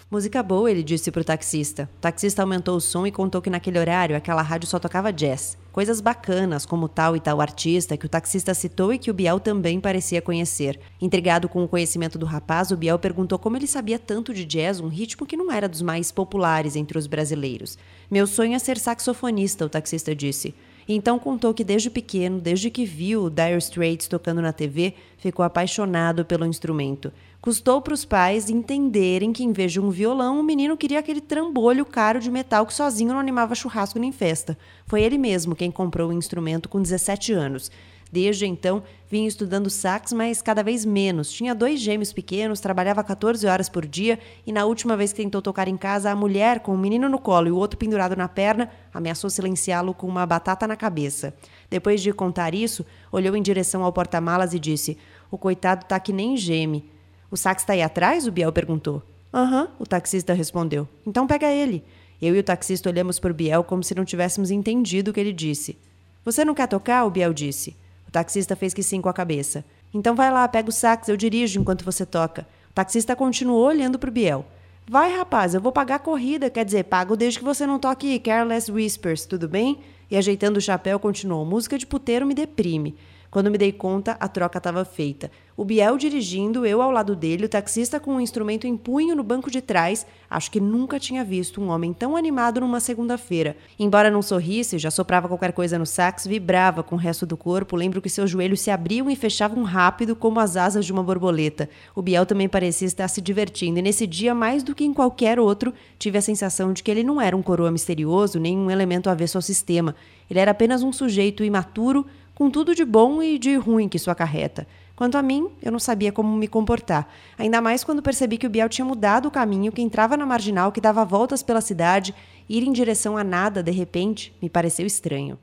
Música 0.10 0.42
boa, 0.42 0.72
ele 0.72 0.84
disse 0.84 1.12
pro 1.12 1.24
taxista. 1.24 1.90
O 1.98 2.00
taxista 2.00 2.42
aumentou 2.42 2.78
o 2.78 2.82
som 2.82 3.06
e 3.06 3.12
contou 3.12 3.42
que 3.42 3.50
naquele 3.50 3.78
horário 3.78 4.16
aquela 4.16 4.42
rádio 4.42 4.70
só 4.70 4.80
tocava 4.80 5.12
jazz. 5.12 5.58
Coisas 5.70 6.00
bacanas, 6.00 6.66
como 6.66 6.88
tal 6.88 7.16
e 7.16 7.20
tal 7.20 7.42
artista, 7.42 7.98
que 7.98 8.06
o 8.06 8.10
taxista 8.10 8.54
citou 8.54 8.94
e 8.94 8.98
que 8.98 9.12
o 9.12 9.14
Biel 9.14 9.40
também 9.40 9.80
parecia 9.80 10.22
conhecer. 10.22 10.80
Intrigado 11.02 11.50
com 11.50 11.64
o 11.64 11.68
conhecimento 11.68 12.18
do 12.18 12.26
rapaz, 12.26 12.72
o 12.72 12.78
Biel 12.78 12.98
perguntou 12.98 13.38
como 13.38 13.58
ele 13.58 13.68
sabia 13.68 14.00
tanto 14.00 14.34
de 14.34 14.46
jazz, 14.46 14.80
um 14.80 14.88
ritmo 14.88 15.26
que 15.26 15.38
não 15.38 15.52
era 15.52 15.68
dos 15.68 15.82
mais 15.82 16.10
populares 16.10 16.76
entre 16.76 16.98
os 16.98 17.06
brasileiros. 17.06 17.78
Meu 18.10 18.26
sonho 18.26 18.56
é 18.56 18.60
ser 18.60 18.78
saxofonista, 18.78 19.66
o 19.66 19.70
taxista 19.70 20.16
disse. 20.16 20.56
Então 20.88 21.20
contou 21.20 21.54
que 21.54 21.64
desde 21.64 21.90
pequeno, 21.90 22.40
desde 22.40 22.70
que 22.70 22.86
viu 22.86 23.30
Dire 23.30 23.58
Straits 23.58 24.08
tocando 24.08 24.42
na 24.42 24.54
TV, 24.54 24.94
ficou 25.18 25.44
apaixonado 25.44 26.24
pelo 26.24 26.46
instrumento. 26.46 27.12
Custou 27.42 27.82
para 27.82 27.94
os 27.94 28.06
pais 28.06 28.50
entenderem 28.50 29.32
que, 29.32 29.44
em 29.44 29.52
vez 29.52 29.72
de 29.72 29.80
um 29.80 29.90
violão, 29.90 30.40
o 30.40 30.44
menino 30.44 30.78
queria 30.78 31.00
aquele 31.00 31.22
trambolho 31.22 31.86
caro 31.86 32.20
de 32.20 32.32
metal 32.32 32.66
que 32.66 32.74
sozinho 32.74 33.14
não 33.14 33.20
animava 33.20 33.54
churrasco 33.54 34.00
nem 34.00 34.12
festa. 34.12 34.58
Foi 34.86 35.02
ele 35.02 35.18
mesmo 35.18 35.56
quem 35.56 35.70
comprou 35.70 36.10
o 36.10 36.14
instrumento 36.14 36.68
com 36.68 36.82
17 36.82 37.34
anos. 37.34 37.70
Desde 38.12 38.46
então, 38.46 38.84
vinha 39.10 39.28
estudando 39.28 39.70
sax, 39.70 40.14
mas 40.14 40.42
cada 40.42 40.64
vez 40.64 40.86
menos. 40.86 41.32
Tinha 41.32 41.54
dois 41.54 41.80
gêmeos 41.80 42.14
pequenos, 42.14 42.60
trabalhava 42.60 43.04
14 43.04 43.46
horas 43.46 43.68
por 43.68 43.86
dia 43.86 44.18
e, 44.46 44.52
na 44.52 44.66
última 44.66 44.96
vez 44.96 45.12
que 45.12 45.22
tentou 45.22 45.42
tocar 45.42 45.68
em 45.68 45.78
casa, 45.78 46.10
a 46.10 46.16
mulher, 46.16 46.62
com 46.62 46.74
um 46.74 46.78
menino 46.78 47.10
no 47.10 47.20
colo 47.20 47.48
e 47.48 47.52
o 47.52 47.58
outro 47.58 47.78
pendurado 47.78 48.16
na 48.16 48.28
perna, 48.28 48.70
ameaçou 48.94 49.30
silenciá-lo 49.30 49.94
com 49.94 50.08
uma 50.08 50.26
batata 50.26 50.66
na 50.68 50.76
cabeça. 50.76 51.34
Depois 51.70 52.02
de 52.02 52.14
contar 52.14 52.56
isso, 52.56 52.86
olhou 53.12 53.36
em 53.36 53.42
direção 53.42 53.84
ao 53.84 53.92
porta-malas 53.92 54.54
e 54.54 54.60
disse: 54.60 54.98
O 55.30 55.38
coitado 55.38 55.86
tá 55.86 56.00
que 56.00 56.14
nem 56.14 56.38
geme. 56.38 56.90
O 57.30 57.36
sax 57.36 57.64
está 57.64 57.74
aí 57.74 57.82
atrás? 57.82 58.26
O 58.26 58.32
Biel 58.32 58.54
perguntou. 58.54 59.04
Aham, 59.34 59.70
o 59.78 59.86
taxista 59.86 60.34
respondeu. 60.34 60.88
Então 61.06 61.28
pega 61.28 61.52
ele. 61.52 61.84
Eu 62.22 62.36
e 62.36 62.40
o 62.40 62.44
taxista 62.44 62.90
olhamos 62.90 63.20
para 63.20 63.32
o 63.32 63.34
Biel 63.34 63.64
como 63.64 63.84
se 63.84 63.94
não 63.94 64.06
tivéssemos 64.06 64.50
entendido 64.50 65.12
o 65.12 65.14
que 65.14 65.20
ele 65.20 65.34
disse. 65.34 65.78
Você 66.24 66.44
não 66.44 66.56
quer 66.56 66.68
tocar? 66.68 67.06
O 67.06 67.12
Biel 67.12 67.34
disse. 67.34 67.76
Taxista 68.18 68.56
fez 68.56 68.74
que 68.74 68.82
sim 68.82 69.00
com 69.00 69.10
a 69.10 69.14
cabeça. 69.14 69.64
Então 69.94 70.16
vai 70.16 70.32
lá, 70.32 70.48
pega 70.48 70.70
o 70.70 70.72
sax, 70.72 71.08
eu 71.08 71.16
dirijo 71.16 71.60
enquanto 71.60 71.86
você 71.86 72.04
toca. 72.04 72.48
O 72.72 72.74
taxista 72.74 73.16
continuou 73.16 73.64
olhando 73.64 74.00
para 74.00 74.10
o 74.10 74.12
Biel. 74.12 74.44
Vai, 74.90 75.16
rapaz, 75.16 75.54
eu 75.54 75.62
vou 75.62 75.72
pagar 75.72 75.96
a 75.96 76.00
corrida, 76.00 76.50
quer 76.50 76.66
dizer, 76.66 76.86
pago 76.86 77.16
desde 77.16 77.38
que 77.38 77.46
você 77.46 77.68
não 77.68 77.78
toque 77.78 78.18
Careless 78.18 78.72
Whispers, 78.72 79.28
tudo 79.28 79.48
bem? 79.48 79.82
E 80.10 80.18
ajeitando 80.18 80.58
o 80.58 80.62
chapéu, 80.62 81.00
continuou: 81.00 81.46
Música 81.46 81.78
de 81.78 81.86
puteiro 81.86 82.26
me 82.26 82.34
deprime. 82.34 82.96
Quando 83.30 83.52
me 83.52 83.58
dei 83.58 83.72
conta, 83.72 84.18
a 84.20 84.28
troca 84.28 84.58
estava 84.58 84.86
feita. 84.86 85.30
O 85.58 85.66
Biel 85.66 85.98
dirigindo, 85.98 86.68
eu 86.68 86.84
ao 86.84 86.92
lado 86.92 87.16
dele, 87.16 87.46
o 87.46 87.50
taxista 87.50 88.00
com 88.00 88.14
um 88.14 88.22
instrumento 88.22 88.68
em 88.68 88.78
punho 88.78 89.16
no 89.16 89.24
banco 89.24 89.50
de 89.50 89.60
trás. 89.60 90.06
Acho 90.30 90.52
que 90.52 90.60
nunca 90.60 91.00
tinha 91.00 91.24
visto 91.24 91.60
um 91.60 91.70
homem 91.70 91.94
tão 91.94 92.16
animado 92.16 92.62
numa 92.62 92.80
segunda-feira. 92.80 93.58
Embora 93.80 94.12
não 94.12 94.22
sorrisse, 94.22 94.78
já 94.78 94.92
soprava 94.92 95.28
qualquer 95.28 95.52
coisa 95.52 95.80
no 95.80 95.86
sax, 95.86 96.28
vibrava 96.28 96.84
com 96.84 96.96
o 96.96 97.00
resto 97.00 97.26
do 97.26 97.36
corpo. 97.36 97.76
Lembro 97.76 98.04
que 98.04 98.10
seus 98.10 98.30
joelhos 98.30 98.62
se 98.62 98.70
abriam 98.70 99.10
e 99.10 99.16
fechavam 99.16 99.64
rápido 99.64 100.16
como 100.16 100.40
as 100.40 100.56
asas 100.56 100.86
de 100.86 100.94
uma 100.94 101.02
borboleta. 101.02 101.68
O 101.96 102.04
Biel 102.04 102.26
também 102.26 102.48
parecia 102.48 102.88
estar 102.88 103.08
se 103.08 103.20
divertindo, 103.20 103.80
e 103.80 103.82
nesse 103.82 104.06
dia, 104.06 104.36
mais 104.36 104.62
do 104.62 104.76
que 104.76 104.86
em 104.86 104.94
qualquer 104.94 105.40
outro, 105.40 105.74
tive 105.98 106.20
a 106.20 106.22
sensação 106.22 106.72
de 106.72 106.84
que 106.84 106.92
ele 106.92 107.04
não 107.04 107.20
era 107.20 107.36
um 107.36 107.42
coroa 107.42 107.72
misterioso, 107.72 108.40
nem 108.40 108.56
um 108.56 108.70
elemento 108.70 109.10
avesso 109.10 109.40
ao 109.40 109.42
sistema. 109.42 109.96
Ele 110.30 110.40
era 110.40 110.52
apenas 110.52 110.84
um 110.84 110.94
sujeito 110.94 111.44
imaturo, 111.44 112.06
com 112.38 112.52
tudo 112.52 112.76
de 112.76 112.86
bom 112.86 113.20
e 113.24 113.40
de 113.40 113.56
ruim 113.56 113.90
que 113.90 113.98
isso 113.98 114.12
acarreta. 114.12 114.68
Quanto 114.96 115.18
a 115.18 115.24
mim, 115.24 115.50
eu 115.60 115.72
não 115.72 115.80
sabia 115.80 116.12
como 116.12 116.38
me 116.38 116.48
comportar. 116.48 117.12
Ainda 117.36 117.60
mais 117.60 117.84
quando 117.84 118.00
percebi 118.00 118.38
que 118.38 118.46
o 118.46 118.50
Biel 118.50 118.70
tinha 118.70 118.86
mudado 118.86 119.28
o 119.28 119.32
caminho, 119.32 119.72
que 119.72 119.82
entrava 119.82 120.16
na 120.16 120.24
marginal, 120.24 120.72
que 120.72 120.80
dava 120.80 121.04
voltas 121.04 121.42
pela 121.42 121.62
cidade, 121.62 122.14
ir 122.48 122.62
em 122.62 122.72
direção 122.72 123.18
a 123.18 123.24
nada, 123.24 123.64
de 123.64 123.72
repente, 123.72 124.38
me 124.40 124.52
pareceu 124.52 124.86
estranho. 124.86 125.40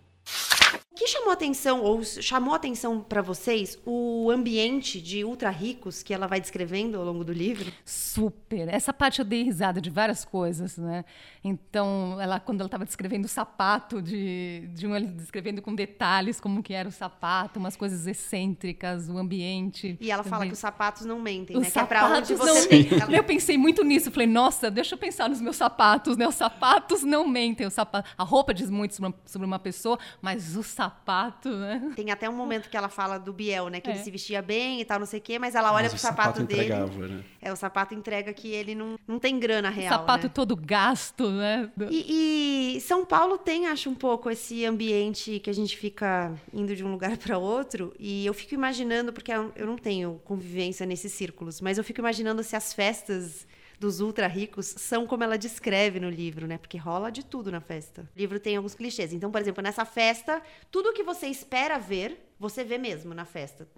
O 0.94 0.96
que 0.96 1.08
chamou 1.08 1.32
atenção 1.32 1.82
ou 1.82 2.04
chamou 2.04 2.54
atenção 2.54 3.00
para 3.00 3.20
vocês 3.20 3.76
o 3.84 4.30
ambiente 4.30 5.00
de 5.00 5.24
ultra 5.24 5.50
ricos 5.50 6.04
que 6.04 6.14
ela 6.14 6.28
vai 6.28 6.40
descrevendo 6.40 6.96
ao 6.96 7.04
longo 7.04 7.24
do 7.24 7.32
livro? 7.32 7.72
Super. 7.84 8.68
Essa 8.68 8.92
parte 8.92 9.18
eu 9.18 9.24
dei 9.24 9.42
risada 9.42 9.80
de 9.80 9.90
várias 9.90 10.24
coisas, 10.24 10.78
né? 10.78 11.04
Então, 11.42 12.16
ela 12.20 12.38
quando 12.38 12.60
ela 12.60 12.68
estava 12.68 12.84
descrevendo 12.84 13.24
o 13.24 13.28
sapato 13.28 14.00
de 14.00 14.68
de 14.72 14.86
uma 14.86 15.00
descrevendo 15.00 15.60
com 15.60 15.74
detalhes 15.74 16.38
como 16.38 16.62
que 16.62 16.72
era 16.72 16.88
o 16.88 16.92
sapato, 16.92 17.58
umas 17.58 17.74
coisas 17.74 18.06
excêntricas, 18.06 19.08
o 19.08 19.18
ambiente. 19.18 19.98
E 20.00 20.12
ela 20.12 20.22
fala 20.22 20.46
que 20.46 20.52
os 20.52 20.60
sapatos 20.60 21.04
não 21.04 21.18
mentem, 21.20 21.56
os 21.56 21.64
né? 21.64 21.70
Sapatos 21.70 22.28
que 22.28 22.32
é 22.32 22.36
pra 22.36 22.44
onde 22.46 22.54
não 22.54 22.54
você 22.54 22.68
mentem. 22.68 23.16
Eu 23.16 23.24
pensei 23.24 23.58
muito 23.58 23.82
nisso, 23.82 24.12
falei: 24.12 24.28
"Nossa, 24.28 24.70
deixa 24.70 24.94
eu 24.94 24.98
pensar 24.98 25.28
nos 25.28 25.40
meus 25.40 25.56
sapatos, 25.56 26.16
né? 26.16 26.28
Os 26.28 26.36
sapatos 26.36 27.02
não 27.02 27.26
mentem, 27.26 27.66
o 27.66 27.70
sapato, 27.70 28.08
a 28.16 28.22
roupa 28.22 28.54
diz 28.54 28.70
muito 28.70 28.94
sobre 28.94 29.08
uma, 29.08 29.20
sobre 29.26 29.44
uma 29.44 29.58
pessoa, 29.58 29.98
mas 30.22 30.56
os 30.56 30.83
sapato, 30.84 31.50
né? 31.50 31.92
Tem 31.96 32.10
até 32.10 32.28
um 32.28 32.34
momento 32.34 32.68
que 32.68 32.76
ela 32.76 32.88
fala 32.88 33.18
do 33.18 33.32
Biel, 33.32 33.68
né? 33.68 33.80
Que 33.80 33.90
é. 33.90 33.94
ele 33.94 34.02
se 34.02 34.10
vestia 34.10 34.42
bem 34.42 34.80
e 34.80 34.84
tal, 34.84 34.98
não 34.98 35.06
sei 35.06 35.18
o 35.18 35.22
quê, 35.22 35.38
mas 35.38 35.54
ela 35.54 35.72
olha 35.72 35.84
mas 35.84 35.92
pro 35.92 35.98
sapato, 35.98 36.40
sapato 36.40 36.46
dele. 36.46 36.74
Né? 37.08 37.24
É, 37.40 37.52
o 37.52 37.56
sapato 37.56 37.94
entrega 37.94 38.32
que 38.32 38.48
ele 38.48 38.74
não, 38.74 38.96
não 39.06 39.18
tem 39.18 39.38
grana 39.38 39.70
real. 39.70 39.94
O 39.94 39.98
sapato 39.98 40.24
né? 40.24 40.32
todo 40.34 40.56
gasto, 40.56 41.30
né? 41.30 41.70
E, 41.90 42.76
e, 42.76 42.80
São 42.80 43.04
Paulo 43.04 43.38
tem, 43.38 43.66
acho, 43.66 43.88
um 43.88 43.94
pouco 43.94 44.30
esse 44.30 44.64
ambiente 44.64 45.40
que 45.40 45.50
a 45.50 45.54
gente 45.54 45.76
fica 45.76 46.32
indo 46.52 46.74
de 46.74 46.84
um 46.84 46.90
lugar 46.90 47.16
para 47.16 47.38
outro. 47.38 47.94
E 47.98 48.24
eu 48.26 48.34
fico 48.34 48.54
imaginando, 48.54 49.12
porque 49.12 49.32
eu 49.32 49.66
não 49.66 49.76
tenho 49.76 50.20
convivência 50.24 50.86
nesses 50.86 51.12
círculos, 51.12 51.60
mas 51.60 51.78
eu 51.78 51.84
fico 51.84 52.00
imaginando 52.00 52.42
se 52.42 52.56
as 52.56 52.72
festas 52.72 53.46
dos 53.84 54.00
ultra 54.00 54.26
ricos 54.26 54.66
são 54.78 55.06
como 55.06 55.24
ela 55.24 55.36
descreve 55.36 56.00
no 56.00 56.08
livro, 56.08 56.46
né? 56.46 56.56
Porque 56.56 56.78
rola 56.78 57.10
de 57.10 57.22
tudo 57.22 57.52
na 57.52 57.60
festa. 57.60 58.08
O 58.16 58.18
livro 58.18 58.40
tem 58.40 58.56
alguns 58.56 58.74
clichês. 58.74 59.12
Então, 59.12 59.30
por 59.30 59.42
exemplo, 59.42 59.62
nessa 59.62 59.84
festa, 59.84 60.40
tudo 60.70 60.94
que 60.94 61.02
você 61.02 61.26
espera 61.26 61.76
ver, 61.78 62.32
você 62.40 62.64
vê 62.64 62.78
mesmo 62.78 63.12
na 63.12 63.26
festa. 63.26 63.68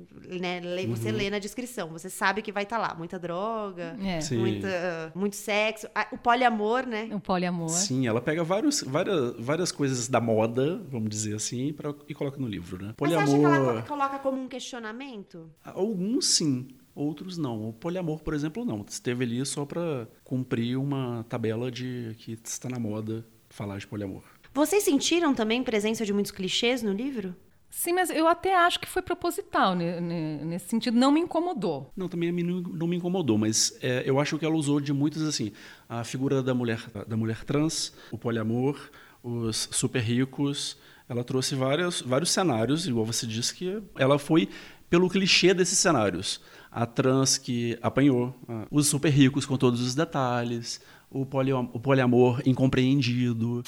Né? 0.41 0.61
Você 0.87 1.11
uhum. 1.11 1.17
lê 1.17 1.29
na 1.29 1.41
descrição, 1.41 1.89
você 1.89 2.09
sabe 2.09 2.41
que 2.41 2.53
vai 2.53 2.63
estar 2.63 2.77
tá 2.77 2.83
lá. 2.83 2.95
Muita 2.95 3.19
droga, 3.19 3.97
é. 4.01 4.35
muita, 4.37 5.13
muito 5.13 5.35
sexo. 5.35 5.89
O 6.13 6.19
poliamor, 6.19 6.87
né? 6.87 7.11
O 7.13 7.19
poliamor. 7.19 7.69
Sim, 7.69 8.07
ela 8.07 8.21
pega 8.21 8.45
vários, 8.45 8.83
várias, 8.83 9.35
várias 9.41 9.73
coisas 9.73 10.07
da 10.07 10.21
moda, 10.21 10.81
vamos 10.89 11.11
dizer 11.11 11.35
assim, 11.35 11.73
pra, 11.73 11.93
e 12.09 12.15
coloca 12.15 12.39
no 12.39 12.47
livro, 12.47 12.81
né? 12.81 12.95
Poliamor. 12.97 13.23
Mas 13.23 13.31
você 13.31 13.45
acha 13.45 13.61
que 13.61 13.69
ela 13.71 13.83
coloca 13.83 14.19
como 14.21 14.41
um 14.41 14.47
questionamento? 14.47 15.51
Alguns 15.65 16.27
sim 16.27 16.69
outros 16.97 17.37
não. 17.37 17.69
O 17.69 17.73
poliamor, 17.73 18.21
por 18.21 18.35
exemplo, 18.35 18.65
não. 18.65 18.85
Esteve 18.89 19.25
ali 19.25 19.45
só 19.45 19.65
para 19.65 20.09
cumprir 20.25 20.77
uma 20.77 21.25
tabela 21.29 21.71
de 21.71 22.17
que 22.19 22.39
está 22.43 22.69
na 22.69 22.79
moda 22.79 23.25
falar 23.51 23.79
de 23.79 23.87
poliamor. 23.87 24.23
Vocês 24.55 24.83
sentiram 24.83 25.35
também 25.35 25.63
presença 25.63 26.05
de 26.05 26.13
muitos 26.13 26.33
clichês 26.33 26.83
no 26.83 26.93
livro? 26.93 27.37
Sim, 27.69 27.93
mas 27.93 28.09
eu 28.09 28.27
até 28.27 28.57
acho 28.57 28.81
que 28.81 28.89
foi 28.89 29.03
proposital 29.03 29.75
nesse 29.75 30.69
sentido, 30.69 30.97
não 30.97 31.13
me 31.13 31.21
incomodou. 31.21 31.93
Não, 31.95 32.09
também 32.09 32.31
a 32.31 32.33
mim 32.33 32.65
não 32.73 32.87
me 32.87 32.97
incomodou, 32.97 33.37
mas 33.37 33.77
é, 33.83 34.03
eu 34.07 34.19
acho 34.19 34.39
que 34.39 34.47
ela 34.47 34.55
usou 34.55 34.81
de 34.81 34.95
muitos 34.95 35.23
assim, 35.23 35.53
a 35.87 36.03
figura 36.03 36.43
da 36.43 36.55
mulher 36.55 36.81
da 37.07 37.17
mulher 37.19 37.45
trans, 37.45 37.93
o 38.11 38.17
poliamor, 38.17 38.89
os 39.23 39.69
super 39.73 40.01
ricos, 40.01 40.79
ela 41.07 41.23
trouxe 41.23 41.55
vários, 41.55 42.01
vários 42.01 42.31
cenários, 42.31 42.87
igual 42.87 43.05
você 43.05 43.27
disse 43.27 43.55
que 43.55 43.83
ela 43.99 44.19
foi 44.19 44.49
pelo 44.89 45.11
clichê 45.11 45.53
desses 45.53 45.79
cenários 45.79 46.41
a 46.77 46.85
trans 46.85 47.39
que 47.39 47.79
apanhou, 47.81 48.35
os 48.71 48.87
super 48.87 49.09
ricos 49.09 49.47
com 49.47 49.57
todos 49.57 49.81
os 49.81 49.95
detalhes, 49.95 50.79
o, 51.11 51.25
poliam 51.25 51.71
o 51.73 51.81
poliamor 51.81 52.43
incompreendido. 52.45 53.63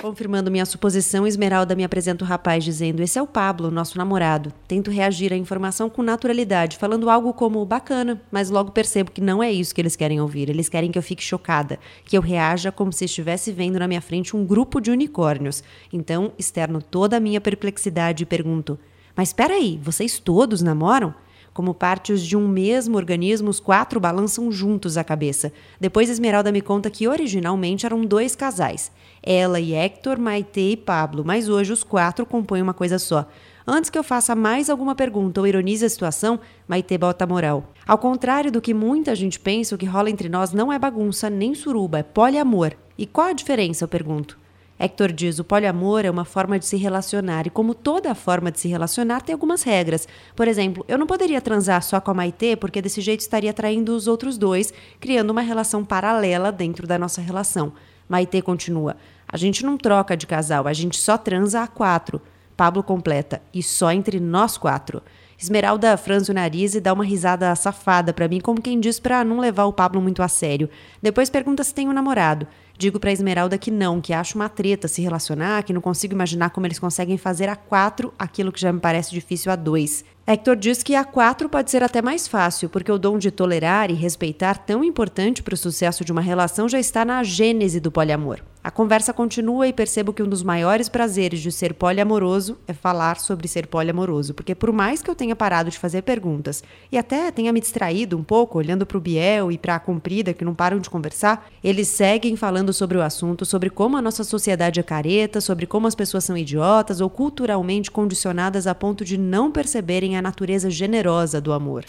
Confirmando 0.00 0.48
minha 0.48 0.64
suposição, 0.64 1.26
Esmeralda 1.26 1.74
me 1.74 1.82
apresenta 1.82 2.24
o 2.24 2.28
rapaz 2.28 2.62
dizendo: 2.62 3.02
Esse 3.02 3.18
é 3.18 3.22
o 3.22 3.26
Pablo, 3.26 3.68
nosso 3.68 3.98
namorado. 3.98 4.52
Tento 4.68 4.92
reagir 4.92 5.32
à 5.32 5.36
informação 5.36 5.90
com 5.90 6.04
naturalidade, 6.04 6.76
falando 6.76 7.10
algo 7.10 7.34
como 7.34 7.66
bacana, 7.66 8.22
mas 8.30 8.48
logo 8.48 8.70
percebo 8.70 9.10
que 9.10 9.20
não 9.20 9.42
é 9.42 9.50
isso 9.50 9.74
que 9.74 9.80
eles 9.80 9.96
querem 9.96 10.20
ouvir. 10.20 10.48
Eles 10.48 10.68
querem 10.68 10.92
que 10.92 10.98
eu 10.98 11.02
fique 11.02 11.22
chocada, 11.22 11.80
que 12.04 12.16
eu 12.16 12.22
reaja 12.22 12.70
como 12.70 12.92
se 12.92 13.06
estivesse 13.06 13.50
vendo 13.50 13.80
na 13.80 13.88
minha 13.88 14.00
frente 14.00 14.36
um 14.36 14.46
grupo 14.46 14.80
de 14.80 14.92
unicórnios. 14.92 15.64
Então, 15.92 16.32
externo 16.38 16.80
toda 16.80 17.16
a 17.16 17.20
minha 17.20 17.40
perplexidade 17.40 18.22
e 18.22 18.26
pergunto: 18.26 18.78
Mas 19.16 19.30
espera 19.30 19.54
aí, 19.54 19.80
vocês 19.82 20.20
todos 20.20 20.62
namoram? 20.62 21.12
Como 21.54 21.74
partes 21.74 22.22
de 22.22 22.34
um 22.34 22.48
mesmo 22.48 22.96
organismo, 22.96 23.50
os 23.50 23.60
quatro 23.60 24.00
balançam 24.00 24.50
juntos 24.50 24.96
a 24.96 25.04
cabeça. 25.04 25.52
Depois 25.78 26.08
Esmeralda 26.08 26.50
me 26.50 26.62
conta 26.62 26.88
que 26.88 27.06
originalmente 27.06 27.84
eram 27.84 28.06
dois 28.06 28.34
casais. 28.34 28.90
Ela 29.22 29.60
e 29.60 29.74
Hector, 29.74 30.18
Maite 30.18 30.60
e 30.60 30.76
Pablo, 30.76 31.22
mas 31.24 31.50
hoje 31.50 31.70
os 31.70 31.84
quatro 31.84 32.24
compõem 32.24 32.62
uma 32.62 32.72
coisa 32.72 32.98
só. 32.98 33.28
Antes 33.66 33.90
que 33.90 33.98
eu 33.98 34.02
faça 34.02 34.34
mais 34.34 34.70
alguma 34.70 34.94
pergunta 34.94 35.40
ou 35.40 35.46
ironize 35.46 35.84
a 35.84 35.88
situação, 35.90 36.40
Maite 36.66 36.96
bota 36.96 37.26
moral. 37.26 37.72
Ao 37.86 37.98
contrário 37.98 38.50
do 38.50 38.60
que 38.60 38.72
muita 38.72 39.14
gente 39.14 39.38
pensa, 39.38 39.74
o 39.74 39.78
que 39.78 39.86
rola 39.86 40.08
entre 40.08 40.30
nós 40.30 40.52
não 40.52 40.72
é 40.72 40.78
bagunça 40.78 41.28
nem 41.28 41.54
suruba, 41.54 41.98
é 41.98 42.02
poliamor. 42.02 42.72
E 42.96 43.06
qual 43.06 43.28
a 43.28 43.32
diferença, 43.32 43.84
eu 43.84 43.88
pergunto? 43.88 44.41
Hector 44.84 45.12
diz: 45.12 45.38
o 45.38 45.44
poliamor 45.44 46.04
é 46.04 46.10
uma 46.10 46.24
forma 46.24 46.58
de 46.58 46.66
se 46.66 46.76
relacionar 46.76 47.46
e, 47.46 47.50
como 47.50 47.72
toda 47.72 48.16
forma 48.16 48.50
de 48.50 48.58
se 48.58 48.66
relacionar, 48.66 49.20
tem 49.20 49.32
algumas 49.32 49.62
regras. 49.62 50.08
Por 50.34 50.48
exemplo, 50.48 50.84
eu 50.88 50.98
não 50.98 51.06
poderia 51.06 51.40
transar 51.40 51.80
só 51.84 52.00
com 52.00 52.10
a 52.10 52.14
Maitê 52.14 52.56
porque 52.56 52.82
desse 52.82 53.00
jeito 53.00 53.20
estaria 53.20 53.52
traindo 53.52 53.94
os 53.94 54.08
outros 54.08 54.36
dois, 54.36 54.74
criando 54.98 55.30
uma 55.30 55.40
relação 55.40 55.84
paralela 55.84 56.50
dentro 56.50 56.84
da 56.84 56.98
nossa 56.98 57.20
relação. 57.20 57.72
Maitê 58.08 58.42
continua: 58.42 58.96
a 59.28 59.36
gente 59.36 59.64
não 59.64 59.76
troca 59.76 60.16
de 60.16 60.26
casal, 60.26 60.66
a 60.66 60.72
gente 60.72 60.98
só 60.98 61.16
transa 61.16 61.62
a 61.62 61.68
quatro. 61.68 62.20
Pablo 62.56 62.82
completa: 62.82 63.40
e 63.54 63.62
só 63.62 63.92
entre 63.92 64.18
nós 64.18 64.58
quatro. 64.58 65.00
Esmeralda 65.38 65.96
franze 65.96 66.30
o 66.30 66.34
nariz 66.34 66.74
e 66.74 66.80
dá 66.80 66.92
uma 66.92 67.04
risada 67.04 67.54
safada 67.54 68.12
para 68.12 68.28
mim, 68.28 68.40
como 68.40 68.62
quem 68.62 68.78
diz 68.78 69.00
para 69.00 69.24
não 69.24 69.38
levar 69.38 69.64
o 69.64 69.72
Pablo 69.72 70.00
muito 70.00 70.22
a 70.22 70.28
sério. 70.28 70.68
Depois 71.00 71.30
pergunta 71.30 71.64
se 71.64 71.74
tem 71.74 71.88
um 71.88 71.92
namorado. 71.92 72.46
Digo 72.82 72.98
para 72.98 73.12
Esmeralda 73.12 73.56
que 73.56 73.70
não, 73.70 74.00
que 74.00 74.12
acho 74.12 74.34
uma 74.34 74.48
treta 74.48 74.88
se 74.88 75.00
relacionar, 75.00 75.62
que 75.62 75.72
não 75.72 75.80
consigo 75.80 76.14
imaginar 76.14 76.50
como 76.50 76.66
eles 76.66 76.80
conseguem 76.80 77.16
fazer 77.16 77.48
a 77.48 77.54
quatro 77.54 78.12
aquilo 78.18 78.50
que 78.50 78.60
já 78.60 78.72
me 78.72 78.80
parece 78.80 79.12
difícil 79.12 79.52
a 79.52 79.54
dois. 79.54 80.04
Hector 80.26 80.56
diz 80.56 80.82
que 80.82 80.96
a 80.96 81.04
quatro 81.04 81.48
pode 81.48 81.70
ser 81.70 81.84
até 81.84 82.02
mais 82.02 82.26
fácil, 82.26 82.68
porque 82.68 82.90
o 82.90 82.98
dom 82.98 83.18
de 83.18 83.30
tolerar 83.30 83.88
e 83.88 83.94
respeitar, 83.94 84.58
tão 84.58 84.82
importante 84.82 85.44
para 85.44 85.54
o 85.54 85.56
sucesso 85.56 86.04
de 86.04 86.10
uma 86.10 86.20
relação, 86.20 86.68
já 86.68 86.80
está 86.80 87.04
na 87.04 87.22
gênese 87.22 87.78
do 87.78 87.92
poliamor. 87.92 88.40
A 88.64 88.70
conversa 88.70 89.12
continua 89.12 89.66
e 89.66 89.72
percebo 89.72 90.12
que 90.12 90.22
um 90.22 90.28
dos 90.28 90.44
maiores 90.44 90.88
prazeres 90.88 91.40
de 91.40 91.50
ser 91.50 91.74
poliamoroso 91.74 92.56
é 92.68 92.72
falar 92.72 93.18
sobre 93.18 93.48
ser 93.48 93.66
poliamoroso, 93.66 94.34
porque 94.34 94.54
por 94.54 94.70
mais 94.70 95.02
que 95.02 95.10
eu 95.10 95.16
tenha 95.16 95.34
parado 95.34 95.68
de 95.68 95.76
fazer 95.76 96.02
perguntas 96.02 96.62
e 96.90 96.96
até 96.96 97.32
tenha 97.32 97.52
me 97.52 97.58
distraído 97.58 98.16
um 98.16 98.22
pouco 98.22 98.58
olhando 98.58 98.86
para 98.86 98.96
o 98.96 99.00
Biel 99.00 99.50
e 99.50 99.58
para 99.58 99.74
a 99.74 99.80
comprida 99.80 100.32
que 100.32 100.44
não 100.44 100.54
param 100.54 100.78
de 100.78 100.88
conversar, 100.88 101.50
eles 101.62 101.88
seguem 101.88 102.36
falando 102.36 102.72
sobre 102.72 102.96
o 102.96 103.02
assunto, 103.02 103.44
sobre 103.44 103.68
como 103.68 103.96
a 103.96 104.02
nossa 104.02 104.22
sociedade 104.22 104.78
é 104.78 104.82
careta, 104.84 105.40
sobre 105.40 105.66
como 105.66 105.88
as 105.88 105.96
pessoas 105.96 106.22
são 106.22 106.36
idiotas 106.36 107.00
ou 107.00 107.10
culturalmente 107.10 107.90
condicionadas 107.90 108.68
a 108.68 108.74
ponto 108.76 109.04
de 109.04 109.18
não 109.18 109.50
perceberem 109.50 110.16
a 110.16 110.22
natureza 110.22 110.70
generosa 110.70 111.40
do 111.40 111.52
amor. 111.52 111.84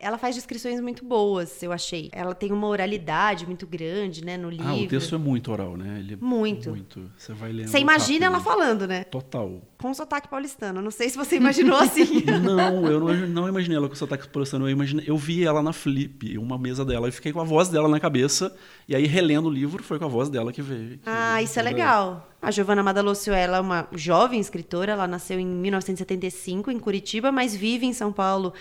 Ela 0.00 0.18
faz 0.18 0.34
descrições 0.34 0.80
muito 0.80 1.04
boas, 1.04 1.62
eu 1.62 1.72
achei. 1.72 2.10
Ela 2.12 2.34
tem 2.34 2.52
uma 2.52 2.66
oralidade 2.66 3.46
muito 3.46 3.66
grande, 3.66 4.24
né, 4.24 4.36
no 4.36 4.48
livro. 4.48 4.68
Ah, 4.68 4.74
o 4.74 4.86
texto 4.86 5.14
é 5.14 5.18
muito 5.18 5.50
oral, 5.50 5.76
né? 5.76 6.02
Ele 6.06 6.14
é 6.14 6.16
muito. 6.24 6.70
Muito. 6.70 7.10
Você 7.16 7.32
vai 7.32 7.52
lendo. 7.52 7.68
Você 7.68 7.78
imagina 7.78 8.26
rápido. 8.26 8.48
ela 8.48 8.56
falando, 8.56 8.86
né? 8.86 9.04
Total. 9.04 9.60
Com 9.78 9.92
sotaque 9.92 10.28
paulistano. 10.28 10.80
Não 10.80 10.90
sei 10.90 11.08
se 11.08 11.16
você 11.16 11.36
imaginou 11.36 11.76
assim. 11.78 12.24
não, 12.42 12.86
eu 12.86 13.00
não, 13.00 13.14
não, 13.28 13.48
imaginei 13.48 13.76
ela 13.76 13.88
com 13.88 13.94
sotaque 13.94 14.28
paulistano. 14.28 14.66
Eu, 14.66 14.70
imaginei, 14.70 15.04
eu 15.06 15.16
vi 15.16 15.44
ela 15.44 15.62
na 15.62 15.72
Flip, 15.72 16.38
uma 16.38 16.58
mesa 16.58 16.84
dela, 16.84 17.08
e 17.08 17.12
fiquei 17.12 17.32
com 17.32 17.40
a 17.40 17.44
voz 17.44 17.68
dela 17.68 17.88
na 17.88 18.00
cabeça. 18.00 18.54
E 18.88 18.94
aí, 18.94 19.06
relendo 19.06 19.48
o 19.48 19.50
livro, 19.50 19.82
foi 19.82 19.98
com 19.98 20.04
a 20.04 20.08
voz 20.08 20.28
dela 20.28 20.52
que 20.52 20.62
veio. 20.62 20.98
Que 20.98 21.00
ah, 21.04 21.42
isso 21.42 21.58
é 21.58 21.62
legal. 21.62 22.28
A 22.40 22.50
Giovanna 22.52 22.82
Madalosio, 22.82 23.32
ela 23.32 23.56
é 23.56 23.60
uma 23.60 23.88
jovem 23.92 24.38
escritora, 24.38 24.92
ela 24.92 25.08
nasceu 25.08 25.40
em 25.40 25.46
1975 25.46 26.70
em 26.70 26.78
Curitiba, 26.78 27.32
mas 27.32 27.56
vive 27.56 27.86
em 27.86 27.92
São 27.92 28.12
Paulo 28.12 28.52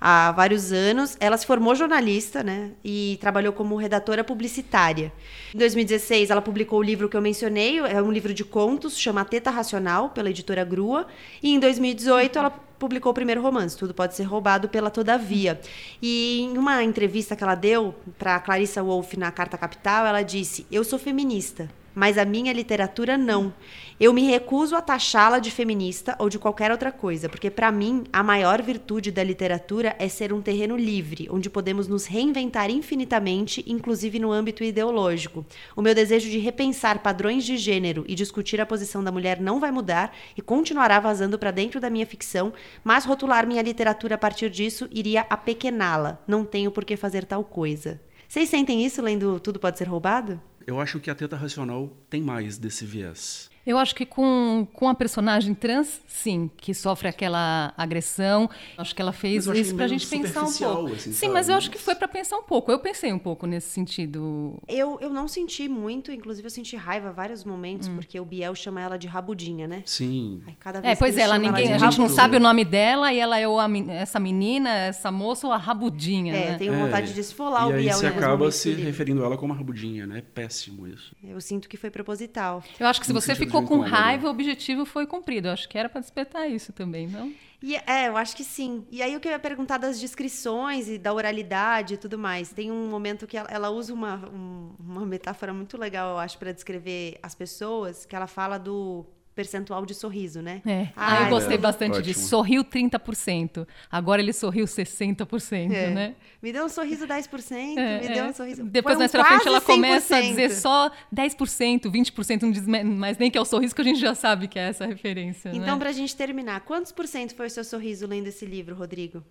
há 0.00 0.32
vários 0.32 0.72
anos. 0.72 1.16
Ela 1.20 1.36
se 1.36 1.44
formou 1.44 1.74
jornalista, 1.74 2.42
né, 2.42 2.70
e 2.82 3.18
trabalhou 3.20 3.52
como 3.52 3.76
redatora 3.76 4.24
publicitária. 4.24 5.12
Em 5.54 5.58
2016, 5.58 6.30
ela 6.30 6.40
publicou 6.40 6.78
o 6.78 6.82
livro 6.82 7.08
que 7.08 7.16
eu 7.16 7.20
mencionei, 7.20 7.80
é 7.80 8.00
um 8.00 8.10
livro 8.10 8.32
de 8.32 8.44
contos, 8.44 8.98
chama 8.98 9.24
Teta 9.24 9.50
Racional, 9.50 10.08
pela 10.10 10.30
editora 10.30 10.63
Grua, 10.64 11.06
e 11.42 11.54
em 11.54 11.60
2018 11.60 12.38
ela 12.38 12.50
publicou 12.50 13.12
o 13.12 13.14
primeiro 13.14 13.40
romance, 13.40 13.76
Tudo 13.76 13.94
Pode 13.94 14.14
Ser 14.14 14.24
Roubado 14.24 14.68
pela 14.68 14.90
Todavia. 14.90 15.60
E 16.02 16.40
em 16.42 16.58
uma 16.58 16.82
entrevista 16.82 17.36
que 17.36 17.42
ela 17.42 17.54
deu 17.54 17.94
para 18.18 18.40
Clarissa 18.40 18.82
Wolff 18.82 19.16
na 19.16 19.30
Carta 19.30 19.56
Capital, 19.56 20.06
ela 20.06 20.22
disse: 20.22 20.66
"Eu 20.70 20.84
sou 20.84 20.98
feminista, 20.98 21.70
mas 21.94 22.18
a 22.18 22.24
minha 22.24 22.52
literatura 22.52 23.16
não. 23.16 23.52
Eu 24.00 24.12
me 24.12 24.22
recuso 24.24 24.74
a 24.74 24.82
taxá-la 24.82 25.38
de 25.38 25.50
feminista 25.50 26.16
ou 26.18 26.28
de 26.28 26.38
qualquer 26.38 26.72
outra 26.72 26.90
coisa, 26.90 27.28
porque 27.28 27.48
para 27.48 27.70
mim 27.70 28.04
a 28.12 28.22
maior 28.22 28.60
virtude 28.60 29.12
da 29.12 29.22
literatura 29.22 29.94
é 29.98 30.08
ser 30.08 30.32
um 30.32 30.42
terreno 30.42 30.76
livre, 30.76 31.28
onde 31.30 31.48
podemos 31.48 31.86
nos 31.86 32.04
reinventar 32.04 32.70
infinitamente, 32.70 33.64
inclusive 33.66 34.18
no 34.18 34.32
âmbito 34.32 34.64
ideológico. 34.64 35.46
O 35.76 35.82
meu 35.82 35.94
desejo 35.94 36.28
de 36.28 36.38
repensar 36.38 37.02
padrões 37.02 37.44
de 37.44 37.56
gênero 37.56 38.04
e 38.08 38.16
discutir 38.16 38.60
a 38.60 38.66
posição 38.66 39.04
da 39.04 39.12
mulher 39.12 39.40
não 39.40 39.60
vai 39.60 39.70
mudar 39.70 40.12
e 40.36 40.42
continuará 40.42 40.98
vazando 40.98 41.38
para 41.38 41.52
dentro 41.52 41.80
da 41.80 41.88
minha 41.88 42.06
ficção, 42.06 42.52
mas 42.82 43.04
rotular 43.04 43.46
minha 43.46 43.62
literatura 43.62 44.16
a 44.16 44.18
partir 44.18 44.50
disso 44.50 44.88
iria 44.90 45.24
apequená-la. 45.30 46.20
Não 46.26 46.44
tenho 46.44 46.70
por 46.70 46.84
que 46.84 46.96
fazer 46.96 47.24
tal 47.24 47.44
coisa. 47.44 48.00
Vocês 48.28 48.48
sentem 48.48 48.84
isso 48.84 49.00
lendo 49.00 49.38
Tudo 49.38 49.60
Pode 49.60 49.78
Ser 49.78 49.86
Roubado? 49.86 50.40
Eu 50.66 50.80
acho 50.80 50.98
que 50.98 51.10
a 51.10 51.14
teta 51.14 51.36
racional 51.36 51.88
tem 52.08 52.22
mais 52.22 52.56
desse 52.56 52.86
viés. 52.86 53.50
Eu 53.66 53.78
acho 53.78 53.94
que 53.94 54.04
com, 54.04 54.66
com 54.72 54.88
a 54.88 54.94
personagem 54.94 55.54
trans, 55.54 56.00
sim, 56.06 56.50
que 56.56 56.74
sofre 56.74 57.08
aquela 57.08 57.72
agressão. 57.76 58.48
Acho 58.76 58.94
que 58.94 59.00
ela 59.00 59.12
fez 59.12 59.46
isso 59.46 59.74
para 59.74 59.86
a 59.86 59.88
gente 59.88 60.06
pensar 60.06 60.42
um 60.42 60.52
pouco. 60.52 60.92
Assim, 60.92 61.12
sim, 61.12 61.12
sabe? 61.12 61.32
mas 61.32 61.48
eu 61.48 61.54
acho 61.54 61.70
que 61.70 61.78
foi 61.78 61.94
para 61.94 62.06
pensar 62.06 62.36
um 62.36 62.42
pouco. 62.42 62.70
Eu 62.70 62.78
pensei 62.78 63.12
um 63.12 63.18
pouco 63.18 63.46
nesse 63.46 63.68
sentido. 63.70 64.58
Eu, 64.68 64.98
eu 65.00 65.08
não 65.08 65.26
senti 65.26 65.66
muito, 65.68 66.12
inclusive 66.12 66.46
eu 66.46 66.50
senti 66.50 66.76
raiva 66.76 67.10
vários 67.10 67.42
momentos, 67.42 67.88
hum. 67.88 67.94
porque 67.94 68.20
o 68.20 68.24
Biel 68.24 68.54
chama 68.54 68.80
ela 68.82 68.98
de 68.98 69.06
rabudinha, 69.06 69.66
né? 69.66 69.82
Sim. 69.86 70.42
Aí, 70.46 70.54
cada 70.60 70.80
vez 70.80 70.92
é, 70.92 70.96
pois 70.96 71.16
é, 71.16 71.22
ela, 71.22 71.38
ninguém, 71.38 71.66
ela 71.66 71.76
a 71.76 71.78
gente 71.78 71.98
não 71.98 72.08
sabe 72.08 72.36
o 72.36 72.40
nome 72.40 72.64
dela 72.64 73.12
e 73.12 73.18
ela 73.18 73.38
é 73.38 73.48
o, 73.48 73.58
essa 73.90 74.20
menina, 74.20 74.70
essa 74.70 75.10
moça 75.10 75.46
ou 75.46 75.52
a 75.52 75.56
rabudinha. 75.56 76.34
É, 76.34 76.50
né? 76.50 76.58
tenho 76.58 76.74
vontade 76.74 77.10
é, 77.10 77.14
de 77.14 77.20
esfolar 77.20 77.66
o 77.66 77.70
Biel. 77.70 77.80
E 77.80 77.88
aí 77.88 77.94
você 77.94 78.06
acaba 78.06 78.50
se 78.50 78.72
referindo 78.72 79.22
a 79.22 79.26
ela 79.26 79.36
como 79.38 79.54
a 79.54 79.56
rabudinha, 79.56 80.06
né? 80.06 80.18
É 80.18 80.22
péssimo 80.22 80.86
isso. 80.86 81.14
Eu 81.22 81.40
sinto 81.40 81.68
que 81.68 81.76
foi 81.76 81.90
proposital. 81.90 82.62
Eu 82.78 82.86
acho 82.86 83.00
que 83.00 83.06
se 83.06 83.12
você 83.12 83.34
ficou 83.34 83.53
ficou 83.62 83.78
com 83.78 83.80
raiva, 83.80 84.26
o 84.26 84.30
objetivo 84.30 84.84
foi 84.84 85.06
cumprido. 85.06 85.48
Eu 85.48 85.52
acho 85.52 85.68
que 85.68 85.78
era 85.78 85.88
para 85.88 86.00
despertar 86.00 86.48
isso 86.48 86.72
também, 86.72 87.06
não? 87.06 87.32
E, 87.62 87.76
é, 87.76 88.08
eu 88.08 88.16
acho 88.16 88.36
que 88.36 88.44
sim. 88.44 88.86
E 88.90 89.02
aí 89.02 89.16
o 89.16 89.20
que 89.20 89.26
eu 89.26 89.32
ia 89.32 89.38
perguntar 89.38 89.78
das 89.78 89.98
descrições 89.98 90.86
e 90.88 90.98
da 90.98 91.14
oralidade 91.14 91.94
e 91.94 91.96
tudo 91.96 92.18
mais. 92.18 92.52
Tem 92.52 92.70
um 92.70 92.90
momento 92.90 93.26
que 93.26 93.38
ela, 93.38 93.48
ela 93.50 93.70
usa 93.70 93.94
uma, 93.94 94.16
um, 94.28 94.74
uma 94.78 95.06
metáfora 95.06 95.54
muito 95.54 95.78
legal, 95.78 96.10
eu 96.10 96.18
acho, 96.18 96.36
para 96.36 96.52
descrever 96.52 97.18
as 97.22 97.34
pessoas, 97.34 98.04
que 98.04 98.14
ela 98.14 98.26
fala 98.26 98.58
do 98.58 99.06
percentual 99.34 99.84
de 99.84 99.94
sorriso, 99.94 100.40
né? 100.40 100.62
É. 100.64 100.88
Ah, 100.96 101.22
eu 101.22 101.30
gostei 101.30 101.56
é, 101.56 101.58
bastante 101.58 101.98
ótimo. 101.98 102.04
disso. 102.04 102.28
Sorriu 102.28 102.64
30%. 102.64 103.66
Agora 103.90 104.22
ele 104.22 104.32
sorriu 104.32 104.64
60%, 104.64 105.72
é. 105.72 105.90
né? 105.90 106.14
Me 106.42 106.52
deu 106.52 106.64
um 106.64 106.68
sorriso 106.68 107.06
10%, 107.06 107.76
é, 107.76 108.00
me 108.00 108.14
deu 108.14 108.24
um 108.26 108.32
sorriso... 108.32 108.64
Depois, 108.64 108.98
mais 108.98 109.10
um 109.10 109.12
pra 109.12 109.24
frente, 109.24 109.48
ela 109.48 109.60
começa 109.60 110.16
100%. 110.16 110.18
a 110.18 110.20
dizer 110.20 110.50
só 110.50 110.90
10%, 111.14 111.82
20%, 111.90 112.42
não 112.42 112.50
diz 112.50 112.66
mais 112.66 113.18
nem 113.18 113.30
que 113.30 113.38
é 113.38 113.40
o 113.40 113.44
sorriso, 113.44 113.74
que 113.74 113.80
a 113.80 113.84
gente 113.84 114.00
já 114.00 114.14
sabe 114.14 114.46
que 114.46 114.58
é 114.58 114.68
essa 114.68 114.86
referência, 114.86 115.48
Então, 115.48 115.74
né? 115.74 115.78
pra 115.78 115.92
gente 115.92 116.14
terminar, 116.14 116.60
quantos 116.60 116.92
por 116.92 117.06
cento 117.06 117.34
foi 117.34 117.46
o 117.46 117.50
seu 117.50 117.64
sorriso 117.64 118.06
lendo 118.06 118.28
esse 118.28 118.44
livro, 118.46 118.74
Rodrigo? 118.74 119.22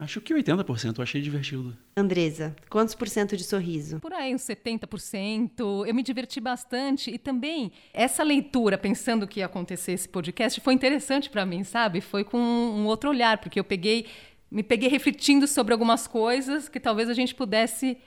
Acho 0.00 0.18
que 0.18 0.32
80%, 0.32 0.96
eu 0.96 1.02
achei 1.02 1.20
divertido. 1.20 1.76
Andresa, 1.94 2.56
quantos 2.70 2.94
por 2.94 3.06
cento 3.06 3.36
de 3.36 3.44
sorriso? 3.44 4.00
Por 4.00 4.14
aí, 4.14 4.34
uns 4.34 4.40
70%. 4.40 5.86
Eu 5.86 5.94
me 5.94 6.02
diverti 6.02 6.40
bastante 6.40 7.10
e 7.10 7.18
também 7.18 7.70
essa 7.92 8.22
leitura, 8.22 8.78
pensando 8.78 9.28
que 9.28 9.40
ia 9.40 9.46
acontecer 9.46 9.92
esse 9.92 10.08
podcast, 10.08 10.58
foi 10.62 10.72
interessante 10.72 11.28
para 11.28 11.44
mim, 11.44 11.64
sabe? 11.64 12.00
Foi 12.00 12.24
com 12.24 12.38
um 12.38 12.86
outro 12.86 13.10
olhar, 13.10 13.36
porque 13.38 13.60
eu 13.60 13.64
peguei, 13.64 14.06
me 14.50 14.62
peguei 14.62 14.88
refletindo 14.88 15.46
sobre 15.46 15.74
algumas 15.74 16.06
coisas 16.06 16.66
que 16.66 16.80
talvez 16.80 17.10
a 17.10 17.14
gente 17.14 17.34
pudesse 17.34 17.98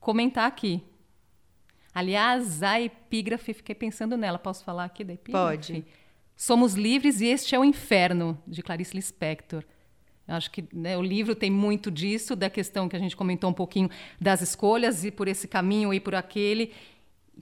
comentar 0.00 0.48
aqui. 0.48 0.82
Aliás, 1.94 2.60
a 2.60 2.80
epígrafe, 2.80 3.54
fiquei 3.54 3.74
pensando 3.76 4.16
nela. 4.16 4.36
Posso 4.36 4.64
falar 4.64 4.84
aqui 4.84 5.04
da 5.04 5.12
epígrafe? 5.12 5.46
Pode. 5.46 5.84
Somos 6.34 6.74
livres 6.74 7.20
e 7.20 7.26
este 7.26 7.54
é 7.54 7.58
o 7.58 7.64
inferno, 7.64 8.36
de 8.48 8.64
Clarice 8.64 8.96
Lispector. 8.96 9.64
Acho 10.28 10.50
que 10.50 10.64
né, 10.72 10.96
o 10.96 11.02
livro 11.02 11.34
tem 11.34 11.50
muito 11.50 11.90
disso, 11.90 12.34
da 12.34 12.50
questão 12.50 12.88
que 12.88 12.96
a 12.96 12.98
gente 12.98 13.16
comentou 13.16 13.48
um 13.48 13.52
pouquinho 13.52 13.88
das 14.20 14.42
escolhas, 14.42 15.04
e 15.04 15.10
por 15.10 15.28
esse 15.28 15.46
caminho 15.46 15.94
e 15.94 16.00
por 16.00 16.14
aquele, 16.14 16.72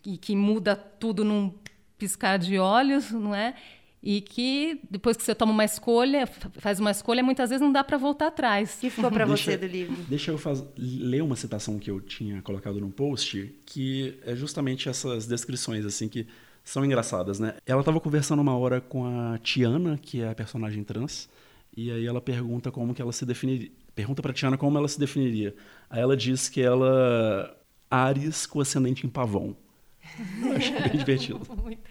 e 0.05 0.19
que 0.19 0.37
muda 0.37 0.77
tudo 0.77 1.25
num 1.25 1.53
piscar 1.97 2.39
de 2.39 2.59
olhos, 2.59 3.11
não 3.11 3.35
é? 3.35 3.55
E 4.03 4.21
que 4.21 4.83
depois 4.91 5.17
que 5.17 5.23
você 5.23 5.35
toma 5.35 5.51
uma 5.51 5.65
escolha, 5.65 6.27
faz 6.59 6.79
uma 6.79 6.91
escolha, 6.91 7.23
muitas 7.23 7.49
vezes 7.49 7.63
não 7.63 7.73
dá 7.73 7.83
para 7.83 7.97
voltar 7.97 8.27
atrás. 8.27 8.75
O 8.75 8.81
que 8.81 8.91
ficou 8.91 9.11
para 9.11 9.25
você 9.27 9.57
do 9.57 9.67
livro? 9.67 9.97
Deixa 10.07 10.31
eu 10.31 10.37
faz, 10.37 10.63
ler 10.77 11.23
uma 11.23 11.37
citação 11.37 11.79
que 11.79 11.91
eu 11.91 12.03
tinha 12.03 12.43
colocado 12.43 12.79
no 12.79 12.91
post, 12.91 13.51
que 13.65 14.19
é 14.27 14.37
justamente 14.37 14.91
essas 14.91 15.27
descrições 15.27 15.87
assim 15.87 16.07
que 16.07 16.27
são 16.63 16.85
engraçadas, 16.85 17.41
né? 17.41 17.55
Ela 17.65 17.81
estava 17.81 17.99
conversando 17.99 18.41
uma 18.41 18.57
hora 18.57 18.79
com 18.79 19.07
a 19.07 19.39
Tiana, 19.39 19.99
que 20.01 20.21
é 20.21 20.29
a 20.29 20.35
personagem 20.35 20.85
trans, 20.85 21.29
e 21.77 21.91
aí 21.91 22.07
ela 22.07 22.21
pergunta 22.21 22.71
como 22.71 22.95
que 22.95 23.03
ela 23.03 23.13
se 23.13 23.27
definiria. 23.27 23.71
Pergunta 23.95 24.23
para 24.23 24.33
Tiana 24.33 24.57
como 24.57 24.79
ela 24.79 24.89
se 24.89 24.99
definiria. 24.99 25.55
Aí 25.89 26.01
ela 26.01 26.17
diz 26.17 26.49
que 26.49 26.61
ela 26.61 27.57
Ares 27.91 28.47
com 28.47 28.61
ascendente 28.61 29.07
em 29.07 29.11
pavão. 29.11 29.57
Eu 30.45 30.57
achei 30.57 30.81
bem 30.81 30.99
divertido. 30.99 31.41
Muito 31.63 31.84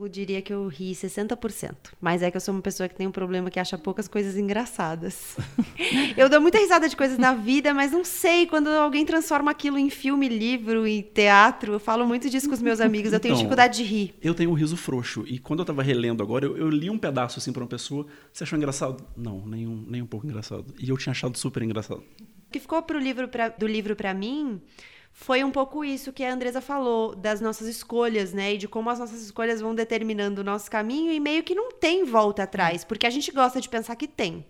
eu 0.00 0.08
diria 0.08 0.42
que 0.42 0.52
eu 0.52 0.66
ri 0.68 0.92
60%. 0.92 1.74
Mas 2.00 2.22
é 2.22 2.30
que 2.30 2.36
eu 2.36 2.40
sou 2.40 2.54
uma 2.54 2.62
pessoa 2.62 2.88
que 2.88 2.94
tem 2.94 3.06
um 3.06 3.12
problema 3.12 3.50
que 3.50 3.60
acha 3.60 3.76
poucas 3.76 4.08
coisas 4.08 4.36
engraçadas. 4.36 5.36
eu 6.16 6.28
dou 6.28 6.40
muita 6.40 6.58
risada 6.58 6.88
de 6.88 6.96
coisas 6.96 7.18
na 7.18 7.34
vida, 7.34 7.72
mas 7.74 7.92
não 7.92 8.04
sei, 8.04 8.46
quando 8.46 8.68
alguém 8.68 9.04
transforma 9.04 9.50
aquilo 9.50 9.78
em 9.78 9.90
filme, 9.90 10.28
livro 10.28 10.86
e 10.86 11.02
teatro, 11.02 11.74
eu 11.74 11.80
falo 11.80 12.06
muito 12.06 12.28
disso 12.30 12.48
com 12.48 12.54
os 12.54 12.62
meus 12.62 12.80
amigos, 12.80 13.12
eu 13.12 13.20
tenho 13.20 13.32
então, 13.32 13.42
dificuldade 13.42 13.76
de 13.78 13.84
rir. 13.84 14.14
Eu 14.22 14.34
tenho 14.34 14.50
um 14.50 14.54
riso 14.54 14.76
frouxo. 14.76 15.24
E 15.26 15.38
quando 15.38 15.60
eu 15.60 15.64
tava 15.64 15.82
relendo 15.82 16.22
agora, 16.22 16.46
eu, 16.46 16.56
eu 16.56 16.68
li 16.68 16.90
um 16.90 16.98
pedaço 16.98 17.38
assim 17.38 17.52
pra 17.52 17.62
uma 17.62 17.68
pessoa. 17.68 18.06
Você 18.32 18.44
achou 18.44 18.56
engraçado? 18.56 19.04
Não, 19.16 19.44
nem 19.46 19.66
um, 19.66 19.84
nem 19.88 20.02
um 20.02 20.06
pouco 20.06 20.26
engraçado. 20.26 20.74
E 20.80 20.88
eu 20.88 20.96
tinha 20.96 21.10
achado 21.10 21.36
super 21.36 21.62
engraçado. 21.62 22.02
O 22.20 22.52
que 22.52 22.60
ficou 22.60 22.82
pro 22.82 22.98
livro 22.98 23.28
pra, 23.28 23.48
do 23.48 23.66
livro 23.66 23.96
para 23.96 24.12
mim 24.12 24.60
foi 25.12 25.44
um 25.44 25.50
pouco 25.50 25.84
isso 25.84 26.12
que 26.12 26.24
a 26.24 26.32
Andresa 26.32 26.60
falou, 26.60 27.14
das 27.14 27.40
nossas 27.40 27.68
escolhas, 27.68 28.32
né? 28.32 28.54
E 28.54 28.58
de 28.58 28.66
como 28.66 28.90
as 28.90 28.98
nossas 28.98 29.22
escolhas 29.22 29.60
vão 29.60 29.74
determinando 29.74 30.40
o 30.40 30.44
nosso 30.44 30.70
caminho 30.70 31.12
e 31.12 31.20
meio 31.20 31.42
que 31.42 31.54
não 31.54 31.70
tem 31.70 32.04
volta 32.04 32.42
atrás, 32.42 32.82
porque 32.82 33.06
a 33.06 33.10
gente 33.10 33.30
gosta 33.30 33.60
de 33.60 33.68
pensar 33.68 33.94
que 33.94 34.08
tem 34.08 34.44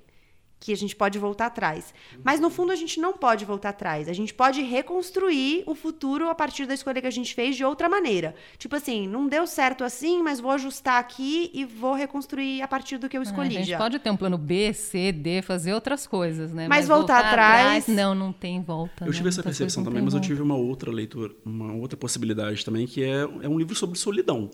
que 0.63 0.73
a 0.73 0.77
gente 0.77 0.95
pode 0.95 1.19
voltar 1.19 1.47
atrás. 1.47 1.93
Mas 2.23 2.39
no 2.39 2.49
fundo 2.49 2.71
a 2.71 2.77
gente 2.77 3.01
não 3.01 3.15
pode 3.15 3.45
voltar 3.45 3.71
atrás. 3.71 4.09
A 4.09 4.13
gente 4.13 4.33
pode 4.33 4.63
reconstruir 4.63 5.65
o 5.67 5.75
futuro 5.75 6.29
a 6.29 6.37
partir 6.37 6.67
da 6.67 6.73
escolha 6.73 7.01
que 7.01 7.07
a 7.09 7.11
gente 7.11 7.35
fez 7.35 7.57
de 7.57 7.65
outra 7.65 7.89
maneira. 7.89 8.33
Tipo 8.59 8.77
assim, 8.77 9.09
não 9.09 9.27
deu 9.27 9.45
certo 9.45 9.83
assim, 9.83 10.23
mas 10.23 10.39
vou 10.39 10.53
ajustar 10.53 11.01
aqui 11.01 11.51
e 11.53 11.65
vou 11.65 11.95
reconstruir 11.95 12.63
a 12.63 12.69
partir 12.69 12.97
do 12.97 13.09
que 13.09 13.19
eu 13.19 13.23
escolhi. 13.23 13.57
É, 13.57 13.59
a 13.59 13.61
gente 13.61 13.71
já. 13.71 13.79
pode 13.79 13.99
ter 13.99 14.09
um 14.09 14.17
plano 14.17 14.39
B, 14.39 14.73
C, 14.73 15.11
D, 15.11 15.43
fazer 15.43 15.75
outras 15.75 16.07
coisas, 16.07 16.53
né? 16.53 16.69
Mas, 16.69 16.87
mas 16.87 16.89
voltar, 16.89 17.15
voltar 17.15 17.29
atrás... 17.31 17.83
atrás... 17.83 17.89
Não, 17.89 18.15
não 18.15 18.33
tem 18.33 18.63
volta. 18.63 19.03
Eu 19.03 19.09
né? 19.09 19.17
tive 19.17 19.31
essa 19.31 19.43
percepção 19.43 19.83
também, 19.83 20.01
mas 20.01 20.15
eu 20.15 20.21
tive 20.21 20.43
uma 20.43 20.55
outra 20.55 20.93
leitura, 20.93 21.35
uma 21.45 21.73
outra 21.73 21.97
possibilidade 21.97 22.65
também, 22.65 22.87
que 22.87 23.03
é, 23.03 23.23
é 23.23 23.49
um 23.49 23.59
livro 23.59 23.75
sobre 23.75 23.99
solidão. 23.99 24.49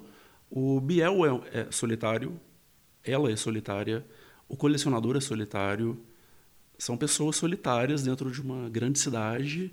O 0.50 0.80
Biel 0.80 1.44
é, 1.52 1.60
é 1.60 1.66
solitário, 1.70 2.40
ela 3.04 3.30
é 3.30 3.36
solitária, 3.36 4.06
o 4.48 4.56
colecionador 4.56 5.16
é 5.16 5.20
solitário. 5.20 6.00
São 6.78 6.96
pessoas 6.96 7.36
solitárias 7.36 8.02
dentro 8.02 8.30
de 8.30 8.40
uma 8.40 8.68
grande 8.68 8.98
cidade 8.98 9.72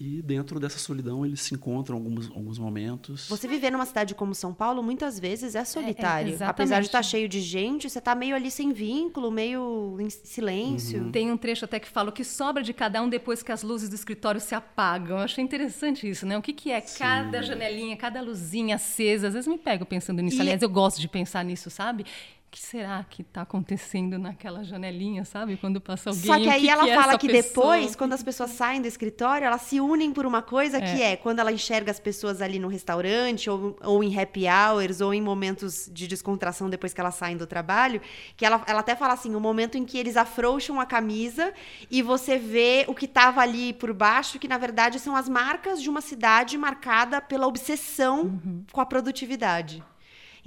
e 0.00 0.22
dentro 0.22 0.60
dessa 0.60 0.78
solidão 0.78 1.26
eles 1.26 1.40
se 1.40 1.54
encontram 1.54 1.98
em 1.98 2.00
alguns, 2.00 2.30
alguns 2.30 2.58
momentos. 2.58 3.28
Você 3.28 3.48
viver 3.48 3.70
numa 3.70 3.84
cidade 3.84 4.14
como 4.14 4.34
São 4.34 4.54
Paulo 4.54 4.82
muitas 4.82 5.18
vezes 5.18 5.54
é 5.56 5.64
solitário. 5.64 6.36
É, 6.40 6.44
é, 6.44 6.46
Apesar 6.46 6.80
de 6.80 6.86
estar 6.86 7.02
cheio 7.02 7.28
de 7.28 7.40
gente, 7.40 7.90
você 7.90 7.98
está 7.98 8.14
meio 8.14 8.36
ali 8.36 8.50
sem 8.50 8.72
vínculo, 8.72 9.30
meio 9.30 9.96
em 9.98 10.08
silêncio. 10.08 11.02
Uhum. 11.02 11.10
Tem 11.10 11.32
um 11.32 11.36
trecho 11.36 11.64
até 11.64 11.80
que 11.80 11.88
fala 11.88 12.10
o 12.10 12.12
que 12.12 12.22
sobra 12.22 12.62
de 12.62 12.72
cada 12.72 13.02
um 13.02 13.08
depois 13.08 13.42
que 13.42 13.50
as 13.50 13.62
luzes 13.62 13.88
do 13.88 13.94
escritório 13.96 14.40
se 14.40 14.54
apagam. 14.54 15.18
Eu 15.18 15.24
achei 15.24 15.42
interessante 15.42 16.08
isso, 16.08 16.24
né? 16.24 16.38
O 16.38 16.42
que, 16.42 16.52
que 16.52 16.70
é 16.70 16.80
Sim. 16.80 16.98
cada 17.00 17.42
janelinha, 17.42 17.96
cada 17.96 18.20
luzinha 18.20 18.76
acesa? 18.76 19.28
Às 19.28 19.34
vezes 19.34 19.48
me 19.48 19.58
pego 19.58 19.84
pensando 19.84 20.22
nisso. 20.22 20.36
E... 20.36 20.40
Aliás, 20.40 20.62
eu 20.62 20.70
gosto 20.70 21.00
de 21.00 21.08
pensar 21.08 21.44
nisso, 21.44 21.70
sabe? 21.70 22.06
O 22.48 22.50
que 22.50 22.60
será 22.60 23.04
que 23.04 23.20
está 23.20 23.42
acontecendo 23.42 24.18
naquela 24.18 24.64
janelinha, 24.64 25.22
sabe? 25.22 25.58
Quando 25.58 25.82
passa 25.82 26.08
alguém. 26.08 26.24
Só 26.24 26.38
que 26.38 26.48
aí 26.48 26.62
que 26.62 26.70
ela 26.70 26.84
que 26.84 26.90
é 26.90 26.94
fala 26.94 27.18
que 27.18 27.26
pessoa? 27.28 27.76
depois, 27.76 27.94
quando 27.94 28.14
as 28.14 28.22
pessoas 28.22 28.52
saem 28.52 28.80
do 28.80 28.88
escritório, 28.88 29.44
elas 29.44 29.60
se 29.60 29.78
unem 29.78 30.14
por 30.14 30.24
uma 30.24 30.40
coisa 30.40 30.78
é. 30.78 30.80
que 30.80 31.02
é 31.02 31.14
quando 31.14 31.40
ela 31.40 31.52
enxerga 31.52 31.90
as 31.90 32.00
pessoas 32.00 32.40
ali 32.40 32.58
no 32.58 32.66
restaurante, 32.66 33.50
ou, 33.50 33.76
ou 33.84 34.02
em 34.02 34.18
happy 34.18 34.46
hours, 34.46 35.02
ou 35.02 35.12
em 35.12 35.20
momentos 35.20 35.90
de 35.92 36.06
descontração 36.06 36.70
depois 36.70 36.94
que 36.94 37.00
elas 37.02 37.16
saem 37.16 37.36
do 37.36 37.46
trabalho, 37.46 38.00
que 38.34 38.46
ela, 38.46 38.64
ela 38.66 38.80
até 38.80 38.96
fala 38.96 39.12
assim: 39.12 39.34
o 39.34 39.40
momento 39.40 39.76
em 39.76 39.84
que 39.84 39.98
eles 39.98 40.16
afrouxam 40.16 40.80
a 40.80 40.86
camisa 40.86 41.52
e 41.90 42.00
você 42.00 42.38
vê 42.38 42.86
o 42.88 42.94
que 42.94 43.04
estava 43.04 43.42
ali 43.42 43.74
por 43.74 43.92
baixo, 43.92 44.38
que 44.38 44.48
na 44.48 44.56
verdade 44.56 44.98
são 44.98 45.14
as 45.14 45.28
marcas 45.28 45.82
de 45.82 45.90
uma 45.90 46.00
cidade 46.00 46.56
marcada 46.56 47.20
pela 47.20 47.46
obsessão 47.46 48.22
uhum. 48.22 48.64
com 48.72 48.80
a 48.80 48.86
produtividade. 48.86 49.84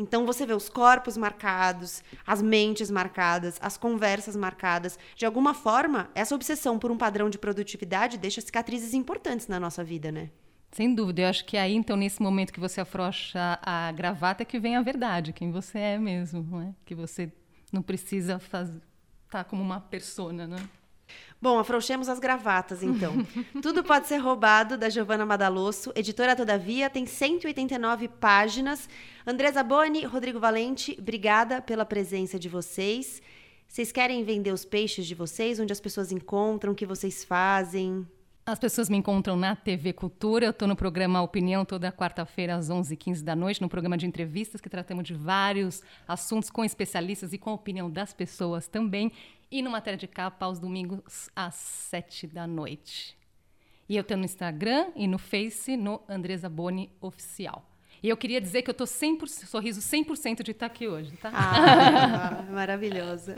Então 0.02 0.26
você 0.26 0.45
vê 0.45 0.54
os 0.54 0.68
corpos 0.68 1.16
marcados, 1.16 2.04
as 2.26 2.41
mentes 2.41 2.89
marcadas, 2.89 3.60
as 3.62 3.78
conversas 3.78 4.36
marcadas. 4.36 4.97
De 5.16 5.26
alguma 5.26 5.54
forma, 5.54 6.10
essa 6.16 6.34
obsessão 6.34 6.80
por 6.80 6.89
um 6.89 6.97
padrão 6.97 7.30
de 7.30 7.38
produtividade 7.38 8.18
deixa 8.18 8.41
cicatrizes 8.41 8.95
importantes 8.95 9.47
na 9.47 9.60
nossa 9.60 9.84
vida, 9.84 10.12
né? 10.12 10.32
Sem 10.72 10.95
dúvida. 10.95 11.22
Eu 11.22 11.28
acho 11.28 11.45
que 11.45 11.56
aí, 11.56 11.76
então, 11.76 11.95
nesse 11.95 12.22
momento 12.22 12.52
que 12.52 12.60
você 12.60 12.82
afrouxa 12.82 13.60
a 13.62 13.91
gravata, 13.91 14.41
é 14.41 14.45
que 14.45 14.60
vem 14.60 14.76
a 14.76 14.82
verdade, 14.82 15.34
quem 15.34 15.52
você 15.52 15.78
é 15.78 15.97
mesmo, 15.99 16.41
não 16.49 16.62
é? 16.62 16.74
Que 16.84 16.95
você 16.95 17.32
não 17.72 17.82
precisa 17.82 18.39
fazer, 18.39 18.82
tá 19.30 19.43
como 19.43 19.62
uma 19.62 19.80
persona, 19.80 20.47
né? 20.47 20.58
Bom, 21.42 21.58
afrouxemos 21.58 22.08
as 22.08 22.20
gravatas, 22.20 22.84
então. 22.84 23.14
Tudo 23.64 23.84
pode 23.84 24.08
ser 24.08 24.18
roubado, 24.18 24.78
da 24.78 24.89
Giovanna 24.89 25.26
Madalosso. 25.26 25.92
Editora 25.96 26.36
Todavia, 26.36 26.88
tem 26.88 27.08
189 27.08 28.08
páginas. 28.08 28.88
Andresa 29.26 29.64
Boni, 29.64 30.06
Rodrigo 30.06 30.39
Valente, 30.39 30.96
obrigada 31.00 31.60
pela 31.60 31.84
presença 31.84 32.38
de 32.38 32.48
vocês. 32.48 33.24
Vocês 33.68 33.92
querem 33.92 34.24
vender 34.24 34.52
os 34.52 34.64
peixes 34.64 35.08
de 35.08 35.16
vocês? 35.16 35.60
Onde 35.60 35.74
as 35.74 35.80
pessoas 35.80 36.12
encontram? 36.12 36.74
O 36.74 36.76
que 36.76 36.86
vocês 36.86 37.24
fazem? 37.24 38.06
As 38.46 38.60
pessoas 38.60 38.88
me 38.88 38.98
encontram 38.98 39.36
na 39.36 39.56
TV 39.56 39.94
Cultura. 39.94 40.46
Eu 40.46 40.52
estou 40.52 40.68
no 40.68 40.76
programa 40.76 41.24
Opinião 41.24 41.66
toda 41.66 41.92
quarta-feira 41.92 42.56
às 42.56 42.70
11h15 42.70 43.24
da 43.24 43.36
noite, 43.36 43.62
no 43.62 43.70
programa 43.70 43.98
de 43.98 44.06
entrevistas 44.06 44.62
que 44.62 44.70
tratamos 44.70 45.06
de 45.06 45.16
vários 45.16 45.82
assuntos 46.08 46.52
com 46.52 46.64
especialistas 46.64 47.34
e 47.34 47.39
com 47.39 47.50
a 47.50 47.54
opinião 47.54 47.89
das 47.89 48.14
pessoas 48.14 48.68
também 48.68 49.12
e 49.52 49.62
no 49.62 49.70
Matéria 49.70 49.97
de 49.97 50.08
Capa 50.08 50.45
aos 50.45 50.60
domingos 50.60 51.30
às 51.36 51.56
sete 51.56 52.26
da 52.26 52.47
noite. 52.47 53.18
E 53.89 53.97
eu 53.97 54.04
tenho 54.04 54.20
no 54.20 54.26
Instagram 54.26 54.88
e 54.95 55.06
no 55.06 55.18
Face, 55.18 55.76
no 55.76 56.02
Andresa 56.08 56.47
Boni 56.47 56.89
Oficial. 57.02 57.68
E 58.02 58.10
eu 58.10 58.16
queria 58.16 58.39
dizer 58.39 58.62
que 58.62 58.70
eu 58.70 58.72
estou 58.72 58.88
100%, 58.88 59.45
sorriso 59.45 59.82
100% 59.82 60.41
de 60.41 60.52
estar 60.52 60.66
aqui 60.68 60.88
hoje, 60.88 61.12
tá? 61.18 61.30
Ah, 61.34 62.43
maravilhosa. 62.49 63.36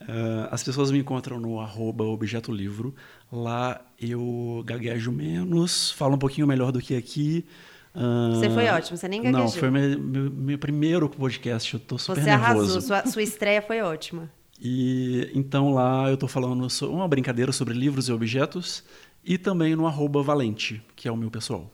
Uh, 0.00 0.48
as 0.50 0.62
pessoas 0.62 0.90
me 0.90 0.98
encontram 0.98 1.38
no 1.38 1.60
arroba 1.60 2.04
objeto 2.04 2.50
livro. 2.52 2.94
Lá 3.30 3.80
eu 3.98 4.62
gaguejo 4.66 5.12
menos, 5.12 5.92
falo 5.92 6.16
um 6.16 6.18
pouquinho 6.18 6.46
melhor 6.46 6.72
do 6.72 6.80
que 6.80 6.96
aqui. 6.96 7.46
Uh, 7.94 8.34
você 8.34 8.50
foi 8.50 8.66
ótimo, 8.68 8.96
você 8.96 9.08
nem 9.08 9.22
gaguejou. 9.22 9.44
Não, 9.44 9.50
foi 9.50 9.70
meu, 9.70 9.98
meu, 9.98 10.30
meu 10.30 10.58
primeiro 10.58 11.08
podcast, 11.08 11.72
eu 11.72 11.78
estou 11.78 11.98
super 11.98 12.20
você 12.20 12.30
nervoso. 12.30 12.80
Você 12.80 12.92
arrasou, 12.92 13.02
sua, 13.04 13.06
sua 13.06 13.22
estreia 13.22 13.62
foi 13.62 13.80
ótima. 13.80 14.28
E 14.60 15.30
então 15.34 15.72
lá 15.72 16.08
eu 16.08 16.14
estou 16.14 16.28
falando 16.28 16.68
uma 16.82 17.08
brincadeira 17.08 17.50
sobre 17.50 17.72
livros 17.72 18.08
e 18.08 18.12
objetos 18.12 18.84
e 19.24 19.38
também 19.38 19.74
no 19.74 19.86
arroba 19.86 20.22
Valente, 20.22 20.82
que 20.94 21.08
é 21.08 21.12
o 21.12 21.16
meu 21.16 21.30
pessoal. 21.30 21.70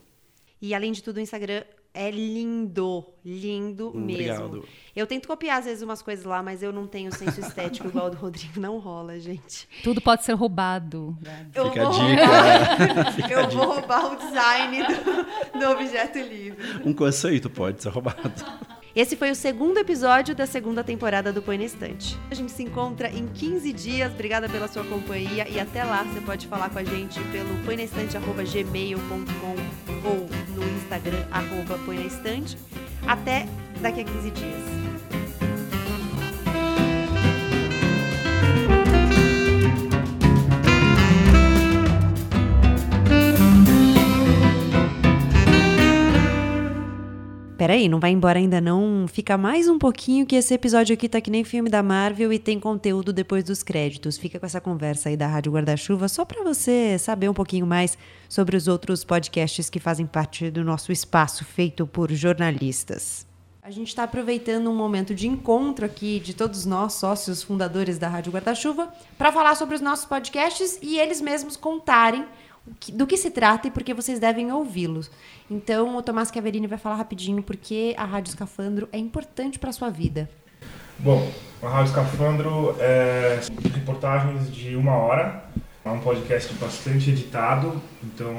E 0.62 0.74
além 0.74 0.92
de 0.92 1.02
tudo, 1.02 1.16
o 1.16 1.20
Instagram 1.20 1.64
é 1.96 2.10
lindo, 2.10 3.06
lindo 3.24 3.88
Obrigado. 3.88 4.50
mesmo. 4.50 4.64
Eu 4.94 5.06
tento 5.06 5.26
copiar 5.26 5.58
às 5.58 5.64
vezes 5.64 5.82
umas 5.82 6.02
coisas 6.02 6.26
lá, 6.26 6.42
mas 6.42 6.62
eu 6.62 6.70
não 6.70 6.86
tenho 6.86 7.12
senso 7.14 7.40
estético 7.40 7.88
igual 7.88 8.06
o 8.06 8.10
do 8.10 8.16
Rodrigo. 8.18 8.60
Não 8.60 8.78
rola, 8.78 9.18
gente. 9.18 9.66
Tudo 9.82 10.00
pode 10.00 10.22
ser 10.22 10.34
roubado. 10.34 11.16
Eu 11.54 11.70
Fica 11.70 11.88
a 11.88 11.90
dica. 11.90 13.32
eu 13.32 13.50
vou 13.50 13.74
roubar 13.74 14.12
o 14.12 14.16
design 14.16 14.78
do, 14.84 15.58
do 15.58 15.70
objeto 15.70 16.18
livre. 16.18 16.62
Um 16.84 16.92
conceito 16.92 17.48
pode 17.48 17.82
ser 17.82 17.88
roubado. 17.88 18.44
Esse 18.96 19.14
foi 19.14 19.30
o 19.30 19.34
segundo 19.34 19.76
episódio 19.76 20.34
da 20.34 20.46
segunda 20.46 20.82
temporada 20.82 21.30
do 21.30 21.42
Põe 21.42 21.58
na 21.58 21.64
Estante. 21.64 22.18
A 22.30 22.34
gente 22.34 22.50
se 22.50 22.62
encontra 22.62 23.10
em 23.10 23.26
15 23.26 23.70
dias. 23.74 24.10
Obrigada 24.10 24.48
pela 24.48 24.66
sua 24.68 24.82
companhia 24.84 25.46
e 25.46 25.60
até 25.60 25.84
lá 25.84 26.02
você 26.02 26.18
pode 26.22 26.46
falar 26.46 26.70
com 26.70 26.78
a 26.78 26.82
gente 26.82 27.20
pelo 27.24 27.62
põenaestante.gmail.com 27.66 29.54
ou 30.02 30.26
no 30.54 30.66
Instagram 30.78 31.26
arroba 31.30 31.78
põenaestante. 31.84 32.56
Até 33.06 33.46
daqui 33.82 34.00
a 34.00 34.04
15 34.04 34.30
dias. 34.30 34.62
Peraí, 47.56 47.88
não 47.88 47.98
vai 47.98 48.10
embora 48.10 48.38
ainda 48.38 48.60
não? 48.60 49.08
Fica 49.08 49.38
mais 49.38 49.66
um 49.66 49.78
pouquinho 49.78 50.26
que 50.26 50.36
esse 50.36 50.52
episódio 50.52 50.92
aqui 50.92 51.08
tá 51.08 51.22
que 51.22 51.30
nem 51.30 51.42
filme 51.42 51.70
da 51.70 51.82
Marvel 51.82 52.30
e 52.30 52.38
tem 52.38 52.60
conteúdo 52.60 53.14
depois 53.14 53.42
dos 53.44 53.62
créditos. 53.62 54.18
Fica 54.18 54.38
com 54.38 54.44
essa 54.44 54.60
conversa 54.60 55.08
aí 55.08 55.16
da 55.16 55.26
Rádio 55.26 55.52
Guarda-Chuva 55.52 56.06
só 56.06 56.26
para 56.26 56.44
você 56.44 56.98
saber 56.98 57.30
um 57.30 57.34
pouquinho 57.34 57.66
mais 57.66 57.96
sobre 58.28 58.58
os 58.58 58.68
outros 58.68 59.04
podcasts 59.04 59.70
que 59.70 59.80
fazem 59.80 60.04
parte 60.04 60.50
do 60.50 60.62
nosso 60.62 60.92
espaço 60.92 61.46
feito 61.46 61.86
por 61.86 62.12
jornalistas. 62.12 63.26
A 63.62 63.70
gente 63.70 63.88
está 63.88 64.04
aproveitando 64.04 64.70
um 64.70 64.76
momento 64.76 65.14
de 65.14 65.26
encontro 65.26 65.86
aqui 65.86 66.20
de 66.20 66.34
todos 66.34 66.66
nós, 66.66 66.92
sócios 66.92 67.42
fundadores 67.42 67.98
da 67.98 68.06
Rádio 68.06 68.32
Guarda-Chuva, 68.32 68.92
para 69.16 69.32
falar 69.32 69.56
sobre 69.56 69.74
os 69.74 69.80
nossos 69.80 70.04
podcasts 70.04 70.78
e 70.82 70.98
eles 70.98 71.22
mesmos 71.22 71.56
contarem 71.56 72.26
do 72.92 73.06
que 73.06 73.16
se 73.16 73.30
trata 73.30 73.68
e 73.68 73.70
por 73.70 73.82
que 73.82 73.94
vocês 73.94 74.18
devem 74.18 74.52
ouvi-los. 74.52 75.10
Então, 75.50 75.96
o 75.96 76.02
Tomás 76.02 76.30
Chiaverini 76.30 76.66
vai 76.66 76.78
falar 76.78 76.96
rapidinho 76.96 77.42
porque 77.42 77.94
a 77.96 78.04
Rádio 78.04 78.30
Escafandro 78.30 78.88
é 78.92 78.98
importante 78.98 79.58
para 79.58 79.70
a 79.70 79.72
sua 79.72 79.90
vida. 79.90 80.28
Bom, 80.98 81.30
a 81.62 81.68
Rádio 81.68 81.90
Escafandro 81.90 82.76
é 82.80 83.40
reportagens 83.72 84.52
de 84.52 84.74
uma 84.74 84.96
hora, 84.96 85.44
é 85.84 85.90
um 85.90 86.00
podcast 86.00 86.52
bastante 86.54 87.10
editado, 87.10 87.80
então 88.02 88.34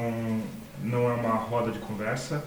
não 0.83 1.09
é 1.09 1.13
uma 1.13 1.35
roda 1.35 1.71
de 1.71 1.79
conversa. 1.79 2.43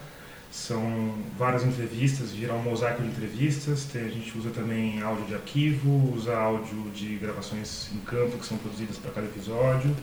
São 0.50 1.14
várias 1.38 1.64
entrevistas, 1.64 2.32
viram 2.32 2.56
um 2.56 2.62
mosaico 2.62 3.02
de 3.02 3.08
entrevistas. 3.08 3.84
Tem, 3.84 4.02
a 4.02 4.08
gente 4.08 4.36
usa 4.36 4.50
também 4.50 5.00
áudio 5.00 5.26
de 5.26 5.34
arquivo, 5.34 6.12
usa 6.12 6.36
áudio 6.36 6.90
de 6.92 7.16
gravações 7.16 7.88
em 7.94 8.00
campo 8.00 8.36
que 8.36 8.44
são 8.44 8.58
produzidas 8.58 8.98
para 8.98 9.12
cada 9.12 9.28
episódio. 9.28 9.94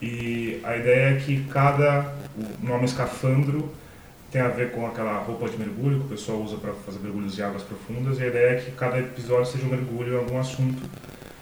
E 0.00 0.60
a 0.64 0.76
ideia 0.76 1.16
é 1.16 1.20
que 1.20 1.44
cada 1.44 2.14
o 2.36 2.66
nome 2.66 2.84
escafandro 2.84 3.72
tem 4.30 4.40
a 4.40 4.48
ver 4.48 4.70
com 4.72 4.86
aquela 4.86 5.18
roupa 5.18 5.48
de 5.48 5.56
mergulho 5.56 6.00
que 6.00 6.06
o 6.06 6.08
pessoal 6.08 6.38
usa 6.38 6.56
para 6.56 6.72
fazer 6.72 6.98
mergulhos 7.00 7.34
de 7.34 7.42
águas 7.42 7.62
profundas. 7.62 8.18
E 8.18 8.22
a 8.22 8.26
ideia 8.26 8.50
é 8.52 8.60
que 8.60 8.70
cada 8.72 8.98
episódio 8.98 9.46
seja 9.46 9.64
um 9.64 9.70
mergulho 9.70 10.14
em 10.14 10.18
algum 10.18 10.38
assunto. 10.38 10.82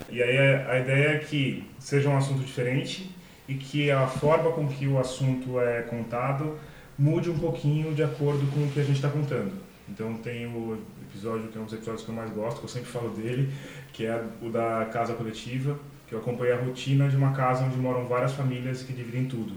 E 0.09 0.23
aí 0.23 0.39
a 0.39 0.79
ideia 0.79 1.17
é 1.17 1.19
que 1.19 1.69
seja 1.79 2.09
um 2.09 2.17
assunto 2.17 2.45
diferente 2.45 3.11
e 3.49 3.55
que 3.55 3.91
a 3.91 4.07
forma 4.07 4.53
com 4.53 4.67
que 4.69 4.87
o 4.87 4.99
assunto 4.99 5.61
é 5.61 5.83
contado 5.83 6.59
mude 6.99 7.29
um 7.29 7.39
pouquinho 7.39 7.95
de 7.95 8.03
acordo 8.03 8.47
com 8.53 8.65
o 8.65 8.71
que 8.71 8.81
a 8.81 8.85
gente 8.85 8.97
está 8.97 9.09
contando. 9.09 9.53
Então 9.89 10.15
tem 10.15 10.47
o 10.47 10.79
episódio 11.11 11.49
que 11.49 11.59
é 11.59 11.61
um 11.61 11.65
dos 11.65 11.75
episódios 11.75 12.05
que 12.05 12.09
eu 12.09 12.15
mais 12.15 12.31
gosto, 12.31 12.59
que 12.59 12.65
eu 12.65 12.69
sempre 12.69 12.91
falo 12.91 13.11
dele, 13.11 13.53
que 13.93 14.07
é 14.07 14.23
o 14.43 14.49
da 14.49 14.89
casa 14.93 15.15
coletiva, 15.15 15.79
que 16.07 16.15
eu 16.15 16.19
acompanhei 16.19 16.55
a 16.55 16.61
rotina 16.61 17.09
de 17.09 17.17
uma 17.17 17.33
casa 17.33 17.65
onde 17.65 17.77
moram 17.77 18.07
várias 18.07 18.33
famílias 18.33 18.83
que 18.83 18.93
dividem 18.93 19.27
tudo. 19.27 19.55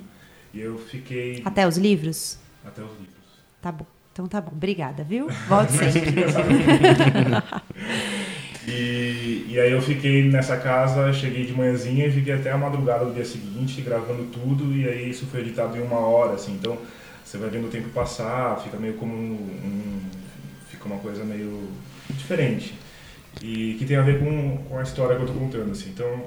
E 0.54 0.60
eu 0.60 0.78
fiquei. 0.78 1.41
Até 1.45 1.68
os 1.68 1.78
livros? 1.78 2.39
Até 2.66 2.82
os 2.82 2.91
livros. 2.91 3.16
Tá 3.62 3.72
bom. 3.72 3.86
Então 4.12 4.28
tá 4.28 4.41
bom. 4.41 4.52
Obrigada, 4.52 5.04
viu? 5.04 5.30
Volte 5.47 5.74
sempre. 5.78 6.26
e, 8.68 9.45
e 9.47 9.60
aí 9.60 9.72
eu 9.72 9.82
fiquei 9.82 10.30
nessa 10.30 10.58
casa, 10.58 11.14
cheguei 11.14 11.45
de 11.45 11.54
manhãzinha 11.54 12.08
e 12.08 12.12
fiquei 12.12 12.34
até 12.34 12.52
a 12.52 12.58
madrugada 12.58 13.06
do 13.06 13.14
dia 13.14 13.26
seguinte 13.26 13.82
gravando 13.82 14.26
tudo. 14.26 14.76
E 14.76 14.88
aí 14.88 15.10
isso 15.10 15.28
foi 15.28 15.41
editado 15.41 15.78
em 15.78 15.82
uma 15.82 16.00
hora, 16.00 16.34
assim. 16.34 16.54
Então 16.54 16.78
você 17.24 17.38
vai 17.38 17.50
vendo 17.50 17.68
o 17.68 17.72
tempo 17.72 17.89
passar, 17.89 18.60
fica 18.60 18.78
meio 18.78 18.95
como 18.95 19.14
um, 19.14 19.36
um 19.64 20.02
fica 20.68 20.86
uma 20.86 20.97
coisa 20.97 21.24
meio 21.24 21.70
diferente 22.10 22.74
e 23.41 23.76
que 23.78 23.86
tem 23.86 23.97
a 23.97 24.02
ver 24.02 24.20
com, 24.20 24.58
com 24.58 24.78
a 24.78 24.84
história 24.84 25.16
que 25.16 25.22
eu 25.22 25.28
estou 25.28 25.39
contando, 25.41 25.72
assim. 25.72 25.89
Então, 25.89 26.24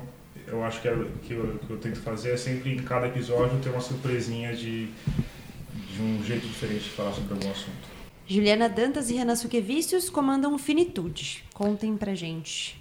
eu 0.47 0.65
acho 0.65 0.81
que, 0.81 0.89
é, 0.89 0.97
que, 1.23 1.33
eu, 1.35 1.59
que 1.67 1.71
eu 1.71 1.77
tento 1.79 2.01
fazer 2.01 2.33
é 2.33 2.37
sempre 2.37 2.73
em 2.73 2.79
cada 2.79 3.07
episódio 3.07 3.59
ter 3.61 3.71
uma 3.71 3.81
surpresinha 3.81 4.55
de, 4.55 4.87
de 4.87 6.03
um 6.03 6.23
jeito 6.25 6.47
diferente 6.47 6.85
de 6.85 6.91
falar 6.91 7.13
sobre 7.13 7.35
algum 7.35 7.51
assunto. 7.51 7.93
Juliana 8.27 8.69
Dantas 8.69 9.11
e 9.11 9.15
Renan 9.15 9.37
Suquevicius 9.37 10.09
comandam 10.09 10.57
Finitude. 10.59 11.45
Contem 11.53 11.97
pra 11.97 12.15
gente. 12.15 12.81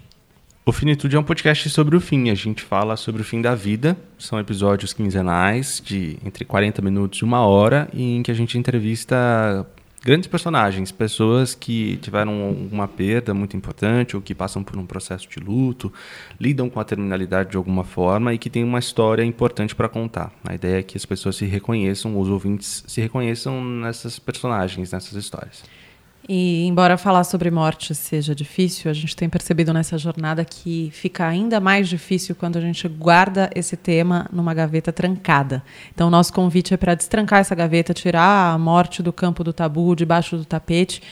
O 0.64 0.70
Finitude 0.70 1.16
é 1.16 1.18
um 1.18 1.24
podcast 1.24 1.68
sobre 1.70 1.96
o 1.96 2.00
fim. 2.00 2.30
A 2.30 2.34
gente 2.34 2.62
fala 2.62 2.96
sobre 2.96 3.20
o 3.20 3.24
fim 3.24 3.42
da 3.42 3.52
vida. 3.52 3.96
São 4.16 4.38
episódios 4.38 4.92
quinzenais 4.92 5.82
de 5.84 6.16
entre 6.24 6.44
40 6.44 6.80
minutos 6.80 7.18
e 7.18 7.24
uma 7.24 7.44
hora, 7.44 7.88
em 7.92 8.22
que 8.22 8.30
a 8.30 8.34
gente 8.34 8.56
entrevista 8.56 9.66
grandes 10.04 10.26
personagens, 10.26 10.90
pessoas 10.90 11.54
que 11.54 11.96
tiveram 11.98 12.50
uma 12.70 12.88
perda 12.88 13.32
muito 13.32 13.56
importante 13.56 14.16
ou 14.16 14.22
que 14.22 14.34
passam 14.34 14.62
por 14.62 14.76
um 14.76 14.84
processo 14.84 15.28
de 15.28 15.38
luto, 15.38 15.92
lidam 16.40 16.68
com 16.68 16.80
a 16.80 16.84
terminalidade 16.84 17.50
de 17.50 17.56
alguma 17.56 17.84
forma 17.84 18.34
e 18.34 18.38
que 18.38 18.50
têm 18.50 18.64
uma 18.64 18.78
história 18.78 19.24
importante 19.24 19.74
para 19.74 19.88
contar. 19.88 20.32
A 20.44 20.54
ideia 20.54 20.80
é 20.80 20.82
que 20.82 20.96
as 20.96 21.06
pessoas 21.06 21.36
se 21.36 21.44
reconheçam, 21.44 22.18
os 22.18 22.28
ouvintes 22.28 22.84
se 22.86 23.00
reconheçam 23.00 23.62
nessas 23.64 24.18
personagens, 24.18 24.92
nessas 24.92 25.12
histórias. 25.12 25.62
E 26.28 26.64
embora 26.66 26.96
falar 26.96 27.24
sobre 27.24 27.50
morte 27.50 27.94
seja 27.94 28.34
difícil, 28.34 28.90
a 28.90 28.94
gente 28.94 29.16
tem 29.16 29.28
percebido 29.28 29.72
nessa 29.72 29.98
jornada 29.98 30.44
que 30.44 30.90
fica 30.92 31.26
ainda 31.26 31.58
mais 31.58 31.88
difícil 31.88 32.34
quando 32.36 32.56
a 32.56 32.60
gente 32.60 32.86
guarda 32.86 33.50
esse 33.54 33.76
tema 33.76 34.28
numa 34.32 34.54
gaveta 34.54 34.92
trancada. 34.92 35.64
Então, 35.92 36.08
nosso 36.08 36.32
convite 36.32 36.72
é 36.72 36.76
para 36.76 36.94
destrancar 36.94 37.40
essa 37.40 37.54
gaveta, 37.54 37.92
tirar 37.92 38.54
a 38.54 38.58
morte 38.58 39.02
do 39.02 39.12
campo 39.12 39.42
do 39.42 39.52
tabu, 39.52 39.96
debaixo 39.96 40.36
do 40.36 40.44
tapete 40.44 41.02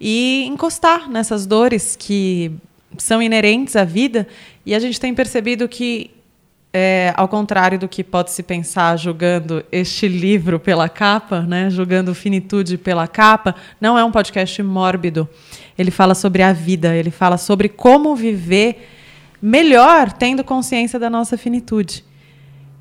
e 0.00 0.44
encostar 0.46 1.08
nessas 1.08 1.46
dores 1.46 1.94
que 1.94 2.50
são 2.96 3.22
inerentes 3.22 3.76
à 3.76 3.84
vida. 3.84 4.26
E 4.66 4.74
a 4.74 4.78
gente 4.80 4.98
tem 4.98 5.14
percebido 5.14 5.68
que 5.68 6.10
é, 6.72 7.12
ao 7.16 7.26
contrário 7.26 7.78
do 7.78 7.88
que 7.88 8.04
pode 8.04 8.30
se 8.30 8.42
pensar 8.42 8.96
julgando 8.96 9.64
este 9.72 10.06
livro 10.06 10.60
pela 10.60 10.88
capa, 10.88 11.40
né, 11.40 11.70
julgando 11.70 12.14
finitude 12.14 12.76
pela 12.76 13.08
capa, 13.08 13.54
não 13.80 13.98
é 13.98 14.04
um 14.04 14.12
podcast 14.12 14.62
mórbido. 14.62 15.28
Ele 15.78 15.90
fala 15.90 16.14
sobre 16.14 16.42
a 16.42 16.52
vida, 16.52 16.94
ele 16.94 17.10
fala 17.10 17.38
sobre 17.38 17.68
como 17.68 18.14
viver 18.14 18.86
melhor 19.40 20.12
tendo 20.12 20.44
consciência 20.44 20.98
da 20.98 21.08
nossa 21.08 21.38
finitude. 21.38 22.04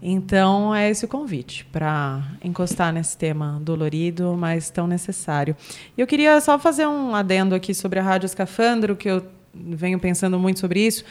Então 0.02 0.76
é 0.76 0.90
esse 0.90 1.06
o 1.06 1.08
convite 1.08 1.66
para 1.66 2.24
encostar 2.44 2.94
nesse 2.94 3.18
tema 3.18 3.60
dolorido, 3.62 4.36
mas 4.38 4.70
tão 4.70 4.86
necessário. 4.86 5.56
E 5.98 6.02
eu 6.02 6.06
queria 6.06 6.40
só 6.40 6.60
fazer 6.60 6.86
um 6.88 7.16
adendo 7.16 7.56
aqui 7.56 7.74
sobre 7.74 8.00
a 8.00 8.04
Rádio 8.04 8.28
Escafandro, 8.28 8.96
que 8.96 9.10
eu 9.10 9.26
venho 9.54 9.98
pensando 9.98 10.38
muito 10.38 10.60
sobre 10.60 10.86
isso. 10.86 11.04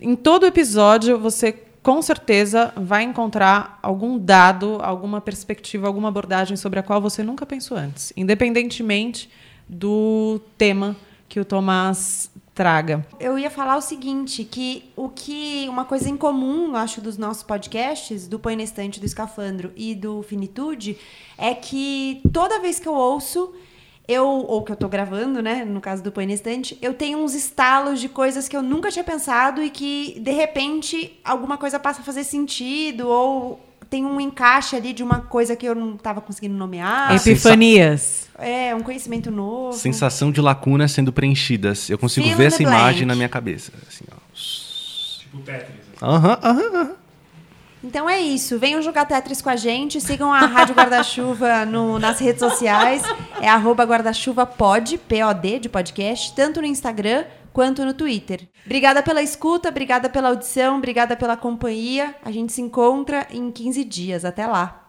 Em 0.00 0.16
todo 0.16 0.46
episódio 0.46 1.18
você 1.18 1.54
com 1.82 2.00
certeza 2.00 2.72
vai 2.76 3.02
encontrar 3.02 3.78
algum 3.82 4.18
dado, 4.18 4.78
alguma 4.82 5.20
perspectiva, 5.20 5.86
alguma 5.86 6.08
abordagem 6.08 6.56
sobre 6.56 6.78
a 6.78 6.82
qual 6.82 7.00
você 7.00 7.22
nunca 7.22 7.44
pensou 7.44 7.76
antes, 7.76 8.12
independentemente 8.16 9.28
do 9.68 10.40
tema 10.56 10.96
que 11.28 11.40
o 11.40 11.44
Tomás 11.44 12.30
traga. 12.54 13.06
Eu 13.18 13.38
ia 13.38 13.50
falar 13.50 13.76
o 13.76 13.80
seguinte, 13.80 14.44
que 14.44 14.90
o 14.94 15.08
que 15.08 15.66
uma 15.68 15.84
coisa 15.84 16.08
em 16.08 16.16
comum, 16.16 16.76
acho, 16.76 17.00
dos 17.00 17.16
nossos 17.16 17.42
podcasts, 17.42 18.28
do 18.28 18.38
Põe 18.38 18.54
na 18.54 18.62
Estante, 18.62 19.00
do 19.00 19.06
Escafandro 19.06 19.72
e 19.74 19.94
do 19.94 20.22
Finitude, 20.22 20.98
é 21.38 21.54
que 21.54 22.20
toda 22.32 22.60
vez 22.60 22.78
que 22.78 22.86
eu 22.86 22.94
ouço, 22.94 23.54
eu, 24.12 24.26
ou 24.26 24.62
que 24.62 24.72
eu 24.72 24.76
tô 24.76 24.88
gravando, 24.88 25.42
né? 25.42 25.64
No 25.64 25.80
caso 25.80 26.02
do 26.02 26.12
Põe 26.12 26.26
na 26.26 26.34
Estante, 26.34 26.76
eu 26.82 26.94
tenho 26.94 27.18
uns 27.18 27.34
estalos 27.34 28.00
de 28.00 28.08
coisas 28.08 28.48
que 28.48 28.56
eu 28.56 28.62
nunca 28.62 28.90
tinha 28.90 29.04
pensado 29.04 29.62
e 29.62 29.70
que, 29.70 30.20
de 30.20 30.30
repente, 30.32 31.18
alguma 31.24 31.56
coisa 31.56 31.78
passa 31.78 32.00
a 32.00 32.04
fazer 32.04 32.24
sentido, 32.24 33.08
ou 33.08 33.60
tem 33.88 34.06
um 34.06 34.18
encaixe 34.20 34.74
ali 34.74 34.92
de 34.92 35.02
uma 35.02 35.20
coisa 35.20 35.54
que 35.54 35.66
eu 35.66 35.74
não 35.74 35.96
estava 35.96 36.20
conseguindo 36.20 36.54
nomear. 36.54 37.14
Epifanias. 37.14 38.28
É, 38.38 38.74
um 38.74 38.82
conhecimento 38.82 39.30
novo. 39.30 39.76
Sensação 39.76 40.32
de 40.32 40.40
lacunas 40.40 40.92
sendo 40.92 41.12
preenchidas. 41.12 41.90
Eu 41.90 41.98
consigo 41.98 42.26
Fill 42.26 42.36
ver 42.36 42.44
essa 42.46 42.58
blank. 42.58 42.74
imagem 42.74 43.06
na 43.06 43.14
minha 43.14 43.28
cabeça. 43.28 43.70
Assim, 43.86 44.04
ó. 44.10 44.16
Tipo 44.34 45.38
Tetris. 45.40 45.82
Aham, 46.00 46.38
aham, 46.42 46.74
aham. 46.74 47.01
Então 47.82 48.08
é 48.08 48.20
isso. 48.20 48.58
Venham 48.58 48.80
jogar 48.80 49.04
Tetris 49.06 49.42
com 49.42 49.50
a 49.50 49.56
gente. 49.56 50.00
Sigam 50.00 50.32
a 50.32 50.40
Rádio 50.40 50.74
Guarda-Chuva 50.74 51.64
nas 52.00 52.18
redes 52.20 52.40
sociais. 52.40 53.02
É 53.40 53.48
arroba 53.48 53.84
guarda-chuva 53.84 54.46
pod, 54.46 54.96
P-O-D, 54.98 55.58
de 55.58 55.68
podcast, 55.68 56.34
tanto 56.34 56.60
no 56.60 56.66
Instagram 56.66 57.24
quanto 57.52 57.84
no 57.84 57.92
Twitter. 57.92 58.48
Obrigada 58.64 59.02
pela 59.02 59.22
escuta, 59.22 59.68
obrigada 59.68 60.08
pela 60.08 60.28
audição, 60.28 60.78
obrigada 60.78 61.16
pela 61.16 61.36
companhia. 61.36 62.14
A 62.24 62.30
gente 62.30 62.52
se 62.52 62.62
encontra 62.62 63.26
em 63.30 63.50
15 63.50 63.84
dias. 63.84 64.24
Até 64.24 64.46
lá. 64.46 64.81